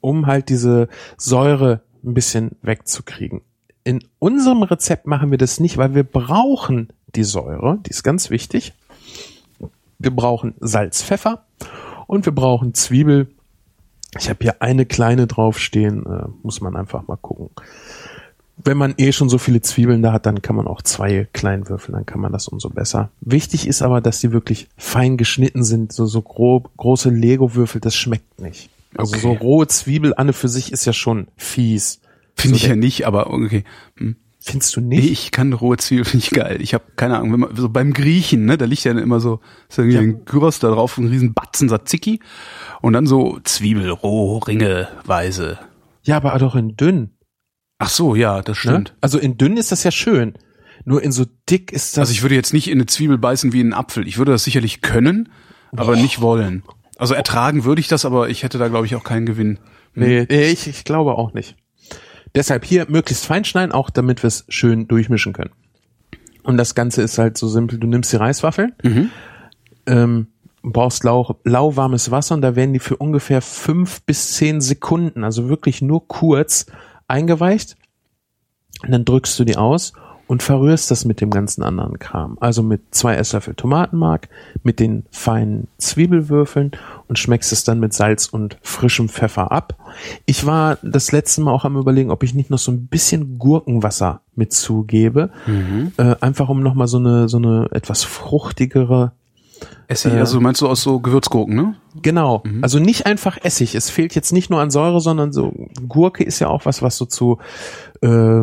[0.00, 3.42] um halt diese Säure ein bisschen wegzukriegen.
[3.82, 8.30] In unserem Rezept machen wir das nicht, weil wir brauchen die Säure, die ist ganz
[8.30, 8.72] wichtig.
[9.98, 11.44] Wir brauchen Salz, Pfeffer
[12.06, 13.28] und wir brauchen Zwiebel.
[14.18, 17.50] Ich habe hier eine kleine draufstehen, äh, muss man einfach mal gucken.
[18.56, 21.68] Wenn man eh schon so viele Zwiebeln da hat, dann kann man auch zwei klein
[21.68, 23.10] würfeln, dann kann man das umso besser.
[23.20, 27.96] Wichtig ist aber, dass die wirklich fein geschnitten sind, so, so grob, große Lego-Würfel, das
[27.96, 28.70] schmeckt nicht.
[28.96, 29.22] Also Okay.
[29.22, 32.00] so rohe Zwiebel an für sich ist ja schon fies.
[32.36, 33.64] Finde so ich ja nicht, aber okay.
[33.96, 34.16] Hm.
[34.46, 35.10] Findest du Nee, nicht?
[35.10, 36.58] ich kann rohe Zwiebeln, finde ich geil.
[36.60, 39.40] Ich habe keine Ahnung, wenn man, so beim Griechen, ne, da liegt ja immer so,
[39.70, 42.20] ist irgendwie ein Gyros da drauf, ein riesen Batzen Tzatziki
[42.82, 45.58] und dann so Zwiebel, roh, ringeweise.
[46.02, 47.10] Ja, aber doch in dünn.
[47.78, 48.70] Ach so, ja, das Ne?
[48.72, 48.94] stimmt.
[49.00, 50.34] Also in dünn ist das ja schön.
[50.84, 52.00] Nur in so dick ist das.
[52.02, 54.06] Also ich würde jetzt nicht in eine Zwiebel beißen wie in einen Apfel.
[54.06, 55.30] Ich würde das sicherlich können,
[55.74, 56.62] aber nicht wollen.
[56.98, 59.58] Also ertragen würde ich das, aber ich hätte da glaube ich auch keinen Gewinn.
[59.94, 61.56] nee, nee, ich, ich glaube auch nicht.
[62.34, 65.52] Deshalb hier möglichst fein schneiden, auch damit wir es schön durchmischen können.
[66.42, 67.78] Und das Ganze ist halt so simpel.
[67.78, 68.72] Du nimmst die Reiswaffeln,
[69.86, 70.26] ähm,
[70.62, 75.48] brauchst lau, lauwarmes Wasser und da werden die für ungefähr fünf bis zehn Sekunden, also
[75.48, 76.66] wirklich nur kurz,
[77.06, 77.76] eingeweicht.
[78.82, 79.92] Und dann drückst du die aus
[80.26, 82.36] und verrührst das mit dem ganzen anderen Kram.
[82.40, 84.28] Also mit zwei Esslöffel Tomatenmark,
[84.62, 86.72] mit den feinen Zwiebelwürfeln
[87.08, 89.76] und schmeckst es dann mit Salz und frischem Pfeffer ab.
[90.26, 93.38] Ich war das letzte Mal auch am überlegen, ob ich nicht noch so ein bisschen
[93.38, 95.30] Gurkenwasser mit zugebe.
[95.96, 99.12] Äh, einfach um nochmal so eine, so eine etwas fruchtigere
[99.86, 101.74] Essig, also meinst du aus so Gewürzgurken, ne?
[102.02, 102.42] Genau.
[102.62, 103.74] Also nicht einfach Essig.
[103.74, 105.52] Es fehlt jetzt nicht nur an Säure, sondern so
[105.86, 107.38] Gurke ist ja auch was, was so zu
[108.00, 108.42] äh,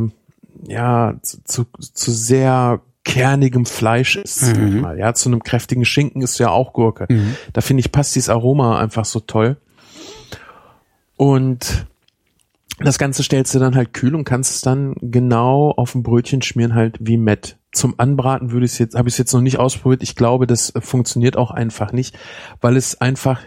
[0.68, 4.56] ja zu, zu, zu sehr kernigem Fleisch ist.
[4.58, 4.98] Mal.
[5.00, 7.08] Ja, zu einem kräftigen Schinken ist ja auch Gurke.
[7.54, 9.58] Da finde ich passt dieses Aroma einfach so toll.
[11.18, 11.88] Und
[12.80, 16.42] das Ganze stellst du dann halt kühl und kannst es dann genau auf dem Brötchen
[16.42, 17.58] schmieren, halt wie Met.
[17.72, 20.04] Zum Anbraten würde ich es jetzt, habe ich es jetzt noch nicht ausprobiert.
[20.04, 22.18] Ich glaube, das äh, funktioniert auch einfach nicht,
[22.60, 23.40] weil es einfach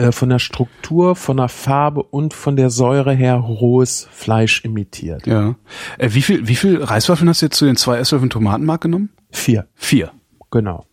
[0.00, 5.26] äh, von der Struktur, von der Farbe und von der Säure her rohes Fleisch imitiert.
[5.26, 5.54] Ja.
[5.98, 9.10] Äh, wie viel, wie viel Reiswaffeln hast du jetzt zu den zwei Esslöffeln Tomatenmark genommen?
[9.30, 10.10] Vier, Vier.
[10.50, 10.84] genau.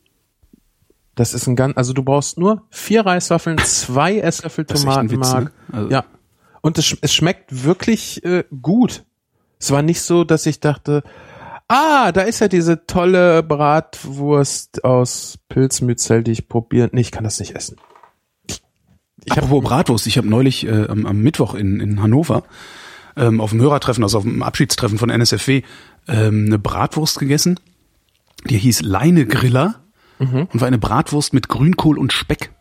[1.15, 5.43] Das ist ein ganz, also du brauchst nur vier Reiswaffeln, zwei Esslöffel ein Witz, Tomatenmark.
[5.45, 5.51] ne?
[5.71, 6.05] Also- Ja.
[6.61, 9.03] Und es, es schmeckt wirklich äh, gut.
[9.59, 11.01] Es war nicht so, dass ich dachte,
[11.67, 16.89] ah, da ist ja diese tolle Bratwurst aus Pilzmützel, die ich probieren.
[16.93, 17.77] Nee, ich kann das nicht essen.
[19.29, 22.43] Ich habe Apropos Bratwurst, ich habe neulich äh, am, am Mittwoch in, in Hannover
[23.15, 25.61] ähm, auf dem Hörertreffen, also auf dem Abschiedstreffen von NSFW,
[26.07, 27.59] ähm, eine Bratwurst gegessen.
[28.49, 29.75] Die hieß Leine Griller
[30.19, 32.51] und war eine Bratwurst mit Grünkohl und Speck.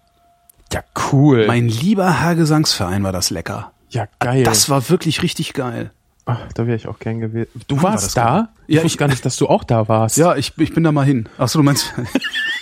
[0.73, 0.83] Ja,
[1.13, 1.47] cool.
[1.47, 3.73] Mein lieber Herr Gesangsverein war das lecker.
[3.89, 4.43] ja, geil.
[4.43, 5.91] Das war wirklich richtig geil.
[6.27, 7.49] Ach, da wäre ich auch gern gewesen.
[7.69, 8.49] Du Wann war warst das da?
[8.67, 10.17] Ich Ja, wusste ich- gar nicht, dass du auch da warst.
[10.17, 11.29] Ja, ich, ich bin da mal hin.
[11.39, 11.95] Ach so, du meinst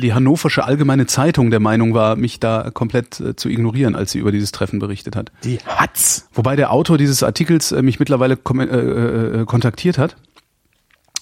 [0.00, 4.18] die Hannoversche Allgemeine Zeitung der Meinung war, mich da komplett äh, zu ignorieren, als sie
[4.18, 5.32] über dieses Treffen berichtet hat.
[5.44, 6.28] Die hat's.
[6.32, 10.16] Wobei der Autor dieses Artikels äh, mich mittlerweile äh, kontaktiert hat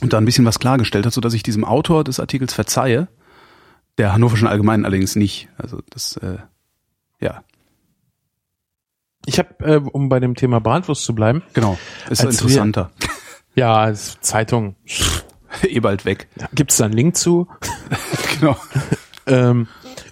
[0.00, 3.08] und da ein bisschen was klargestellt hat, so dass ich diesem Autor des Artikels verzeihe.
[3.98, 5.48] Der Hannoverschen Allgemeinen allerdings nicht.
[5.58, 6.38] Also das, äh,
[7.20, 7.42] ja,
[9.26, 11.76] Ich habe, äh, um bei dem Thema Bratwurst zu bleiben, genau.
[12.08, 12.90] Ist Als wir- interessanter.
[13.54, 14.18] ja, es-
[15.68, 16.28] Eh bald weg.
[16.54, 17.48] Gibt's da einen Link zu?
[18.40, 18.56] genau.
[19.30, 19.68] Ähm,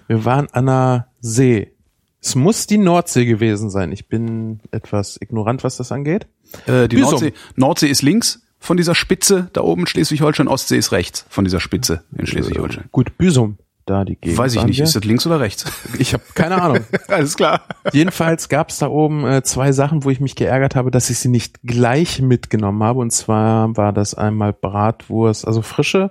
[0.08, 1.72] wir waren an einer See.
[2.20, 3.90] Es muss die Nordsee gewesen sein.
[3.90, 6.26] Ich bin etwas ignorant, was das angeht.
[6.66, 7.12] Äh, die Büsum.
[7.12, 11.60] Nordsee, Nordsee ist links von dieser Spitze, da oben Schleswig-Holstein, Ostsee ist rechts von dieser
[11.60, 12.90] Spitze in Schleswig-Holstein.
[12.92, 13.56] Gut, Büsum,
[13.86, 14.38] da die Gegend.
[14.38, 14.84] Weiß ich nicht, wir.
[14.84, 15.64] ist das links oder rechts?
[15.98, 16.80] Ich habe keine Ahnung.
[17.08, 17.62] Alles klar.
[17.92, 21.18] Jedenfalls gab es da oben äh, zwei Sachen, wo ich mich geärgert habe, dass ich
[21.18, 23.00] sie nicht gleich mitgenommen habe.
[23.00, 26.10] Und zwar war das einmal Bratwurst, also frische,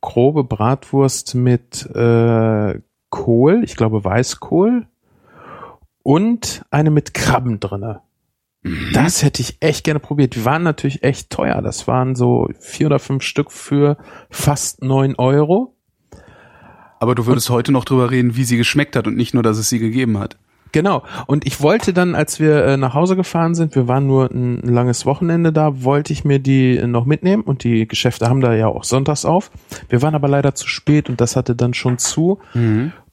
[0.00, 2.80] grobe Bratwurst mit äh,
[3.10, 4.86] Kohl, ich glaube Weißkohl,
[6.02, 8.02] und eine mit Krabben drinne.
[8.92, 10.34] Das hätte ich echt gerne probiert.
[10.34, 11.62] Die waren natürlich echt teuer.
[11.62, 13.96] Das waren so vier oder fünf Stück für
[14.30, 15.75] fast neun Euro.
[16.98, 19.58] Aber du würdest heute noch drüber reden, wie sie geschmeckt hat und nicht nur, dass
[19.58, 20.36] es sie gegeben hat.
[20.72, 21.04] Genau.
[21.26, 24.60] Und ich wollte dann, als wir äh, nach Hause gefahren sind, wir waren nur ein
[24.62, 28.54] langes Wochenende da, wollte ich mir die äh, noch mitnehmen und die Geschäfte haben da
[28.54, 29.50] ja auch sonntags auf.
[29.88, 32.40] Wir waren aber leider zu spät und das hatte dann schon zu.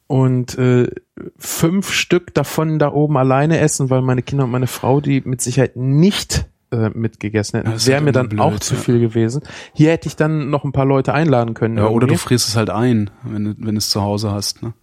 [0.07, 0.89] Und äh,
[1.37, 5.41] fünf Stück davon da oben alleine essen, weil meine Kinder und meine Frau die mit
[5.41, 7.71] Sicherheit nicht äh, mitgegessen hätten.
[7.71, 8.79] Ja, Wäre halt mir immer dann blöd, auch zu ja.
[8.81, 9.41] viel gewesen.
[9.73, 11.77] Hier hätte ich dann noch ein paar Leute einladen können.
[11.77, 14.61] Ja, oder du frierst es halt ein, wenn du, wenn du es zu Hause hast.
[14.63, 14.73] Ne?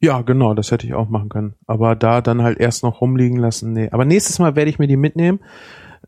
[0.00, 1.54] Ja, genau, das hätte ich auch machen können.
[1.66, 3.88] Aber da dann halt erst noch rumliegen lassen, nee.
[3.92, 5.38] Aber nächstes Mal werde ich mir die mitnehmen.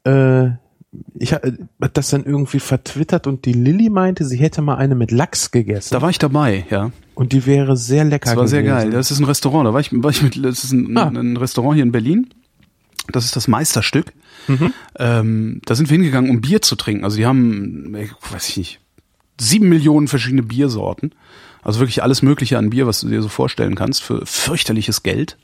[0.04, 0.48] Äh,
[1.14, 1.56] ich habe
[1.92, 5.92] das dann irgendwie vertwittert und die Lilly meinte, sie hätte mal eine mit Lachs gegessen.
[5.94, 6.90] Da war ich dabei, ja.
[7.14, 8.76] und die wäre sehr lecker Das war sehr gewesen.
[8.76, 8.90] geil.
[8.90, 9.66] Das ist ein Restaurant.
[9.66, 11.08] Da war ich, war ich mit, das ist ein, Ah.
[11.08, 12.28] ein Restaurant hier in Berlin.
[13.12, 14.12] Das ist das Meisterstück.
[14.98, 17.04] Ähm, da sind wir hingegangen, um Bier zu trinken.
[17.04, 18.80] Also die haben, ich weiß ich nicht,
[19.40, 21.14] sieben Millionen verschiedene Biersorten.
[21.62, 25.38] Also wirklich alles Mögliche an Bier, was du dir so vorstellen kannst, für fürchterliches Geld.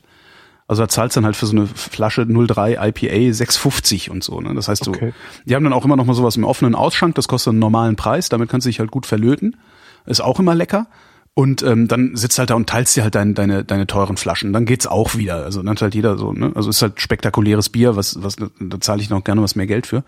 [0.67, 4.39] Also da zahlst dann halt für so eine Flasche 03 IPA 6,50 und so.
[4.39, 4.53] Ne?
[4.53, 5.13] Das heißt, du, Okay.
[5.45, 7.95] die haben dann auch immer noch mal sowas im offenen Ausschank, das kostet einen normalen
[7.95, 9.57] Preis, damit kannst du dich halt gut verlöten.
[10.05, 10.87] Ist auch immer lecker.
[11.33, 14.51] Und ähm, dann sitzt halt da und teilst dir halt dein, deine, deine teuren Flaschen.
[14.51, 15.45] Dann geht's auch wieder.
[15.45, 16.51] Also dann hat halt jeder so, ne?
[16.55, 19.87] Also ist halt spektakuläres Bier, was, was da zahle ich noch gerne was mehr Geld
[19.87, 20.03] für.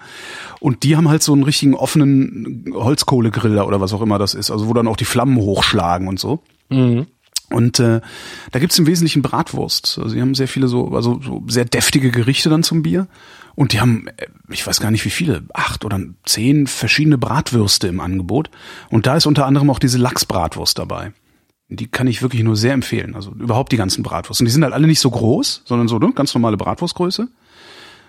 [0.59, 4.51] Und die haben halt so einen richtigen offenen Holzkohlegriller oder was auch immer das ist,
[4.51, 6.43] also wo dann auch die Flammen hochschlagen und so.
[7.49, 8.01] Und äh,
[8.51, 9.99] da gibt's im Wesentlichen Bratwurst.
[10.01, 13.07] Also die haben sehr viele so, also so sehr deftige Gerichte dann zum Bier.
[13.55, 17.87] Und die haben, äh, ich weiß gar nicht wie viele, acht oder zehn verschiedene Bratwürste
[17.87, 18.49] im Angebot.
[18.89, 21.13] Und da ist unter anderem auch diese Lachsbratwurst dabei.
[21.69, 23.15] Die kann ich wirklich nur sehr empfehlen.
[23.15, 24.41] Also überhaupt die ganzen Bratwurst.
[24.41, 27.27] Und die sind halt alle nicht so groß, sondern so ne, ganz normale Bratwurstgröße.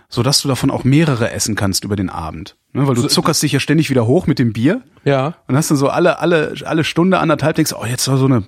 [0.08, 2.56] Sodass du davon auch mehrere essen kannst über den Abend.
[2.72, 4.82] Ne, weil du zuckerst dich ja ständig wieder hoch mit dem Bier.
[5.04, 5.34] Ja.
[5.46, 8.44] Und hast dann so alle, alle, alle Stunde, anderthalb denkst, oh, jetzt so eine,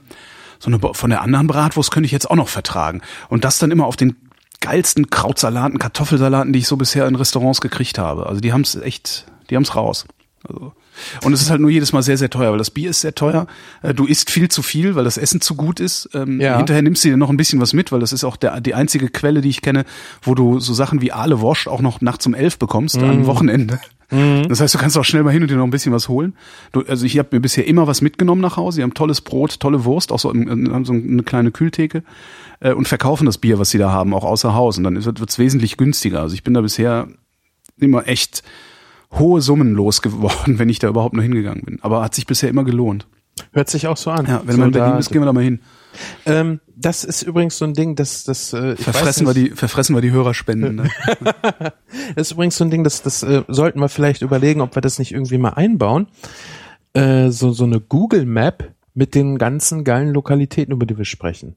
[0.59, 3.01] so eine, von der anderen Bratwurst könnte ich jetzt auch noch vertragen.
[3.29, 4.17] Und das dann immer auf den
[4.67, 8.27] geilsten Krautsalaten, Kartoffelsalaten, die ich so bisher in Restaurants gekriegt habe.
[8.27, 10.07] Also die haben's echt, die haben's raus.
[10.49, 10.73] Also.
[11.25, 13.15] Und es ist halt nur jedes Mal sehr, sehr teuer, weil das Bier ist sehr
[13.15, 13.47] teuer.
[13.83, 16.09] Äh, Du isst viel zu viel, weil das Essen zu gut ist.
[16.15, 16.57] Ähm, Ja.
[16.57, 18.75] Hinterher nimmst du dir noch ein bisschen was mit, weil das ist auch der, die
[18.75, 19.85] einzige Quelle, die ich kenne,
[20.23, 23.79] wo du so Sachen wie Aale Wosch auch noch nachts um elf bekommst, am Wochenende.
[24.49, 26.35] Das heißt, du kannst auch schnell mal hin und dir noch ein bisschen was holen.
[26.73, 28.79] Du, also ich habe mir bisher immer was mitgenommen nach Hause.
[28.79, 32.05] Die haben tolles Brot, tolle Wurst, auch so, haben so eine kleine Kühltheke
[32.61, 34.79] äh, und verkaufen das Bier, was sie da haben, auch außer Haus.
[34.79, 36.21] Und dann wird es wesentlich günstiger.
[36.21, 37.09] Also ich bin da bisher
[37.79, 38.43] immer echt
[39.13, 41.79] hohe Summen losgeworden, wenn ich da überhaupt nur hingegangen bin.
[41.83, 43.07] Aber hat sich bisher immer gelohnt.
[43.53, 44.27] Hört sich auch so an.
[44.27, 45.61] Ja, wenn so man in Berlin ist, gehen wir da mal hin.
[46.25, 49.95] ähm, das ist übrigens so ein Ding, das, das, äh, ich Verfressen wir die, verfressen
[49.95, 50.77] wir die Hörerspenden.
[50.77, 50.91] Ne?
[52.15, 54.83] Das ist übrigens so ein Ding, das, das äh, sollten wir vielleicht überlegen, ob wir
[54.83, 56.09] das nicht irgendwie mal einbauen.
[56.95, 61.57] Äh, so, so eine Google Map mit den ganzen geilen Lokalitäten, über die wir sprechen.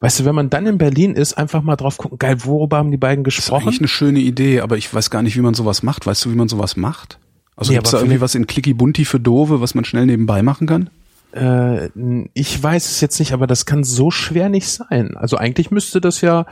[0.00, 2.90] Weißt du, wenn man dann in Berlin ist, einfach mal drauf gucken, geil, worüber haben
[2.90, 3.62] die beiden Das ist gesprochen?
[3.68, 6.06] eigentlich eine schöne Idee, aber ich weiß gar nicht, wie man sowas macht.
[6.06, 7.18] Weißt du, wie man sowas macht?
[7.56, 10.42] Also Nee, gibt's da irgendwie was in Clicky Bunti für Dove, was man schnell nebenbei
[10.42, 10.90] machen kann?
[11.36, 11.90] Äh,
[12.32, 15.16] ich weiß es jetzt nicht, aber das kann so schwer nicht sein.
[15.16, 16.46] Also eigentlich müsste das ja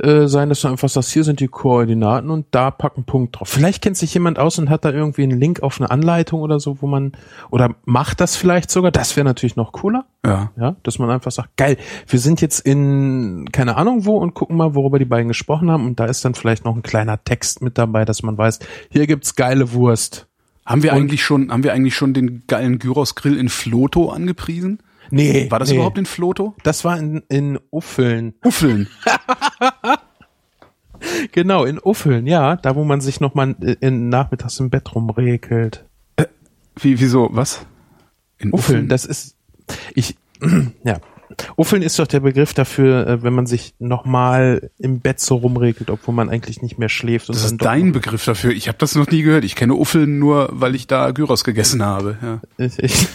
[0.00, 3.38] äh, sein, dass du einfach sagst, hier sind die Koordinaten und da pack einen Punkt
[3.38, 3.48] drauf.
[3.48, 6.60] Vielleicht kennt sich jemand aus und hat da irgendwie einen Link auf eine Anleitung oder
[6.60, 7.12] so, wo man
[7.50, 8.92] oder macht das vielleicht sogar.
[8.92, 10.04] Das wäre natürlich noch cooler.
[10.24, 10.52] Ja.
[10.56, 14.56] Ja, dass man einfach sagt, geil, wir sind jetzt in keine Ahnung wo und gucken
[14.56, 17.62] mal, worüber die beiden gesprochen haben und da ist dann vielleicht noch ein kleiner Text
[17.62, 18.58] mit dabei, dass man weiß,
[18.90, 20.27] hier gibt's geile Wurst.
[20.68, 24.10] Haben wir Und- eigentlich schon, haben wir eigentlich schon den geilen Gyros Grill in Floto
[24.10, 24.78] angepriesen?
[25.10, 25.76] Nee, War das nee.
[25.76, 26.54] überhaupt in Floto?
[26.62, 28.34] Das war in, in Uffeln.
[28.44, 28.88] Uffeln.
[31.30, 35.84] Genau, in Uffeln, ja, da wo man sich nochmal in nachmittags im Bett rumregelt.
[36.74, 37.64] Wie, wieso, was?
[38.38, 39.36] In Uffeln, das ist
[39.94, 40.16] ich
[40.84, 40.98] ja.
[41.56, 45.90] Uffeln ist doch der Begriff dafür, äh, wenn man sich nochmal im Bett so rumregelt,
[45.90, 47.28] obwohl man eigentlich nicht mehr schläft.
[47.28, 48.52] Und Das ist dein Begriff dafür.
[48.52, 49.44] Ich habe das noch nie gehört.
[49.44, 52.16] Ich kenne Uffeln nur, weil ich da Gyros gegessen habe.
[52.22, 52.40] Ja.
[52.56, 53.08] Ich, ich,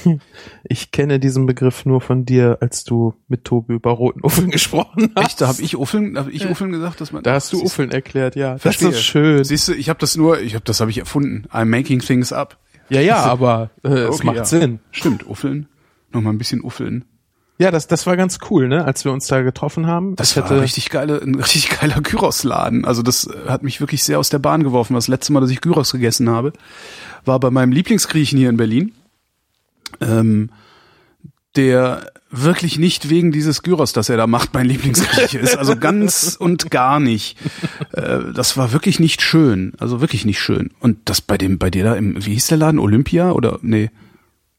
[0.63, 5.11] ich kenne diesen Begriff nur von dir, als du mit Tobi über roten Uffeln gesprochen
[5.15, 5.25] hast.
[5.25, 5.41] Echt?
[5.41, 7.23] Da habe ich Uffeln, habe ich Uffeln gesagt, dass man.
[7.23, 8.57] Da hast du Siehst- Uffeln erklärt, ja.
[8.57, 8.89] Verstehe.
[8.89, 9.43] Das ist schön.
[9.43, 11.45] Siehst du, ich habe das nur, ich habe das habe ich erfunden.
[11.51, 12.57] I'm making things up.
[12.89, 14.45] Ja, ja, aber äh, es Okay, macht ja.
[14.45, 14.79] Sinn.
[14.91, 15.67] Stimmt, Uffeln.
[16.11, 17.05] Noch mal ein bisschen Uffeln.
[17.59, 20.15] Ja, das, das war ganz cool, ne, als wir uns da getroffen haben.
[20.15, 22.85] Das Ich war richtig geile, ein richtig geiler Gyrosladen.
[22.85, 24.95] Also das äh, hat mich wirklich sehr aus der Bahn geworfen.
[24.95, 26.53] Das letzte Mal, dass ich Gyros gegessen habe,
[27.25, 28.93] war bei meinem Lieblingsgriechen hier in Berlin.
[30.01, 30.49] Ähm,
[31.55, 35.55] der wirklich nicht wegen dieses Gyros, das er da macht, mein Lieblingsgrieche ist.
[35.55, 37.37] Also ganz und gar nicht.
[37.91, 39.73] Äh, das war wirklich nicht schön.
[39.77, 40.71] Also wirklich nicht schön.
[40.79, 42.79] Und das bei dem, bei dir da im, wie hieß der Laden?
[42.79, 43.31] Olympia?
[43.31, 43.91] Oder, nee.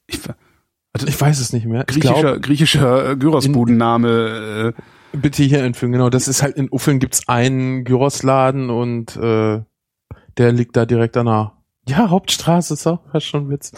[0.06, 0.20] Ich,
[1.06, 1.84] Ich weiß es nicht mehr.
[1.84, 4.74] Griechischer, glaub, griechischer äh, Gyrosbudenname.
[5.12, 6.08] Äh, bitte hier entführen, genau.
[6.10, 9.60] Das ist halt in Uffeln gibt's einen Gyrosladen und äh,
[10.38, 11.52] der liegt da direkt an der
[11.88, 13.72] Ja, Hauptstraße ist auch fast schon Witz.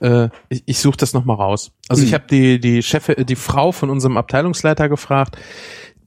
[0.00, 1.72] Äh, ich ich suche das noch mal raus.
[1.88, 2.08] Also Mhm.
[2.08, 5.36] ich habe die die Chef, die Frau von unserem Abteilungsleiter gefragt.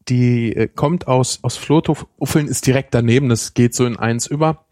[0.10, 2.06] Die äh, kommt aus aus Flotow.
[2.18, 3.30] Uffeln ist direkt daneben.
[3.30, 4.66] Das geht so in eins über.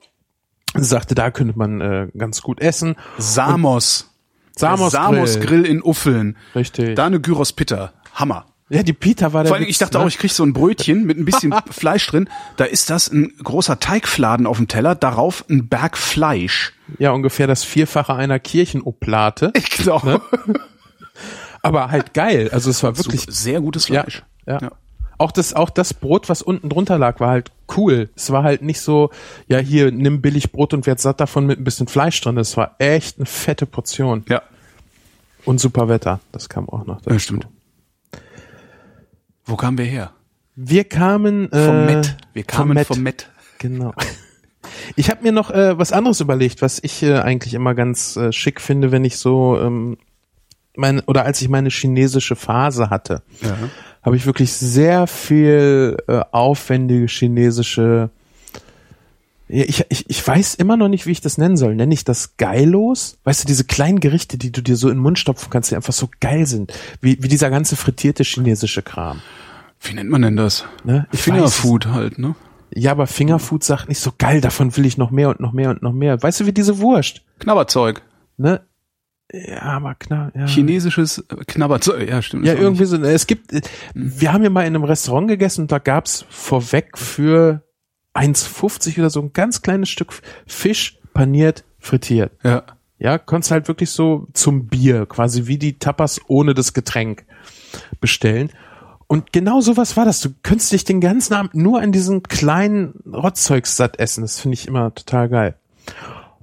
[0.76, 2.96] Sie sagte, da könnte man äh, ganz gut essen.
[3.18, 4.12] Samos.
[4.58, 6.38] Samos, Samos Grill in Uffeln.
[6.56, 6.96] Richtig.
[6.96, 7.94] Da eine Gyros Pitta.
[8.14, 8.46] Hammer.
[8.70, 9.50] ja, die Peter war der.
[9.50, 10.04] Vor allem, Witz, ich dachte ne?
[10.04, 12.30] auch, ich krieg so ein Brötchen mit ein bisschen Fleisch drin.
[12.58, 16.74] Da ist das ein großer Teigfladen auf dem Teller, darauf ein Berg Fleisch.
[16.98, 19.52] ja ungefähr das Vierfache einer Kirchenoblate.
[19.78, 20.22] Genau.
[21.62, 22.50] Aber halt geil.
[22.52, 24.24] Also es war wirklich Sehr gutes Ja, Fleisch.
[24.48, 24.72] ja.
[25.18, 28.10] Auch das, auch das Brot, was unten drunter lag, war halt cool.
[28.16, 29.10] Es war halt nicht so,
[29.48, 32.38] ja, hier, nimm billig Brot und werd satt davon mit ein bisschen Fleisch drin.
[32.38, 34.26] Es war echt eine fette Portion.
[34.30, 34.42] Ja.
[35.46, 36.20] Und super Wetter.
[36.32, 37.10] Das kam auch noch dazu.
[37.12, 37.48] ja, stimmt.
[39.46, 40.12] Wo kamen wir her?
[40.56, 42.18] Wir kamen, äh, Vom Met.
[42.34, 42.88] Wir kamen Met.
[42.88, 43.30] vom Met.
[43.60, 43.94] Genau.
[44.96, 48.32] Ich habe mir noch äh, was anderes überlegt, was ich äh, eigentlich immer ganz äh,
[48.32, 49.98] schick finde, wenn ich so ähm,
[50.76, 53.56] meine oder als ich meine chinesische Phase hatte, Ja.
[54.06, 58.12] Habe ich wirklich sehr viel äh, aufwendige chinesische
[59.48, 61.76] ich, ich, ich weiß immer noch nicht, wie ich das nennen soll.
[61.76, 63.20] Nenne ich das geillos?
[63.26, 65.76] Weißt du, diese kleinen Gerichte, die du dir so in den Mund stopfen kannst, die
[65.76, 66.74] einfach so geil sind.
[67.00, 69.22] Wie, wie dieser ganze frittierte chinesische Kram.
[69.82, 70.66] Wie nennt man denn das?
[70.84, 71.06] Ne?
[71.12, 72.36] Ich weiß Fingerfood halt, ne?
[72.74, 75.70] Ja, aber Fingerfood sagt nicht so geil, davon will ich noch mehr und noch mehr
[75.70, 76.22] und noch mehr.
[76.22, 78.02] Weißt du, wie diese Wurst, Knabberzeug.
[78.38, 78.62] ne?
[79.32, 80.46] Ja, aber klar, ja.
[80.46, 82.08] Chinesisches äh, Knabberzeug.
[82.08, 82.46] Ja, stimmt.
[82.46, 82.98] Ja, irgendwie so.
[82.98, 83.62] Es gibt, äh,
[83.94, 87.64] wir haben ja mal in einem Restaurant gegessen und da gab's vorweg für
[88.14, 90.14] 1,50 oder so ein ganz kleines Stück
[90.46, 92.32] Fisch paniert, frittiert.
[92.44, 92.64] Ja.
[92.98, 97.26] Ja, konntest halt wirklich so zum Bier, quasi wie die Tapas ohne das Getränk
[98.00, 98.52] bestellen.
[99.08, 100.22] Und genau sowas war das.
[100.22, 104.22] Du könntest dich den ganzen Abend nur an diesen kleinen Rotzzeugs satt essen.
[104.22, 105.56] Das finde ich immer total geil.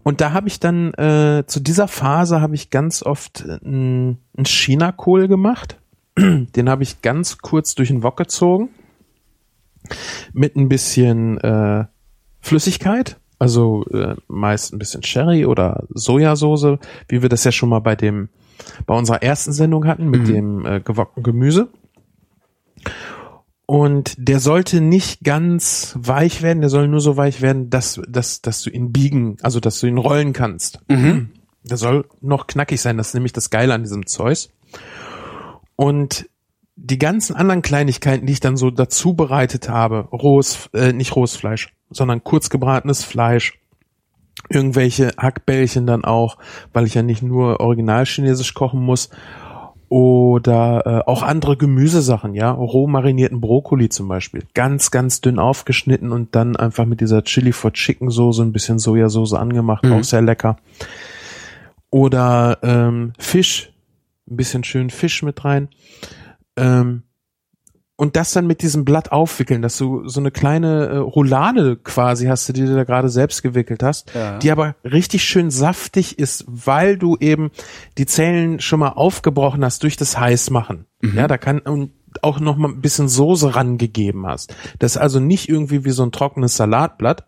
[0.02, 4.46] Und da habe ich dann, äh, zu dieser Phase habe ich ganz oft einen einen
[4.46, 5.78] Chinakohl gemacht.
[6.18, 8.70] Den habe ich ganz kurz durch den Wok gezogen.
[10.32, 11.84] Mit ein bisschen äh,
[12.40, 13.18] Flüssigkeit.
[13.38, 17.96] Also äh, meist ein bisschen Sherry oder Sojasauce, wie wir das ja schon mal bei
[17.96, 18.28] dem,
[18.86, 21.68] bei unserer ersten Sendung hatten, mit dem äh, gewockten Gemüse.
[23.72, 28.42] Und der sollte nicht ganz weich werden, der soll nur so weich werden, dass, dass,
[28.42, 30.80] dass du ihn biegen, also dass du ihn rollen kannst.
[31.62, 34.50] Der soll noch knackig sein, das ist nämlich das Geile an diesem Zeus.
[35.74, 36.28] Und
[36.76, 41.34] die ganzen anderen Kleinigkeiten, die ich dann so dazu bereitet habe, rohes, äh, nicht rohes
[41.34, 43.58] Fleisch, sondern kurz gebratenes Fleisch,
[44.50, 46.36] irgendwelche Hackbällchen dann auch,
[46.74, 49.08] weil ich ja nicht nur original chinesisch kochen muss,
[49.93, 56.12] oder äh, auch andere Gemüsesachen, ja, roh marinierten Brokkoli zum Beispiel, ganz, ganz dünn aufgeschnitten
[56.12, 60.23] und dann einfach mit dieser Chili for Chicken Soße, ein bisschen Sojasauce angemacht, auch sehr
[60.23, 60.56] lecker.
[61.90, 63.70] Oder ähm, Fisch,
[64.31, 65.69] ein bisschen schön Fisch mit rein.
[66.56, 67.02] Ähm,
[68.02, 72.26] und das dann mit diesem Blatt aufwickeln, dass du so eine kleine äh, Roulade quasi
[72.26, 74.40] hast, die du da gerade selbst gewickelt hast, Ja.
[74.40, 77.52] die aber richtig schön saftig ist, weil du eben
[77.98, 80.86] die Zellen schon mal aufgebrochen hast durch das Heißmachen.
[81.14, 81.92] Ja, da kann und
[82.22, 84.52] auch noch mal ein bisschen Soße rangegeben hast.
[84.80, 87.24] Das ist also nicht irgendwie wie so ein trockenes Salatblatt.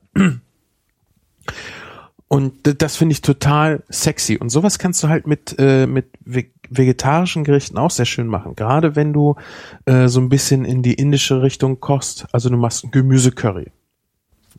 [2.28, 4.38] Und das finde ich total sexy.
[4.38, 8.56] Und sowas kannst du halt mit, äh, mit ve- vegetarischen Gerichten auch sehr schön machen.
[8.56, 9.36] Gerade wenn du
[9.84, 12.26] äh, so ein bisschen in die indische Richtung kochst.
[12.32, 13.70] Also du machst ein Gemüsecurry.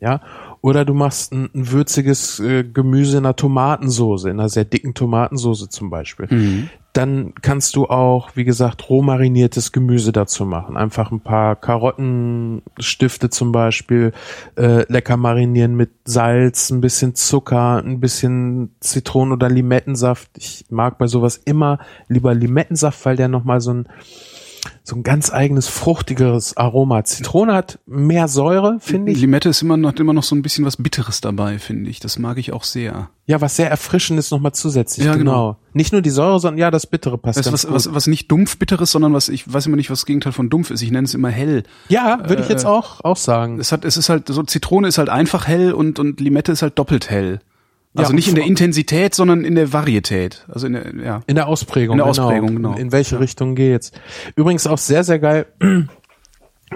[0.00, 0.20] Ja.
[0.66, 4.94] Oder du machst ein, ein würziges äh, Gemüse in einer Tomatensoße, in einer sehr dicken
[4.94, 6.26] Tomatensoße zum Beispiel.
[6.92, 10.76] Dann kannst du auch, wie gesagt, roh mariniertes Gemüse dazu machen.
[10.76, 14.10] Einfach ein paar Karottenstifte zum Beispiel,
[14.56, 20.30] äh, lecker marinieren mit Salz, ein bisschen Zucker, ein bisschen Zitronen- oder Limettensaft.
[20.36, 21.78] Ich mag bei sowas immer
[22.08, 23.88] lieber Limettensaft, weil der nochmal so ein
[24.82, 27.04] so ein ganz eigenes fruchtigeres Aroma.
[27.04, 29.20] Zitrone hat mehr Säure, finde ich.
[29.20, 32.00] Limette ist immer noch, immer noch so ein bisschen was Bitteres dabei, finde ich.
[32.00, 33.10] Das mag ich auch sehr.
[33.26, 35.06] Ja, was sehr erfrischendes nochmal zusätzlich.
[35.06, 35.32] Ja, genau.
[35.32, 35.56] genau.
[35.72, 37.74] Nicht nur die Säure, sondern ja, das Bittere passt Weißt ganz was, gut.
[37.74, 40.48] was, was nicht dumpf Bitteres, sondern was, ich weiß immer nicht, was das Gegenteil von
[40.48, 40.82] dumpf ist.
[40.82, 41.64] Ich nenne es immer hell.
[41.88, 43.58] ja, würde ich jetzt äh, auch, auch sagen.
[43.58, 46.62] Es hat, es ist halt, so Zitrone ist halt einfach hell und, und Limette ist
[46.62, 47.40] halt doppelt hell.
[47.96, 50.44] Also Ja, nicht in der Intensität, sondern in der Varietät.
[50.48, 51.22] Also in der, ja.
[51.26, 51.94] In der Ausprägung.
[51.94, 52.74] In der Ausprägung, genau.
[52.74, 53.92] In welche Richtung geht's?
[54.36, 55.46] Übrigens auch sehr, sehr geil.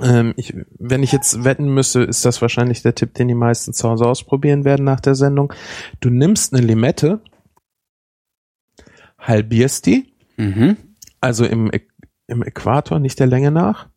[0.00, 3.72] Ähm, ich, wenn ich jetzt wetten müsste, ist das wahrscheinlich der Tipp, den die meisten
[3.72, 5.52] zu Hause ausprobieren werden nach der Sendung.
[5.98, 7.20] Du nimmst eine Limette,
[9.18, 10.76] halbierst die, Mhm.
[11.20, 11.72] also im,
[12.28, 13.88] im Äquator, nicht der Länge nach,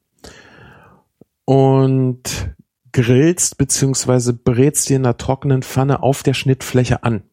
[1.45, 2.49] und
[2.93, 7.23] grillst beziehungsweise brätst dir in einer trockenen Pfanne auf der Schnittfläche an.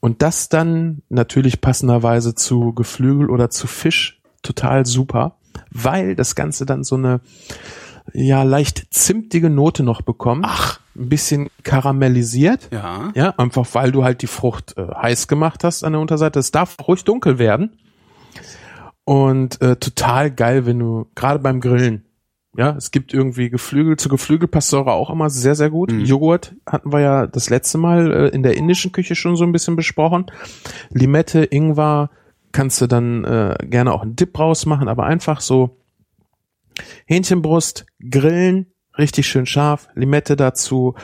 [0.00, 5.36] Und das dann natürlich passenderweise zu Geflügel oder zu Fisch total super,
[5.70, 7.20] weil das Ganze dann so eine
[8.12, 10.44] ja leicht zimtige Note noch bekommt.
[10.46, 10.80] Ach.
[10.96, 12.68] Ein bisschen karamellisiert.
[12.70, 13.10] Ja.
[13.14, 16.38] Ja, einfach weil du halt die Frucht äh, heiß gemacht hast an der Unterseite.
[16.38, 17.78] Es darf ruhig dunkel werden.
[19.04, 22.04] Und äh, total geil, wenn du, gerade beim Grillen,
[22.56, 25.90] ja, es gibt irgendwie Geflügel, zu Geflügel passt Säure auch immer sehr, sehr gut.
[25.92, 29.52] Joghurt hatten wir ja das letzte Mal äh, in der indischen Küche schon so ein
[29.52, 30.26] bisschen besprochen.
[30.90, 32.10] Limette, Ingwer,
[32.52, 35.76] kannst du dann äh, gerne auch einen Dip rausmachen, aber einfach so
[37.06, 38.66] Hähnchenbrust, grillen,
[38.96, 40.94] richtig schön scharf, Limette dazu,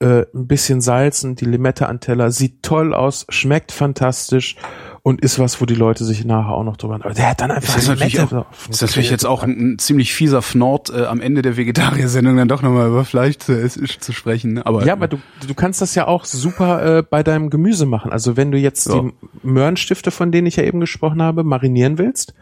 [0.00, 4.56] äh, ein bisschen salzen, die Limette an Teller, sieht toll aus, schmeckt fantastisch
[5.02, 6.94] und ist was, wo die Leute sich nachher auch noch drüber.
[6.96, 9.42] Aber der hat dann einfach Das ist natürlich, Limette auch, das ist natürlich jetzt auch
[9.42, 13.36] ein, ein ziemlich fieser Fnord, äh, am Ende der Vegetarier-Sendung dann doch nochmal über Fleisch
[13.38, 14.54] zu, zu sprechen.
[14.54, 14.66] ne?
[14.66, 18.10] Aber, Ja, aber du, du kannst das ja auch super äh, bei deinem Gemüse machen.
[18.10, 19.00] Also wenn du jetzt Ja.
[19.02, 19.12] die
[19.42, 22.34] Möhrenstifte, von denen ich ja eben gesprochen habe, marinieren willst,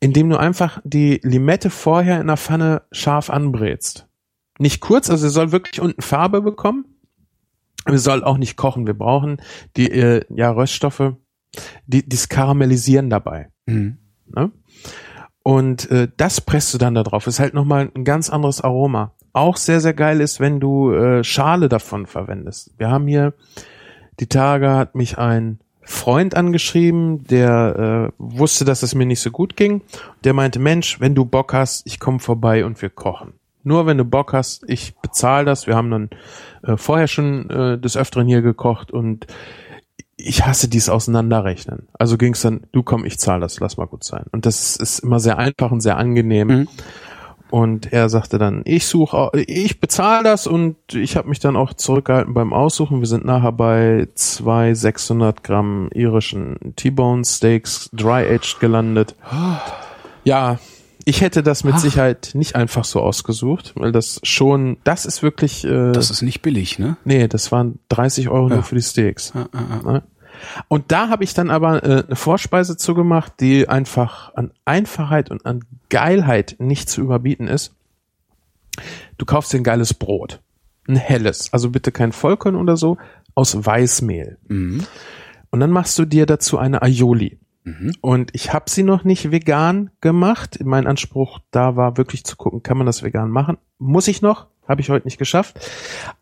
[0.00, 4.03] indem du einfach die Limette vorher in der Pfanne scharf anbrätst.
[4.58, 6.84] Nicht kurz, also sie soll wirklich unten Farbe bekommen.
[7.86, 8.86] Wir soll auch nicht kochen.
[8.86, 9.42] Wir brauchen
[9.76, 11.14] die äh, ja, Röststoffe,
[11.86, 13.50] die das Karamellisieren dabei.
[13.66, 13.98] Mhm.
[14.26, 14.52] Ne?
[15.42, 17.26] Und äh, das presst du dann da drauf.
[17.26, 19.14] Ist halt nochmal ein ganz anderes Aroma.
[19.34, 22.72] Auch sehr, sehr geil ist, wenn du äh, Schale davon verwendest.
[22.78, 23.34] Wir haben hier,
[24.20, 29.30] die Tage hat mich ein Freund angeschrieben, der äh, wusste, dass es mir nicht so
[29.30, 29.82] gut ging.
[30.22, 33.34] Der meinte, Mensch, wenn du Bock hast, ich komme vorbei und wir kochen.
[33.64, 35.66] Nur wenn du Bock hast, ich bezahle das.
[35.66, 36.10] Wir haben dann
[36.62, 39.26] äh, vorher schon äh, des Öfteren hier gekocht und
[40.16, 41.88] ich hasse dies Auseinanderrechnen.
[41.98, 44.26] Also ging es dann, du komm, ich zahle das, lass mal gut sein.
[44.32, 46.48] Und das ist immer sehr einfach und sehr angenehm.
[46.48, 46.68] Mhm.
[47.50, 51.72] Und er sagte dann, ich suche, ich bezahle das und ich habe mich dann auch
[51.74, 53.00] zurückgehalten beim Aussuchen.
[53.00, 59.14] Wir sind nachher bei zwei 600 Gramm irischen T-Bone Steaks Dry Aged gelandet.
[60.24, 60.58] Ja,
[61.04, 61.78] ich hätte das mit Ach.
[61.78, 66.42] Sicherheit nicht einfach so ausgesucht, weil das schon, das ist wirklich, äh, das ist nicht
[66.42, 66.96] billig, ne?
[67.04, 68.54] nee, das waren 30 Euro Ja.
[68.56, 69.32] nur für die Steaks.
[69.34, 69.92] Ja, ja.
[69.92, 70.02] Ne?
[70.68, 75.46] Und da habe ich dann aber äh, eine Vorspeise zugemacht, die einfach an Einfachheit und
[75.46, 77.74] an Geilheit nicht zu überbieten ist.
[79.18, 80.40] Du kaufst dir ein geiles Brot.
[80.88, 81.52] Ein helles.
[81.52, 82.98] Also bitte kein Vollkorn oder so.
[83.34, 84.38] Aus Weißmehl.
[84.48, 84.84] Mhm.
[85.50, 87.38] Und dann machst du dir dazu eine Aioli.
[88.02, 90.58] Und ich habe sie noch nicht vegan gemacht.
[90.62, 93.56] Mein Anspruch da war wirklich zu gucken, kann man das vegan machen?
[93.78, 94.48] Muss ich noch?
[94.68, 95.58] Habe ich heute nicht geschafft.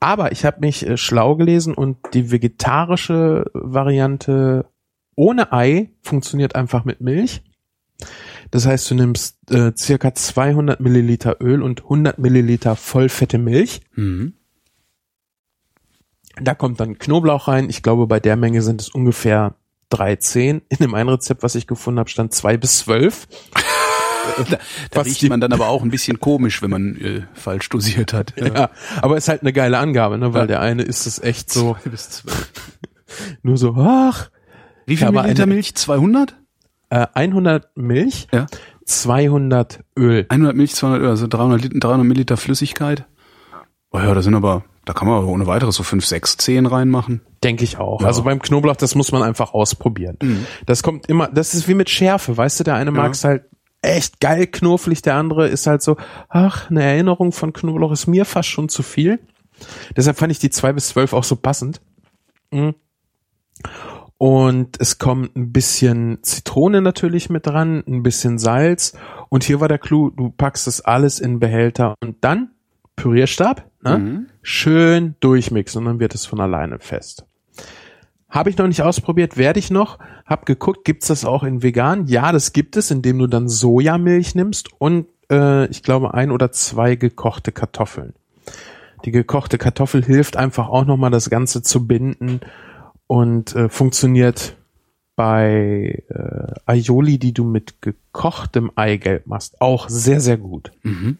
[0.00, 4.66] Aber ich habe mich äh, schlau gelesen und die vegetarische Variante
[5.14, 7.42] ohne Ei funktioniert einfach mit Milch.
[8.50, 13.80] Das heißt, du nimmst äh, circa 200 Milliliter Öl und 100 Milliliter vollfette Milch.
[13.94, 14.34] Mhm.
[16.40, 17.68] Da kommt dann Knoblauch rein.
[17.68, 19.54] Ich glaube, bei der Menge sind es ungefähr
[19.92, 20.62] 13.
[20.68, 23.28] In dem einen Rezept, was ich gefunden habe, stand zwei bis zwölf.
[24.48, 24.56] Da,
[24.92, 28.32] da riecht man dann aber auch ein bisschen komisch, wenn man äh, falsch dosiert hat.
[28.38, 28.70] Ja,
[29.02, 30.32] aber ist halt eine geile Angabe, ne?
[30.32, 30.46] Weil Ja.
[30.46, 32.52] der eine ist es echt so, bis zwölf.
[33.42, 34.30] nur so, ach,
[34.86, 35.74] Wie viel Ja, Milliliter eine- Milch?
[35.74, 36.36] 200?
[36.90, 38.46] äh, 100 Milch, Ja.
[38.84, 40.24] 200 Öl.
[40.28, 43.04] 100 Milch, 200 Öl, also 300, Liter, 300 Milliliter Flüssigkeit.
[43.92, 46.66] Oh ja, da sind aber, da kann man aber ohne weiteres so 5, 6, 10
[46.66, 47.20] reinmachen.
[47.44, 48.00] Denke ich auch.
[48.00, 48.06] Ja.
[48.06, 50.16] Also beim Knoblauch, das muss man einfach ausprobieren.
[50.66, 53.44] Das kommt immer, das ist wie mit Schärfe, weißt du, der eine mag es halt
[53.82, 55.96] echt geil knufflig, der andere ist halt so,
[56.28, 59.20] ach, eine Erinnerung von Knoblauch ist mir fast schon zu viel.
[59.96, 61.80] Deshalb fand ich die zwei bis zwölf auch so passend.
[62.50, 62.74] Mhm.
[64.18, 68.96] Und es kommt ein bisschen Zitrone natürlich mit dran, ein bisschen Salz.
[69.28, 72.52] Und hier war der Clou, du packst das alles in Behälter und dann
[72.94, 73.98] Pürierstab, ne?
[73.98, 74.26] Mhm.
[74.42, 77.26] schön durchmixen und dann wird es von alleine fest.
[78.28, 79.98] Habe ich noch nicht ausprobiert, werde ich noch.
[80.24, 82.06] Hab geguckt, gibt's das auch in vegan?
[82.06, 86.50] Ja, das gibt es, indem du dann Sojamilch nimmst und äh, ich glaube ein oder
[86.52, 88.14] zwei gekochte Kartoffeln.
[89.04, 92.40] Die gekochte Kartoffel hilft einfach auch nochmal das Ganze zu binden
[93.06, 94.56] und äh, funktioniert
[95.16, 100.72] bei äh, Aioli, die du mit gekochtem Eigelb machst, auch sehr, sehr gut.
[100.82, 101.18] Mhm.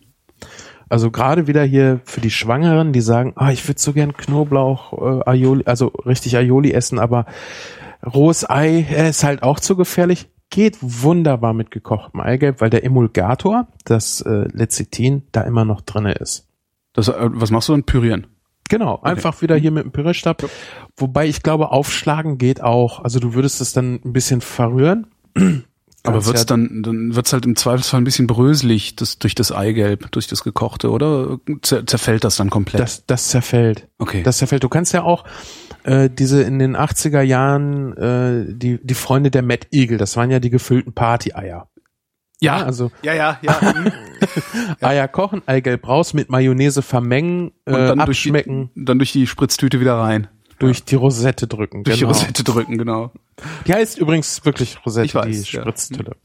[0.93, 4.93] Also gerade wieder hier für die Schwangeren, die sagen, ah, ich würde so gern Knoblauch,
[4.93, 7.25] äh, Aioli, also richtig Aioli essen, aber
[8.05, 10.29] rohes Ei äh, ist halt auch zu gefährlich.
[10.51, 16.13] Geht wunderbar mit gekochtem Eigelb, weil der Emulgator, das äh, Lecithin, da immer noch drinne
[16.13, 16.47] ist.
[16.93, 17.85] Das, äh, was machst du dann?
[17.85, 18.27] Pürieren.
[18.69, 20.45] Genau, einfach wieder hier mit dem Pürierstab.
[20.99, 23.03] Wobei ich glaube, aufschlagen geht auch.
[23.03, 25.07] Also du würdest es dann ein bisschen verrühren.
[26.05, 29.53] Aber wird's ja- dann, dann wird's halt im Zweifelsfall ein bisschen bröselig, das, durch das
[29.53, 32.81] Eigelb, durch das gekochte, oder zer, zerfällt das dann komplett?
[32.81, 33.89] Das, das zerfällt.
[33.99, 34.23] okay.
[34.23, 34.65] Das zerfällt.
[34.65, 35.25] Du kannst ja auch
[35.85, 40.31] äh, diese in den 80er Jahren äh, die die Freunde der Mad Eagle, das waren
[40.31, 41.69] ja die gefüllten Party-Eier.
[42.41, 43.61] ja, also ja, ja, ja.
[43.75, 43.93] hm.
[44.81, 49.13] Eier kochen, Eigelb raus, mit Mayonnaise vermengen, äh, Und dann durch die, abschmecken, dann durch
[49.13, 50.29] die Spritztüte wieder rein.
[50.63, 51.85] Durch die Rosette drücken.
[51.85, 52.13] Durch genau.
[52.13, 53.13] die Rosette drücken, genau.
[53.67, 55.63] Die heißt übrigens wirklich Rosette, Ich weiß, die ja.
[55.63, 56.17] Spritztülle.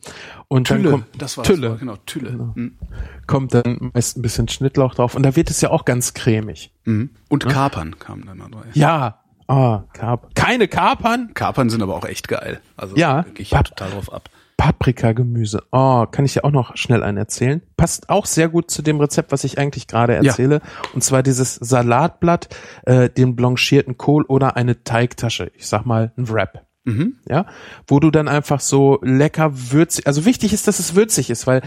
[0.48, 1.70] Und dann kommt, das war Tülle.
[1.72, 2.32] Das, genau, Tülle.
[2.32, 2.78] Mhm.
[3.26, 6.72] kommt dann meist ein bisschen Schnittlauch drauf und da wird es ja auch ganz cremig.
[6.86, 7.12] Mhm.
[7.30, 8.68] Und Kapern kamen dann noch dabei.
[8.74, 12.62] Ja, ah, Kap keine Kapern, Kapern sind aber auch echt geil.
[12.76, 13.26] Also Ja.
[13.38, 14.30] ich total drauf ab.
[14.58, 15.64] Paprikagemüse.
[15.72, 17.62] Oh, kann ich dir auch noch schnell einen erzählen?
[17.78, 20.24] Passt auch sehr gut zu dem Rezept, was ich eigentlich gerade Ja.
[20.24, 20.62] erzähle.
[20.94, 22.50] Und zwar dieses Salatblatt,
[22.86, 25.52] äh, den blanchierten Kohl oder eine Teigtasche.
[25.56, 26.66] Ich sag mal ein Wrap.
[26.86, 27.18] Mhm.
[27.30, 27.46] Ja,
[27.86, 31.62] wo du dann einfach so lecker würzig, also wichtig ist, dass es würzig ist, weil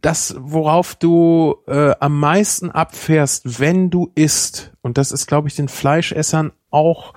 [0.00, 5.54] das, worauf du äh, am meisten abfährst, wenn du isst, und das ist, glaube ich,
[5.56, 7.14] den Fleischessern auch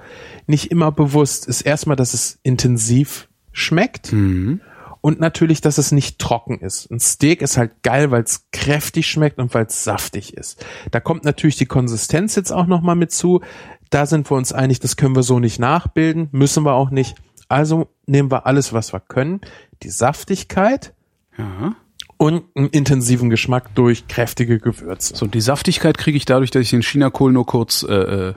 [0.47, 4.59] nicht immer bewusst, ist erstmal, dass es intensiv schmeckt Mhm.
[5.01, 6.91] und natürlich, dass es nicht trocken ist.
[6.91, 10.63] Ein Steak ist halt geil, weil es kräftig schmeckt und weil es saftig ist.
[10.91, 13.41] Da kommt natürlich die Konsistenz jetzt auch nochmal mit zu.
[13.89, 17.15] Da sind wir uns einig, das können wir so nicht nachbilden, müssen wir auch nicht.
[17.47, 19.41] Also nehmen wir alles, was wir können.
[19.83, 20.93] Die Saftigkeit
[21.37, 21.75] Ja.
[22.17, 25.15] und einen intensiven Geschmack durch kräftige Gewürze.
[25.15, 28.33] So, die Saftigkeit kriege ich dadurch, dass ich den Chinakohl nur kurz, äh, äh,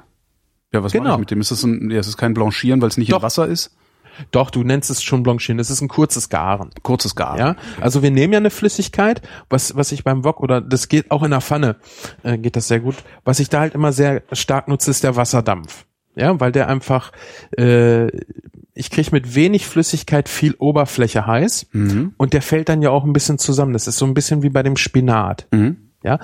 [0.73, 1.15] ja, was mache Genau.
[1.15, 1.41] ich mit dem?
[1.41, 3.19] Ist das ein, ja, es ist kein Blanchieren, weil es nicht Doch.
[3.19, 3.75] in Wasser ist?
[4.31, 5.59] Doch, du nennst es schon Blanchieren.
[5.59, 6.71] Es ist ein kurzes Garen.
[6.83, 7.39] Kurzes Garen.
[7.39, 11.11] Ja, also wir nehmen ja eine Flüssigkeit, was was ich beim Wok oder das geht
[11.11, 11.77] auch in der Pfanne,
[12.23, 12.97] äh, geht das sehr gut.
[13.25, 15.85] Was ich da halt immer sehr stark nutze, ist der Wasserdampf.
[16.17, 17.13] Ja, weil der einfach,
[17.57, 18.09] äh,
[18.75, 22.15] ich krieg mit wenig Flüssigkeit viel Oberfläche heiß Mhm.
[22.17, 23.73] und der fällt dann ja auch ein bisschen zusammen.
[23.73, 25.47] Das ist so ein bisschen wie bei dem Spinat.
[25.53, 25.77] Mhm.
[26.03, 26.19] Ja,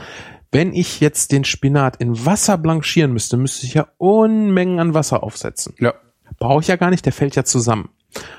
[0.53, 5.23] wenn ich jetzt den Spinat in Wasser blanchieren müsste, müsste ich ja Unmengen an Wasser
[5.25, 5.75] aufsetzen.
[5.81, 5.95] Ja.
[6.39, 7.90] Brauche ich ja gar nicht, der fällt ja zusammen.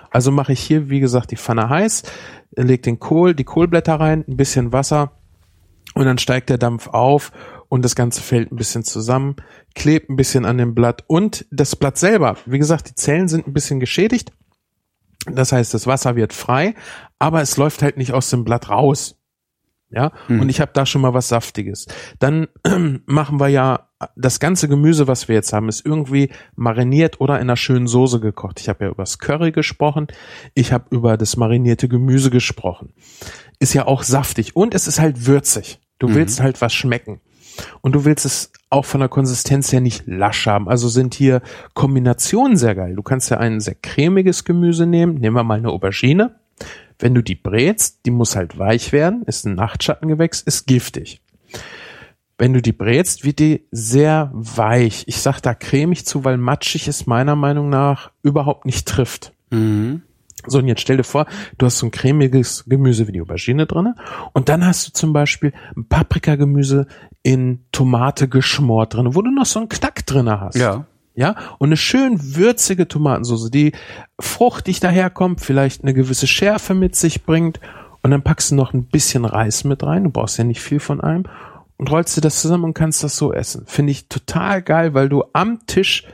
[0.09, 2.03] Also mache ich hier, wie gesagt, die Pfanne heiß,
[2.55, 5.11] leg den Kohl, die Kohlblätter rein, ein bisschen Wasser
[5.93, 7.31] und dann steigt der Dampf auf
[7.67, 9.35] und das Ganze fällt ein bisschen zusammen,
[9.73, 13.47] klebt ein bisschen an dem Blatt und das Blatt selber, wie gesagt, die Zellen sind
[13.47, 14.31] ein bisschen geschädigt.
[15.25, 16.75] Das heißt, das Wasser wird frei,
[17.17, 19.19] aber es läuft halt nicht aus dem Blatt raus.
[19.91, 21.85] Ja, und ich habe da schon mal was Saftiges.
[22.19, 22.47] Dann
[23.05, 27.43] machen wir ja das ganze Gemüse, was wir jetzt haben, ist irgendwie mariniert oder in
[27.43, 28.59] einer schönen Soße gekocht.
[28.59, 30.07] Ich habe ja über das Curry gesprochen,
[30.53, 32.93] ich habe über das marinierte Gemüse gesprochen.
[33.59, 35.79] Ist ja auch saftig und es ist halt würzig.
[35.99, 37.21] Du willst halt was schmecken.
[37.81, 40.67] Und du willst es auch von der Konsistenz her nicht lasch haben.
[40.67, 41.41] Also sind hier
[41.73, 42.95] Kombinationen sehr geil.
[42.95, 45.15] Du kannst ja ein sehr cremiges Gemüse nehmen.
[45.15, 46.35] Nehmen wir mal eine Aubergine.
[46.99, 51.21] Wenn du die brätst, die muss halt weich werden, ist ein Nachtschattengewächs, ist giftig.
[52.37, 55.05] Wenn du die brätst, wird die sehr weich.
[55.07, 59.33] Ich sag da cremig zu, weil matschig es meiner Meinung nach überhaupt nicht trifft.
[59.51, 60.01] Mhm.
[60.47, 61.25] So, und jetzt stell dir vor,
[61.57, 63.95] du hast so ein cremiges Gemüse wie die Aubergine drinne
[64.33, 66.87] und dann hast du zum Beispiel ein Paprikagemüse
[67.23, 70.55] in Tomate geschmort drinne, wo du noch so einen Knack drinne hast.
[70.55, 70.85] Ja.
[71.15, 73.71] Ja, und eine schön würzige Tomatensauce, die
[74.19, 77.59] fruchtig daherkommt, vielleicht eine gewisse Schärfe mit sich bringt
[78.03, 80.79] und dann packst du noch ein bisschen Reis mit rein, du brauchst ja nicht viel
[80.81, 81.23] von einem
[81.77, 83.63] und rollst dir das zusammen und kannst das so essen.
[83.65, 86.05] Finde ich total geil, weil du am Tisch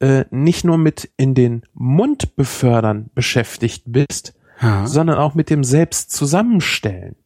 [0.00, 4.86] äh, nicht nur mit in den Mund befördern beschäftigt bist, Ja.
[4.86, 7.16] sondern auch mit dem Selbst zusammenstellen.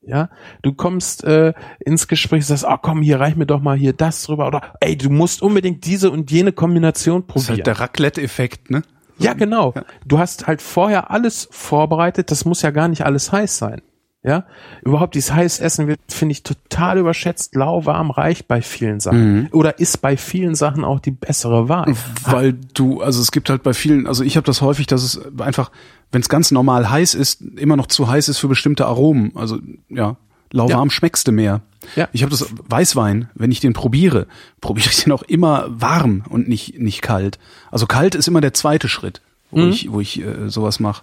[0.00, 0.30] Ja,
[0.62, 4.22] du kommst äh, ins Gespräch, sagst, ah komm, hier reich mir doch mal hier das
[4.22, 7.56] drüber oder ey, du musst unbedingt diese und jene Kombination Das ist probieren.
[7.58, 8.82] halt der Raclette-Effekt, ne?
[9.18, 9.74] ja, genau.
[10.06, 13.82] Du hast halt vorher alles vorbereitet, das muss ja gar nicht alles heiß sein.
[14.28, 14.44] Ja,
[14.82, 17.54] überhaupt dieses heiß Essen wird, finde ich, total überschätzt.
[17.54, 19.48] Lauwarm reicht bei vielen Sachen.
[19.52, 21.94] Oder ist bei vielen Sachen auch die bessere Wahl.
[22.26, 25.18] Weil du, also es gibt halt bei vielen, also ich habe das häufig, dass es
[25.38, 25.70] einfach,
[26.12, 29.32] wenn es ganz normal heiß ist, immer noch zu heiß ist für bestimmte Aromen.
[29.34, 30.16] Also ja,
[30.52, 31.62] lauwarm schmeckst du mehr.
[31.96, 32.10] Ja.
[32.12, 34.26] Ich habe das Weißwein, wenn ich den probiere,
[34.60, 37.38] probiere ich den auch immer warm und nicht nicht kalt.
[37.70, 41.02] Also kalt ist immer der zweite Schritt, wo ich wo ich äh, sowas mache,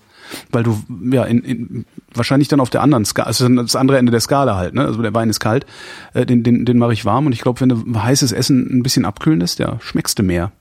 [0.52, 0.82] weil du
[1.12, 4.56] ja in, in wahrscheinlich dann auf der anderen Skala, also das andere Ende der Skala
[4.56, 4.86] halt, ne?
[4.86, 5.66] Also der Wein ist kalt,
[6.14, 8.84] äh, den den den mache ich warm und ich glaube, wenn du heißes Essen ein
[8.84, 10.52] bisschen abkühlen lässt, ja, schmeckst du mehr.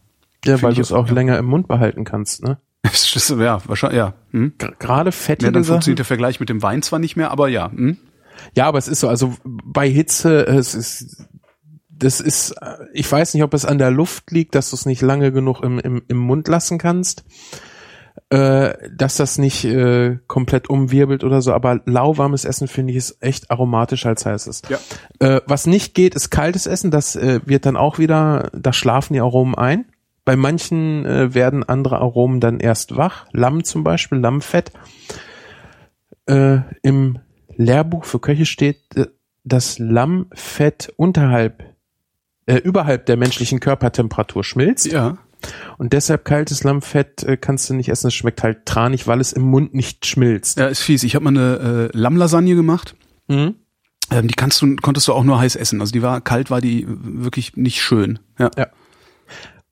[0.45, 2.59] Ja, weil ich du es auch länger im Mund behalten kannst, ne?
[3.39, 4.15] Ja, wahrscheinlich, ja.
[4.33, 4.53] Hm?
[4.79, 7.71] Gerade fettige Ja, dann funktioniert der Vergleich mit dem Wein zwar nicht mehr, aber ja.
[7.71, 7.97] Hm?
[8.55, 11.27] Ja, aber es ist so, also bei Hitze, es ist,
[11.89, 14.87] das ist, äh, ich weiß nicht, ob es an der Luft liegt, dass du es
[14.87, 17.25] nicht lange genug im, im, im Mund lassen kannst.
[18.31, 23.23] Äh, dass das nicht äh, komplett umwirbelt oder so, aber lauwarmes Essen finde ich ist
[23.23, 24.63] echt aromatischer als heißes.
[24.69, 24.79] Ja.
[25.19, 29.15] Äh, was nicht geht, ist kaltes Essen, das äh, wird dann auch wieder, da schlafen
[29.15, 29.87] die Aromen ein.
[30.25, 33.27] Bei manchen äh, werden andere Aromen dann erst wach.
[33.33, 34.73] Lamm zum Beispiel, Lammfett.
[36.27, 37.19] Äh, Im
[37.57, 39.07] Lehrbuch für Köche steht, äh,
[39.45, 41.63] dass Lammfett unterhalb,
[42.47, 44.91] äh, überhalb der menschlichen Körpertemperatur schmilzt.
[44.91, 45.19] Ja.
[45.79, 48.09] Und deshalb kaltes Lammfett äh, kannst du nicht essen.
[48.09, 50.59] Es schmeckt halt tranig, weil es im Mund nicht schmilzt.
[50.59, 51.03] Ja, ist fies.
[51.03, 52.95] Ich habe mal eine äh, Lammlasagne gemacht.
[53.29, 53.55] Mhm.
[54.11, 55.81] Ähm, die kannst du, konntest du auch nur heiß essen.
[55.81, 58.19] Also die war kalt, war die wirklich nicht schön.
[58.39, 58.51] Ja.
[58.57, 58.67] Ja.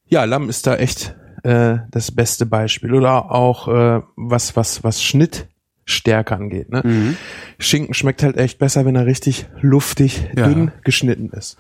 [0.09, 2.93] Ja, Lamm ist da echt äh, das beste Beispiel.
[2.95, 6.71] Oder auch äh, was, was, was Schnittstärke angeht.
[6.71, 6.83] Ne?
[6.85, 7.17] Mhm.
[7.59, 10.47] Schinken schmeckt halt echt besser, wenn er richtig luftig, Ja.
[10.49, 11.57] dünn geschnitten ist.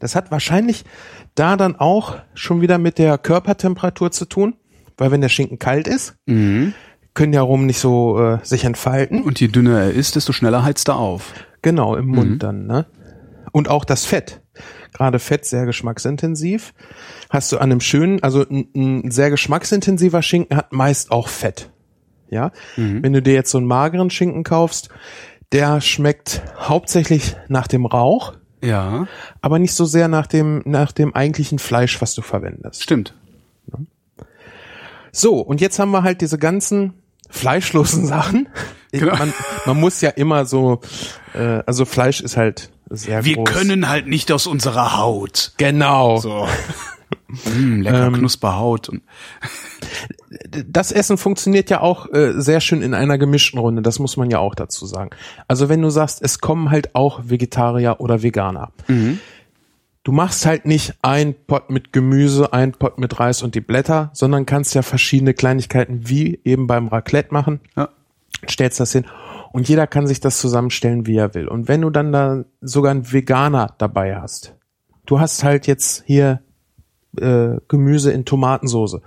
[0.00, 0.84] Das hat wahrscheinlich
[1.34, 4.56] da dann auch schon wieder mit der Körpertemperatur zu tun,
[4.96, 6.74] weil wenn der Schinken kalt ist, Mhm.
[7.14, 9.22] können die Aromen nicht so äh, sich entfalten.
[9.22, 11.32] Und je dünner er ist, desto schneller heizt er auf.
[11.62, 12.38] Genau, im Mund Mhm.
[12.38, 12.86] dann, ne?
[13.52, 14.42] Und auch das Fett.
[14.92, 16.72] Gerade Fett sehr geschmacksintensiv.
[17.30, 21.70] Hast du an einem schönen, also ein, ein sehr geschmacksintensiver Schinken hat meist auch Fett.
[22.30, 22.50] Ja?
[22.76, 23.02] Mhm.
[23.02, 24.88] Wenn du dir jetzt so einen mageren Schinken kaufst,
[25.52, 28.34] der schmeckt hauptsächlich nach dem Rauch,
[28.66, 29.06] Ja,
[29.40, 32.82] aber nicht so sehr nach dem, nach dem eigentlichen Fleisch, was du verwendest.
[32.82, 33.14] stimmt.
[35.12, 36.92] So, und jetzt haben wir halt diese ganzen
[37.30, 38.48] fleischlosen Sachen.
[38.92, 39.16] Genau.
[39.16, 39.32] Man,
[39.64, 40.80] man muss ja immer so,
[41.34, 43.50] äh, also Fleisch ist halt sehr Wir groß.
[43.50, 45.52] können halt nicht aus unserer Haut.
[45.56, 46.18] Genau.
[46.18, 46.46] So.
[47.28, 48.88] mm, lecker Knusperhaut.
[48.88, 49.02] Und,
[50.66, 54.30] das Essen funktioniert ja auch äh, sehr schön in einer gemischten Runde, das muss man
[54.30, 55.10] ja auch dazu sagen.
[55.48, 58.72] Also wenn du sagst, es kommen halt auch Vegetarier oder Veganer.
[60.04, 64.10] Du machst halt nicht ein Pot mit Gemüse, ein Pot mit Reis und die Blätter,
[64.12, 67.88] sondern kannst ja verschiedene Kleinigkeiten wie eben beim Raclette machen, ja.
[68.48, 69.04] stellst das hin
[69.52, 71.48] und jeder kann sich das zusammenstellen, wie er will.
[71.48, 74.54] Und wenn du dann da sogar einen Veganer dabei hast,
[75.06, 76.42] du hast halt jetzt hier
[77.20, 79.02] äh, Gemüse in Tomatensoße,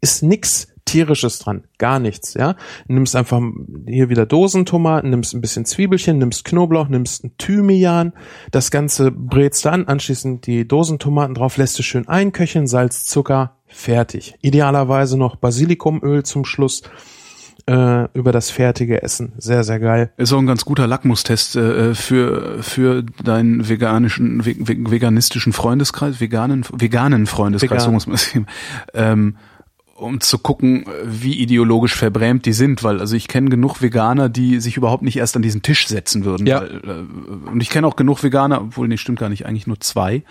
[0.00, 2.56] ist nix tierisches dran, gar nichts, ja.
[2.86, 3.42] Nimmst einfach
[3.86, 8.14] hier wieder Dosentomaten, nimmst ein bisschen Zwiebelchen, nimmst Knoblauch, nimmst ein Thymian,
[8.50, 13.56] das Ganze brätst du an, anschließend die Dosentomaten drauf, lässt du schön einköcheln, Salz, Zucker,
[13.66, 14.34] fertig.
[14.40, 16.82] Idealerweise noch Basilikumöl zum Schluss
[17.68, 19.32] äh, über das fertige Essen.
[19.36, 20.10] Sehr, sehr geil.
[20.16, 26.20] Ist auch ein ganz guter Lackmustest äh, für für deinen veganischen ve ve- veganistischen Freundeskreis,
[26.20, 27.94] veganen veganen Freundeskreis, so Vegan.
[27.94, 28.34] muss man es
[28.94, 29.36] ähm,
[29.96, 34.60] um zu gucken, wie ideologisch verbrämt die sind, weil also ich kenne genug Veganer, die
[34.60, 36.46] sich überhaupt nicht erst an diesen Tisch setzen würden.
[36.46, 36.60] Ja.
[36.62, 39.80] Weil, äh, und ich kenne auch genug Veganer, obwohl nee, stimmt gar nicht, eigentlich nur
[39.80, 40.22] zwei,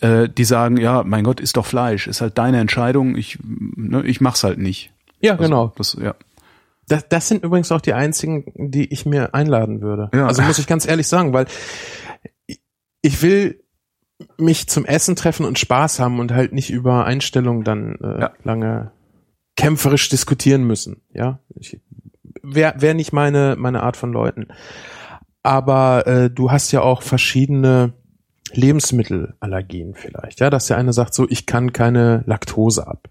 [0.00, 4.02] äh, die sagen, ja, mein Gott, ist doch Fleisch, ist halt deine Entscheidung, ich ne,
[4.04, 4.92] ich mach's halt nicht.
[5.20, 5.72] Ja, Also, genau.
[5.76, 6.14] Das, ja.
[6.88, 10.10] Das, das sind übrigens auch die einzigen, die ich mir einladen würde.
[10.14, 10.26] Ja.
[10.26, 11.46] Also muss ich ganz ehrlich sagen, weil
[13.02, 13.62] ich- will
[14.36, 18.32] mich zum Essen treffen und Spaß haben und halt nicht über Einstellungen dann äh, Ja.
[18.42, 18.90] lange
[19.56, 21.02] kämpferisch diskutieren müssen.
[21.14, 21.80] Ja, ich,
[22.42, 24.48] wäre wär nicht meine meine Art von Leuten.
[25.42, 27.92] Aber äh, du hast ja auch verschiedene
[28.52, 30.40] Lebensmittelallergien vielleicht.
[30.40, 33.08] Ja, dass der eine sagt so, ich kann keine Laktose ab.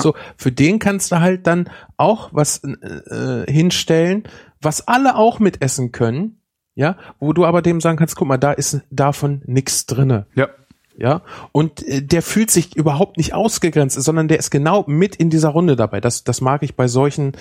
[0.00, 4.24] So, für den kannst du halt dann auch was äh, hinstellen,
[4.60, 6.40] was alle auch mitessen können,
[6.74, 10.48] ja, wo du aber dem sagen kannst, guck mal, da ist davon nix drinne, Ja.
[10.96, 11.20] ja,
[11.52, 15.50] und äh, der fühlt sich überhaupt nicht ausgegrenzt, sondern der ist genau mit in dieser
[15.50, 16.00] Runde dabei.
[16.00, 17.32] Das, das mag ich bei solchen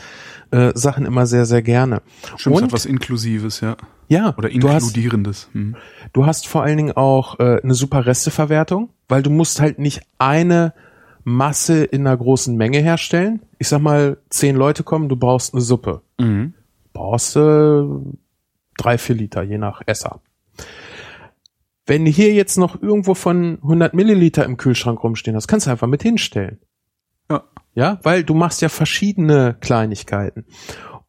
[0.51, 2.01] äh, Sachen immer sehr, sehr gerne.
[2.35, 3.77] Stimmt, und hat was Inklusives, ja.
[4.09, 5.47] ja, Oder du hast, Inkludierendes.
[5.53, 5.77] Hm.
[6.11, 10.01] Du hast vor allen Dingen auch äh, eine super Resteverwertung, weil du musst halt nicht
[10.17, 10.73] eine
[11.23, 13.41] Masse in einer großen Menge herstellen.
[13.57, 16.01] Ich sag mal, zehn Leute kommen, du brauchst eine Suppe.
[16.19, 16.53] Mhm.
[16.93, 17.83] Brauchst äh,
[18.77, 20.21] drei, vier Liter, je nach Esser.
[21.85, 25.71] Wenn du hier jetzt noch irgendwo von 100 Milliliter im Kühlschrank rumstehen hast, kannst du
[25.71, 26.59] einfach mit hinstellen.
[27.29, 27.43] Ja.
[27.73, 30.45] Ja, weil du machst ja verschiedene Kleinigkeiten.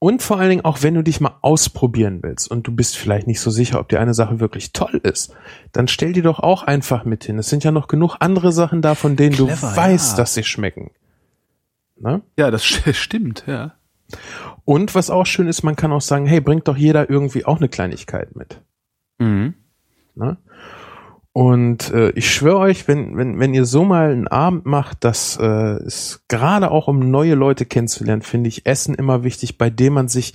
[0.02, 3.28] Und vor allen Dingen auch, wenn du dich mal ausprobieren willst und du bist vielleicht
[3.28, 5.32] nicht so sicher, ob die eine Sache wirklich toll ist,
[5.70, 7.38] dann stell die doch auch einfach mit hin.
[7.38, 10.16] Es sind ja noch genug andere Sachen da, von denen Clever, du weißt, ja.
[10.16, 10.90] dass sie schmecken.
[12.00, 12.20] Ne?
[12.36, 13.76] Ja, das st- stimmt, ja.
[14.64, 17.58] Und was auch schön ist, man kann auch sagen, hey, bringt doch jeder irgendwie auch
[17.58, 18.60] eine Kleinigkeit mit.
[19.18, 19.54] Mhm.
[20.16, 20.36] Ne?
[21.34, 25.38] Und äh, ich schwöre euch, wenn, wenn, wenn ihr so mal einen Abend macht, das
[25.40, 29.94] äh, ist gerade auch um neue Leute kennenzulernen, finde ich Essen immer wichtig, bei dem
[29.94, 30.34] man sich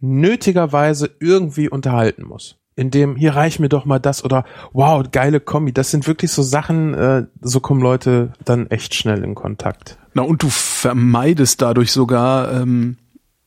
[0.00, 2.58] nötigerweise irgendwie unterhalten muss.
[2.74, 5.72] in dem hier reich mir doch mal das oder wow, geile Kombi.
[5.72, 9.98] Das sind wirklich so Sachen, äh, so kommen Leute dann echt schnell in Kontakt.
[10.14, 12.96] Na und du vermeidest dadurch sogar, ähm,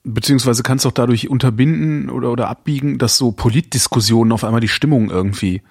[0.03, 5.09] beziehungsweise kannst auch dadurch unterbinden oder, oder abbiegen, dass so Politdiskussionen auf einmal die Stimmung
[5.09, 5.63] irgendwie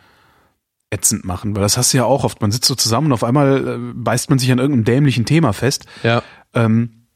[0.94, 1.54] ätzend machen.
[1.54, 2.40] Weil das hast du ja auch oft.
[2.40, 5.52] Man sitzt so zusammen und auf einmal äh, beißt man sich an irgendeinem dämlichen Thema
[5.52, 5.86] fest.
[6.02, 6.22] Ja.
[6.54, 7.06] Ähm,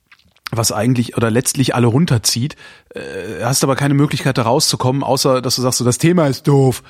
[0.50, 2.56] was eigentlich oder letztlich alle runterzieht,
[2.94, 6.48] äh, hast aber keine Möglichkeit da rauszukommen, außer dass du sagst, so das Thema ist
[6.48, 6.82] doof.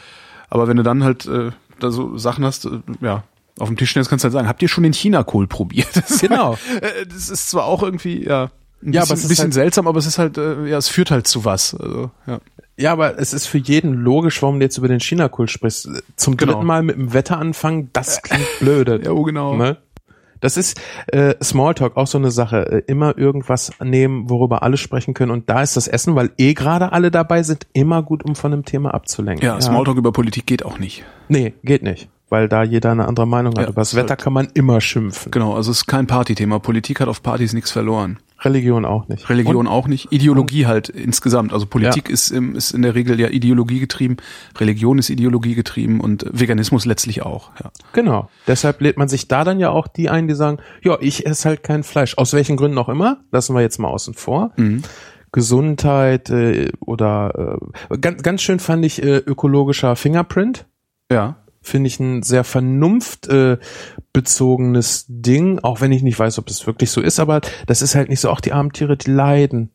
[0.49, 1.51] Aber wenn du dann halt äh,
[1.81, 3.25] da so Sachen hast, äh, ja,
[3.59, 5.89] auf dem Tisch stehen, kannst du halt sagen, habt ihr schon den China-Kohl probiert?
[5.95, 6.57] Das Genau.
[6.81, 8.51] äh, das ist zwar auch irgendwie, ja,
[8.83, 10.79] ein Ja, aber es ist ein bisschen halt- seltsam, aber es ist halt, äh, ja,
[10.79, 11.75] es führt halt zu was.
[11.75, 12.39] Also, ja.
[12.77, 15.89] Ja, aber es ist für jeden logisch, warum du jetzt über den China-Kult sprichst.
[16.17, 16.53] Zum Genau.
[16.53, 19.01] dritten Mal mit dem Wetter anfangen, das klingt blöde.
[19.05, 19.57] Ja, oh, genau.
[19.57, 19.79] Ne?
[20.41, 22.71] Das ist äh, Smalltalk auch so eine Sache.
[22.71, 25.33] Äh, immer irgendwas nehmen, worüber alle sprechen können.
[25.33, 28.53] Und da ist das Essen, weil eh gerade alle dabei sind, immer gut, um von
[28.53, 29.45] einem Thema abzulenken.
[29.45, 31.05] Ja, Smalltalk über Politik geht auch nicht.
[31.29, 32.09] Nee, geht nicht.
[32.29, 33.65] Weil da jeder eine andere Meinung hat.
[33.65, 35.33] Ja, Über das Wetter halt- kann man immer schimpfen.
[35.33, 36.61] Genau, also es ist kein Partythema.
[36.61, 38.21] Politik hat auf Partys nichts verloren.
[38.41, 39.29] Religion auch nicht.
[39.29, 40.13] Religion Und, auch nicht.
[40.13, 41.53] Ideologie halt insgesamt.
[41.53, 44.17] Also Politik ist, im, ist in der Regel ja Ideologie getrieben.
[44.59, 47.51] Religion ist Ideologie getrieben und Veganismus letztlich auch.
[47.63, 47.71] Ja.
[47.93, 48.29] genau.
[48.47, 51.49] Deshalb lädt man sich da dann ja auch die ein, die sagen, ja, ich esse
[51.49, 52.17] halt kein Fleisch.
[52.17, 53.19] Aus welchen Gründen auch immer.
[53.33, 54.53] Lassen wir jetzt mal außen vor.
[54.57, 54.83] Mhm.
[55.33, 57.59] Gesundheit äh, oder
[57.91, 60.67] äh, ganz, ganz schön fand ich äh, ökologischer Fingerprint.
[61.11, 61.37] Ja.
[61.61, 63.59] Finde ich ein sehr vernunft äh,
[65.09, 68.09] Ding, auch wenn ich nicht weiß, ob das wirklich so ist, aber das ist halt
[68.09, 69.71] nicht so, auch die armen Tiere, die leiden.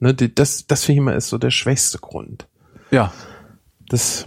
[0.00, 2.46] Ne, die, das, das finde ich immer ist so der schwächste Grund.
[2.90, 3.12] Ja.
[3.88, 4.26] Das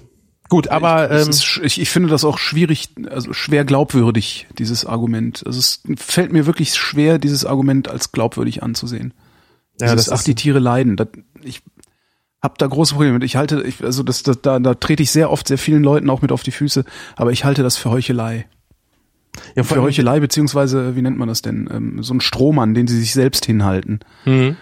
[0.49, 4.85] gut, aber Es ähm, ist, ich, ich finde das auch schwierig, also schwer glaubwürdig, dieses
[4.85, 5.43] Argument.
[5.45, 9.13] Also es fällt mir wirklich schwer, dieses Argument als glaubwürdig anzusehen.
[9.79, 10.95] ja, Dieses, das ach, die Tiere leiden.
[10.95, 11.09] Das,
[11.43, 11.61] ich
[12.47, 13.23] hab da große Probleme mit.
[13.23, 16.09] Ich halte, ich, also das, das, da, da trete ich sehr oft sehr vielen Leuten
[16.09, 16.85] auch mit auf die Füße,
[17.17, 18.47] aber ich halte das für Heuchelei.
[19.55, 21.69] ja, Für Heuchelei, beziehungsweise, wie nennt man das denn?
[21.71, 23.99] Ähm, so ein Strohmann, den sie sich selbst hinhalten.
[24.23, 24.55] Mhm.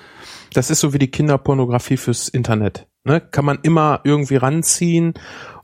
[0.54, 2.88] Das ist so wie die Kinderpornografie fürs Internet.
[3.04, 3.22] Ne?
[3.22, 5.14] Kann man immer irgendwie ranziehen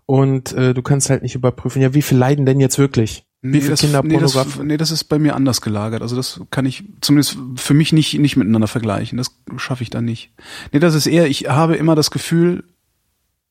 [0.05, 3.25] und äh, du kannst halt nicht überprüfen, ja, wie viel leiden denn jetzt wirklich?
[3.43, 6.03] Wie viel das, nee, das, nee, das ist bei mir anders gelagert.
[6.03, 9.17] Also das kann ich zumindest für mich nicht, nicht miteinander vergleichen.
[9.17, 10.31] Das schaffe ich da nicht.
[10.71, 12.63] Nee, das ist eher, ich habe immer das Gefühl,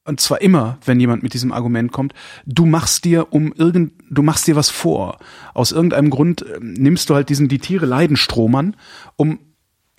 [0.04, 2.14] und zwar immer, wenn jemand mit diesem Argument kommt,
[2.46, 5.18] du machst dir um irgend, du machst dir was vor.
[5.54, 8.76] Aus irgendeinem Grund ähm, nimmst du halt diesen die Tiere leiden Strom an,
[9.16, 9.40] um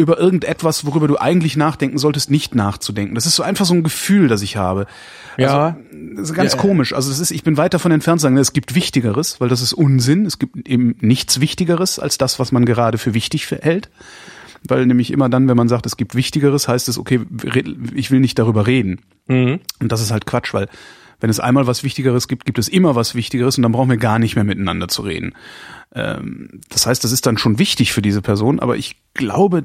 [0.02, 3.15] über irgendetwas, worüber du eigentlich nachdenken solltest, nicht nachzudenken.
[3.15, 4.88] Das ist so einfach so ein Gefühl, das ich habe.
[5.38, 5.65] Ja.
[5.68, 6.94] Also, das ist ganz Ja, komisch.
[6.94, 9.61] Also das ist, ich bin weit davon entfernt zu sagen, es gibt Wichtigeres, weil das
[9.61, 10.26] ist Unsinn.
[10.26, 13.90] Es gibt eben nichts Wichtigeres als das, was man gerade für wichtig hält.
[14.68, 17.22] Weil nämlich immer dann, wenn man sagt, es gibt Wichtigeres, heißt es, okay,
[17.95, 19.02] ich will nicht darüber reden.
[19.28, 19.60] Mhm.
[19.80, 20.68] Und das ist halt Quatsch, weil
[21.19, 23.98] wenn es einmal was Wichtigeres gibt, gibt es immer was Wichtigeres und dann brauchen wir
[23.98, 25.34] gar nicht mehr miteinander zu reden.
[25.94, 29.64] Ähm, das heißt, das ist dann schon wichtig für diese Person, aber ich glaube,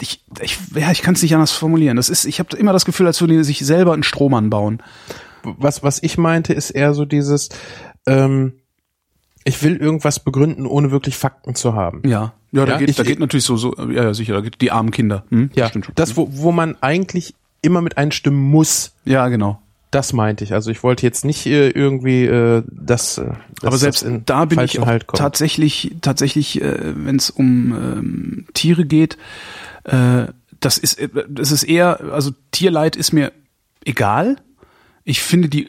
[0.00, 1.96] ich, ich, ja, ich kann es nicht anders formulieren.
[1.96, 4.82] Das ist, ich habe immer das Gefühl, als würden die sich selber einen Strohmann bauen.
[5.44, 7.48] was, was ich meinte, ist eher so dieses,
[8.06, 8.54] ähm,
[9.44, 12.02] ich will irgendwas begründen, ohne wirklich Fakten zu haben.
[12.04, 14.40] Ja, ja, da Ja, geht, ich- da geht natürlich so, so, ja, ja, sicher, da
[14.40, 15.24] geht die armen Kinder.
[15.30, 15.50] Hm?
[15.54, 15.94] Ja, stimmt schon.
[15.96, 19.60] das, wo, wo man eigentlich immer mit einstimmen muss, ja, genau.
[19.92, 20.52] das meinte ich.
[20.52, 23.30] Also ich wollte jetzt nicht äh, irgendwie äh, das, äh,
[23.62, 28.46] Aber selbst das in da bin ich Halt tatsächlich, tatsächlich, äh, wenn es um ähm,
[28.54, 29.16] Tiere geht,
[29.84, 30.26] äh,
[30.60, 33.32] das ist, äh, das ist eher, also Tierleid ist mir
[33.84, 34.36] egal.
[35.04, 35.68] Ich finde die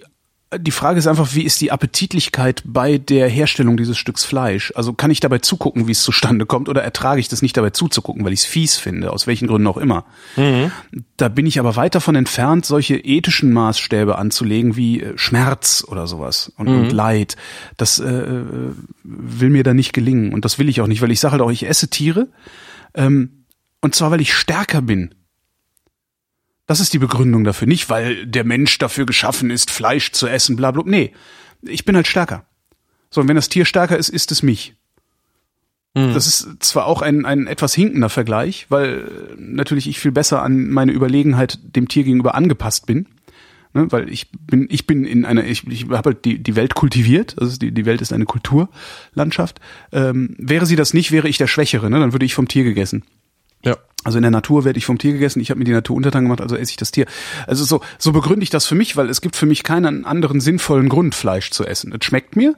[0.59, 4.73] die Frage ist einfach, wie ist die Appetitlichkeit bei der Herstellung dieses Stücks Fleisch?
[4.75, 7.71] Also kann ich dabei zugucken, wie es zustande kommt, oder ertrage ich das nicht dabei
[7.71, 10.05] zuzugucken, weil ich es fies finde, aus welchen Gründen auch immer?
[11.17, 16.07] Da bin ich aber weit davon entfernt, solche ethischen Maßstäbe anzulegen wie äh, Schmerz oder
[16.07, 17.35] sowas und, und Leid.
[17.77, 18.41] Das äh,
[19.03, 21.41] will mir da nicht gelingen und das will ich auch nicht, weil ich sage halt
[21.41, 22.27] auch, ich esse Tiere
[22.93, 23.42] ähm,
[23.83, 25.13] und zwar, weil ich stärker bin.
[26.67, 27.67] Das ist die Begründung dafür.
[27.67, 30.83] Nicht, weil der Mensch dafür geschaffen ist, Fleisch zu essen, bla bla.
[30.85, 31.11] Nee,
[31.61, 32.45] ich bin halt stärker.
[33.09, 34.75] So, und wenn das Tier stärker ist, ist es mich.
[36.13, 40.41] Das ist zwar auch ein, ein etwas hinkender Vergleich, weil äh, natürlich ich viel besser
[40.41, 43.07] an meine Überlegenheit dem Tier gegenüber angepasst bin.
[43.73, 46.73] Ne, weil ich bin, ich bin in einer, ich, ich habe halt die, die Welt
[46.73, 49.59] kultiviert, also die, die Welt ist eine Kulturlandschaft.
[49.91, 51.99] Ähm, wäre sie das nicht, wäre ich der Schwächere, ne?
[51.99, 53.03] dann würde ich vom Tier gegessen.
[53.63, 53.77] Ja.
[54.03, 56.23] Also in der Natur werde ich vom Tier gegessen, ich habe mir die Natur untertan
[56.23, 57.05] gemacht, also esse ich das Tier.
[57.47, 60.41] Also so, so begründe ich das für mich, weil es gibt für mich keinen anderen
[60.41, 61.95] sinnvollen Grund, Fleisch zu essen.
[61.97, 62.55] Es schmeckt mir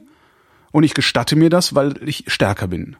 [0.72, 2.96] und ich gestatte mir das, weil ich stärker bin.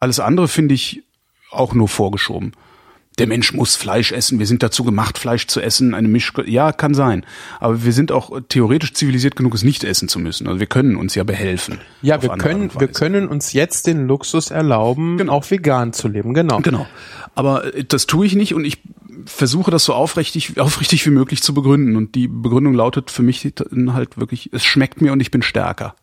[0.00, 1.04] Alles andere finde ich
[1.50, 2.52] auch nur vorgeschoben.
[3.18, 6.72] Der Mensch muss Fleisch essen, wir sind dazu gemacht, Fleisch zu essen, eine Misch, ja,
[6.72, 7.26] kann sein.
[7.58, 10.46] Aber wir sind auch theoretisch zivilisiert genug, es nicht essen zu müssen.
[10.46, 11.78] Also wir können uns ja behelfen.
[12.00, 15.32] Ja, wir können, wir können uns jetzt den Luxus erlauben, Genau.
[15.34, 16.32] auch vegan zu leben.
[16.32, 16.60] Genau.
[16.60, 16.86] Genau.
[17.34, 18.78] Aber äh, das tue ich nicht und ich
[19.26, 21.96] versuche das so aufrichtig, aufrichtig wie möglich zu begründen.
[21.96, 23.44] Und die Begründung lautet für mich
[23.88, 25.94] halt wirklich, es schmeckt mir und ich bin stärker.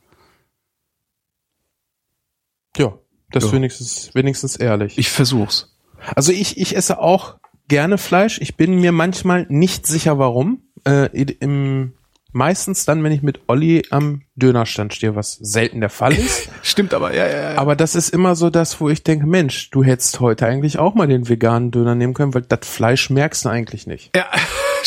[2.78, 2.94] Ja,
[3.32, 3.48] das Ja.
[3.50, 4.98] ist wenigstens, wenigstens ehrlich.
[5.00, 5.74] Ich versuch's.
[6.16, 7.38] Also ich, ich esse auch
[7.68, 8.40] gerne Fleisch.
[8.42, 10.62] Ich bin mir manchmal nicht sicher, warum.
[10.86, 11.08] Äh,
[11.40, 11.94] im,
[12.32, 16.50] meistens dann, wenn ich mit Olli am Dönerstand stehe, was selten der Fall ist.
[16.62, 17.58] Stimmt aber, ja, ja, ja.
[17.58, 20.94] Aber das ist immer so das, wo ich denke, Mensch, du hättest heute eigentlich auch
[20.94, 24.16] mal den veganen Döner nehmen können, weil das Fleisch merkst du eigentlich nicht.
[24.16, 24.28] Ja,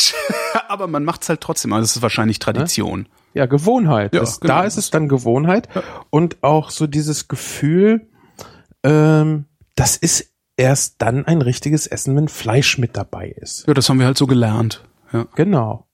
[0.68, 1.72] aber man macht's halt trotzdem.
[1.72, 3.06] Also es ist wahrscheinlich Tradition.
[3.34, 4.14] Ja, Gewohnheit.
[4.14, 4.54] Ja, das, genau.
[4.54, 5.68] Da ist es dann Gewohnheit.
[6.10, 8.08] Und auch so dieses Gefühl,
[8.82, 9.44] ähm,
[9.76, 10.30] das ist
[10.60, 13.66] erst dann ein richtiges Essen, wenn Fleisch mit dabei ist.
[13.66, 14.84] Ja, das haben wir halt so gelernt.
[15.10, 15.26] Ja.
[15.34, 15.86] Genau.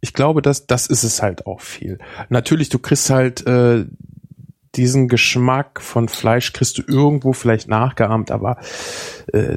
[0.00, 1.98] Ich glaube, das, das ist es halt auch viel.
[2.28, 3.86] Natürlich, du kriegst halt äh,
[4.74, 8.58] diesen Geschmack von Fleisch, kriegst du irgendwo vielleicht nachgeahmt, aber
[9.32, 9.56] äh,